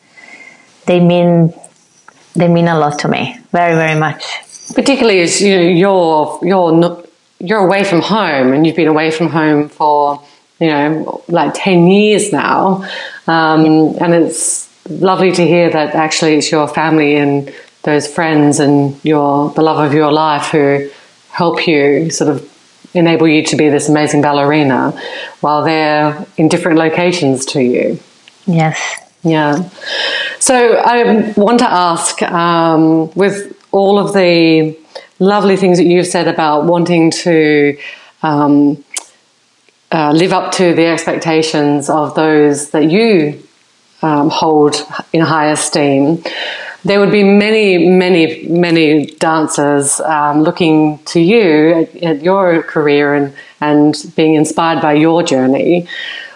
they 0.86 1.00
mean 1.00 1.52
they 2.36 2.48
mean 2.48 2.68
a 2.68 2.78
lot 2.78 2.98
to 3.00 3.08
me, 3.08 3.38
very 3.50 3.74
very 3.74 3.98
much. 3.98 4.22
Particularly 4.74 5.20
as 5.20 5.40
you 5.40 5.56
know, 5.56 5.62
you're 5.62 6.40
you're 6.42 7.04
you're 7.40 7.64
away 7.66 7.84
from 7.84 8.00
home, 8.00 8.52
and 8.52 8.66
you've 8.66 8.76
been 8.76 8.88
away 8.88 9.10
from 9.10 9.28
home 9.28 9.68
for 9.68 10.22
you 10.60 10.68
know 10.68 11.22
like 11.28 11.52
ten 11.54 11.86
years 11.88 12.32
now, 12.32 12.84
um, 13.26 13.64
and 14.00 14.14
it's 14.14 14.68
lovely 14.88 15.32
to 15.32 15.46
hear 15.46 15.70
that 15.70 15.94
actually 15.94 16.34
it's 16.34 16.50
your 16.50 16.68
family 16.68 17.16
and 17.16 17.52
those 17.84 18.06
friends 18.06 18.60
and 18.60 19.02
your 19.04 19.50
the 19.50 19.62
love 19.62 19.78
of 19.78 19.94
your 19.94 20.12
life 20.12 20.46
who 20.48 20.90
help 21.34 21.66
you 21.66 22.10
sort 22.10 22.30
of 22.30 22.48
enable 22.94 23.26
you 23.26 23.42
to 23.44 23.56
be 23.56 23.68
this 23.68 23.88
amazing 23.88 24.22
ballerina 24.22 24.92
while 25.40 25.64
they're 25.64 26.24
in 26.36 26.48
different 26.48 26.78
locations 26.78 27.44
to 27.44 27.60
you. 27.60 27.98
Yes. 28.46 28.80
Yeah. 29.24 29.68
So 30.38 30.76
I 30.76 31.32
want 31.36 31.58
to 31.58 31.68
ask 31.68 32.22
um, 32.22 33.10
with 33.14 33.56
all 33.72 33.98
of 33.98 34.12
the 34.12 34.78
lovely 35.18 35.56
things 35.56 35.78
that 35.78 35.86
you've 35.86 36.06
said 36.06 36.28
about 36.28 36.66
wanting 36.66 37.10
to 37.10 37.78
um, 38.22 38.84
uh, 39.90 40.12
live 40.12 40.32
up 40.32 40.52
to 40.52 40.72
the 40.74 40.86
expectations 40.86 41.90
of 41.90 42.14
those 42.14 42.70
that 42.70 42.88
you 42.90 43.42
um, 44.02 44.28
hold 44.30 44.76
in 45.12 45.20
high 45.20 45.50
esteem 45.50 46.22
there 46.84 47.00
would 47.00 47.10
be 47.10 47.24
many, 47.24 47.88
many, 47.88 48.46
many 48.46 49.06
dancers 49.06 50.00
um, 50.00 50.42
looking 50.42 50.98
to 51.06 51.20
you 51.20 51.72
at, 51.72 51.96
at, 52.02 52.22
your 52.22 52.62
career 52.62 53.14
and, 53.14 53.34
and 53.60 54.12
being 54.14 54.34
inspired 54.34 54.82
by 54.82 54.92
your 54.92 55.22
journey. 55.22 55.88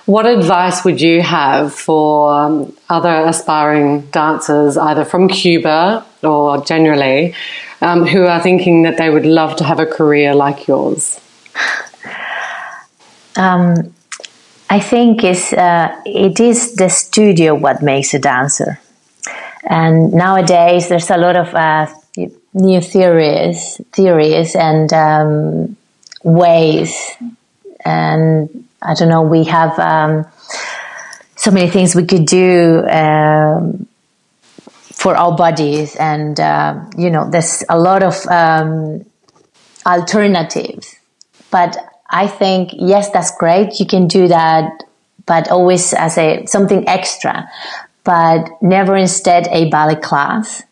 What 0.07 0.24
advice 0.24 0.84
would 0.86 1.03
you 1.03 1.20
have 1.20 1.74
for 1.74 2.32
um, 2.32 2.74
other 2.88 3.26
aspiring 3.26 4.03
dancers, 4.11 4.78
either 4.78 5.05
from 5.05 5.28
Cuba 5.28 6.07
or 6.22 6.64
generally, 6.64 7.34
um, 7.82 8.07
who 8.07 8.24
are 8.24 8.40
thinking 8.40 8.84
that 8.84 8.96
they 8.96 9.11
would 9.11 9.26
love 9.26 9.57
to 9.57 9.64
have 9.64 9.78
a 9.78 9.86
career 9.86 10.34
like 10.34 10.66
yours? 10.66 11.20
Um, 13.36 13.94
I 14.68 14.80
think 14.80 15.22
it's, 15.22 15.53
uh, 15.53 15.94
it 16.05 16.40
is 16.40 16.74
the 16.74 16.88
studio 16.88 17.55
what 17.55 17.82
makes 17.82 18.12
a 18.12 18.18
dancer 18.18 18.80
and 19.69 20.14
nowadays, 20.14 20.89
there's 20.89 21.11
a 21.11 21.19
lot 21.19 21.37
of 21.37 21.55
uh, 21.55 21.87
new 22.55 22.81
theories, 22.81 23.79
theories 23.93 24.57
and 24.57 24.91
um, 24.95 25.77
ways. 26.25 26.99
And 27.85 28.66
I 28.81 28.95
don't 28.95 29.11
know, 29.11 29.23
we 29.23 29.45
have 29.45 29.79
um, 29.79 30.27
so 31.37 31.51
many 31.51 31.69
things 31.69 31.95
we 31.95 32.07
could 32.07 32.25
do 32.25 32.83
um, 32.89 33.87
for 34.71 35.14
our 35.14 35.37
bodies, 35.37 35.95
and 35.97 36.41
uh, 36.41 36.85
you 36.97 37.11
know, 37.11 37.31
there's 37.31 37.62
a 37.69 37.79
lot 37.79 38.03
of 38.03 38.27
um, 38.29 39.05
alternatives. 39.85 40.97
But 41.51 41.77
I 42.11 42.27
think 42.27 42.71
yes, 42.73 43.11
that's 43.11 43.37
great. 43.37 43.79
You 43.79 43.87
can 43.87 44.09
do 44.09 44.29
that, 44.29 44.83
but 45.27 45.51
always 45.51 45.93
as 45.93 46.16
a 46.16 46.47
something 46.47 46.89
extra 46.89 47.49
but 48.09 48.40
never 48.62 48.96
instead 48.96 49.42
a 49.48 49.68
ballet 49.68 50.00
class. 50.09 50.62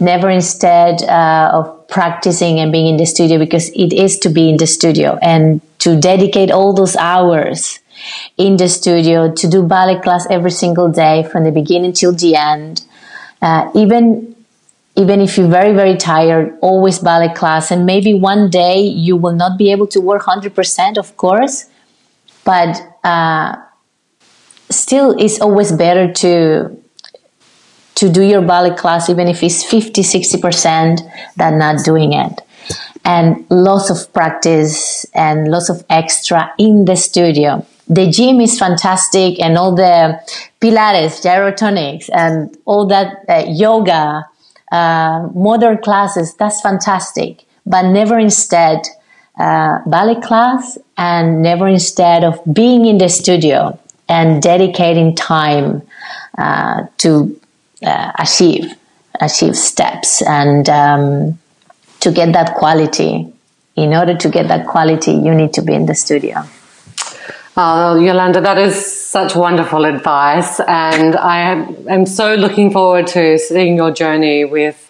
never 0.00 0.30
instead 0.30 1.02
uh, 1.02 1.50
of 1.58 1.64
practicing 1.88 2.60
and 2.60 2.70
being 2.70 2.86
in 2.86 2.96
the 2.96 3.06
studio 3.06 3.36
because 3.38 3.66
it 3.84 3.92
is 3.92 4.18
to 4.20 4.28
be 4.28 4.48
in 4.48 4.56
the 4.56 4.66
studio 4.66 5.18
and 5.20 5.60
to 5.84 5.98
dedicate 5.98 6.50
all 6.50 6.72
those 6.72 6.94
hours 6.96 7.80
in 8.36 8.56
the 8.62 8.68
studio 8.68 9.32
to 9.40 9.48
do 9.48 9.62
ballet 9.66 9.98
class 10.04 10.26
every 10.30 10.52
single 10.52 10.88
day 10.88 11.16
from 11.30 11.42
the 11.44 11.50
beginning 11.50 11.92
till 11.92 12.14
the 12.24 12.36
end. 12.36 12.82
Uh, 13.42 13.62
even 13.74 14.34
even 14.94 15.20
if 15.20 15.36
you're 15.36 15.48
very 15.60 15.74
very 15.74 15.96
tired, 15.96 16.56
always 16.60 16.98
ballet 16.98 17.32
class, 17.34 17.70
and 17.72 17.86
maybe 17.86 18.12
one 18.14 18.50
day 18.50 18.78
you 18.80 19.16
will 19.16 19.34
not 19.34 19.58
be 19.58 19.72
able 19.74 19.88
to 19.94 20.00
work 20.00 20.22
hundred 20.22 20.54
percent, 20.54 20.98
of 20.98 21.16
course, 21.16 21.66
but 22.44 22.70
uh, 23.02 23.56
still, 24.70 25.14
it's 25.18 25.40
always 25.40 25.72
better 25.72 26.12
to 26.12 26.78
to 27.98 28.08
do 28.08 28.22
your 28.22 28.42
ballet 28.42 28.76
class, 28.76 29.10
even 29.10 29.26
if 29.26 29.42
it's 29.42 29.64
50, 29.64 30.02
60% 30.02 31.00
than 31.36 31.58
not 31.58 31.84
doing 31.84 32.12
it. 32.12 32.40
And 33.04 33.44
lots 33.50 33.90
of 33.90 34.12
practice 34.12 35.04
and 35.14 35.50
lots 35.50 35.68
of 35.68 35.84
extra 35.90 36.52
in 36.58 36.84
the 36.84 36.94
studio. 36.94 37.66
The 37.88 38.08
gym 38.08 38.40
is 38.40 38.56
fantastic 38.56 39.40
and 39.40 39.58
all 39.58 39.74
the 39.74 40.20
Pilates, 40.60 41.24
gyrotonics 41.24 42.08
and 42.12 42.56
all 42.66 42.86
that 42.86 43.24
uh, 43.28 43.46
yoga, 43.48 44.24
uh, 44.70 45.28
modern 45.34 45.78
classes, 45.78 46.34
that's 46.34 46.60
fantastic. 46.60 47.46
But 47.66 47.90
never 47.90 48.16
instead 48.16 48.82
uh, 49.40 49.78
ballet 49.86 50.20
class 50.20 50.78
and 50.96 51.42
never 51.42 51.66
instead 51.66 52.22
of 52.22 52.40
being 52.52 52.86
in 52.86 52.98
the 52.98 53.08
studio 53.08 53.76
and 54.08 54.42
dedicating 54.42 55.14
time 55.14 55.82
uh, 56.36 56.86
to 56.98 57.38
uh, 57.82 58.12
achieve 58.18 58.74
achieve 59.20 59.56
steps 59.56 60.22
and 60.22 60.68
um, 60.68 61.38
to 62.00 62.12
get 62.12 62.32
that 62.32 62.54
quality. 62.54 63.32
In 63.76 63.94
order 63.94 64.16
to 64.16 64.28
get 64.28 64.48
that 64.48 64.66
quality 64.66 65.12
you 65.12 65.32
need 65.34 65.52
to 65.52 65.62
be 65.62 65.72
in 65.72 65.86
the 65.86 65.94
studio. 65.94 66.42
Oh 67.56 67.94
yolanda 67.94 68.40
that 68.40 68.58
is 68.58 68.74
such 68.74 69.36
wonderful 69.36 69.84
advice. 69.84 70.58
And 70.60 71.14
i 71.16 71.38
am 71.88 72.04
so 72.04 72.34
looking 72.34 72.72
forward 72.72 73.06
to 73.08 73.38
seeing 73.38 73.76
your 73.76 73.92
journey 73.92 74.44
with 74.44 74.84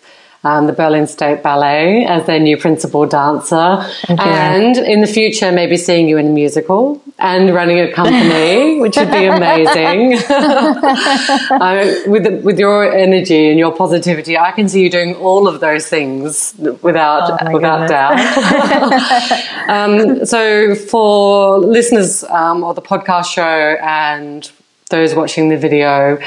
um, 0.45 0.67
the 0.67 0.73
Berlin 0.73 1.07
State 1.07 1.43
Ballet 1.43 2.05
as 2.07 2.27
their 2.27 2.39
new 2.39 2.57
principal 2.57 3.07
dancer. 3.07 3.85
And 4.09 4.77
in 4.77 5.01
the 5.01 5.07
future, 5.07 5.53
maybe 5.53 5.77
seeing 5.77 6.09
you 6.09 6.17
in 6.19 6.27
a 6.27 6.31
musical 6.31 7.03
and 7.19 7.53
running 7.53 7.81
a 7.81 7.93
company, 7.93 8.81
which 8.81 8.97
would 8.97 9.11
be 9.11 9.25
amazing. 9.25 10.15
uh, 10.31 11.95
with, 12.07 12.45
with 12.45 12.59
your 12.59 12.93
energy 12.93 13.51
and 13.51 13.59
your 13.59 13.75
positivity, 13.75 14.39
I 14.39 14.53
can 14.53 14.69
see 14.69 14.83
you 14.83 14.91
doing 14.91 15.17
all 15.17 15.49
of 15.49 15.61
those 15.61 15.89
things 15.89 16.55
without, 16.83 17.43
oh 17.43 17.53
without 17.53 17.89
doubt. 17.89 18.19
um, 19.69 20.25
so 20.25 20.75
for 20.77 21.59
listeners 21.59 22.23
um, 22.25 22.63
or 22.63 22.73
the 22.75 22.83
podcast 22.83 23.33
show 23.33 23.77
and 23.83 24.51
those 24.91 25.15
watching 25.15 25.49
the 25.49 25.57
video, 25.57 26.19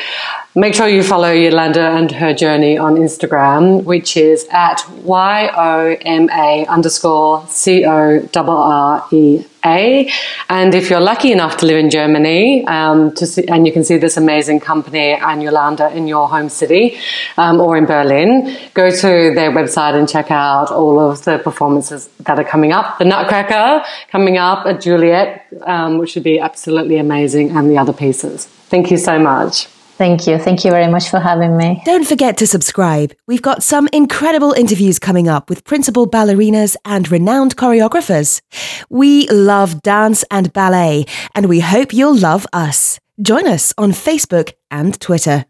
make 0.55 0.73
sure 0.73 0.87
you 0.87 1.03
follow 1.03 1.31
Yolanda 1.31 1.91
and 1.91 2.11
her 2.11 2.33
journey 2.33 2.77
on 2.77 2.95
Instagram, 2.95 3.83
which 3.85 4.17
is 4.17 4.45
at 4.51 4.87
Y 5.03 5.49
O 5.55 5.95
M 6.01 6.29
A 6.29 6.65
underscore 6.67 7.47
C 7.47 7.85
O 7.85 8.27
R 8.35 8.49
R 8.49 9.07
E 9.11 9.45
A. 9.65 10.09
And 10.49 10.73
if 10.73 10.89
you're 10.89 11.01
lucky 11.01 11.31
enough 11.31 11.57
to 11.57 11.65
live 11.65 11.77
in 11.77 11.89
Germany, 11.89 12.65
um, 12.67 13.13
to 13.15 13.25
see, 13.25 13.47
and 13.47 13.65
you 13.65 13.73
can 13.73 13.83
see 13.83 13.97
this 13.97 14.17
amazing 14.17 14.59
company 14.59 15.13
and 15.13 15.41
Yolanda 15.41 15.89
in 15.95 16.07
your 16.07 16.27
home 16.27 16.49
city 16.49 16.97
um, 17.37 17.59
or 17.59 17.77
in 17.77 17.85
Berlin, 17.85 18.57
go 18.73 18.91
to 18.91 19.33
their 19.35 19.51
website 19.51 19.95
and 19.95 20.07
check 20.07 20.31
out 20.31 20.71
all 20.71 20.99
of 20.99 21.23
the 21.25 21.39
performances 21.39 22.09
that 22.21 22.37
are 22.39 22.43
coming 22.43 22.71
up. 22.71 22.97
The 22.99 23.05
Nutcracker 23.05 23.85
coming 24.09 24.37
up 24.37 24.65
at 24.65 24.81
Juliet, 24.81 25.47
um, 25.63 25.97
which 25.97 26.15
would 26.15 26.23
be 26.23 26.39
absolutely 26.39 26.97
amazing, 26.97 27.51
and 27.51 27.69
the 27.69 27.77
other 27.77 27.93
pieces. 27.93 28.45
Thank 28.45 28.91
you 28.91 28.97
so 28.97 29.19
much. 29.19 29.67
Thank 30.01 30.25
you. 30.25 30.39
Thank 30.39 30.65
you 30.65 30.71
very 30.71 30.87
much 30.87 31.09
for 31.09 31.19
having 31.19 31.55
me. 31.55 31.79
Don't 31.85 32.07
forget 32.07 32.35
to 32.37 32.47
subscribe. 32.47 33.13
We've 33.27 33.43
got 33.43 33.61
some 33.61 33.87
incredible 33.93 34.51
interviews 34.51 34.97
coming 34.97 35.27
up 35.27 35.47
with 35.47 35.63
principal 35.63 36.09
ballerinas 36.09 36.75
and 36.85 37.11
renowned 37.11 37.55
choreographers. 37.55 38.41
We 38.89 39.29
love 39.29 39.83
dance 39.83 40.25
and 40.31 40.51
ballet, 40.53 41.05
and 41.35 41.45
we 41.45 41.59
hope 41.59 41.93
you'll 41.93 42.17
love 42.17 42.47
us. 42.51 42.99
Join 43.21 43.45
us 43.45 43.75
on 43.77 43.91
Facebook 43.91 44.53
and 44.71 44.99
Twitter. 44.99 45.45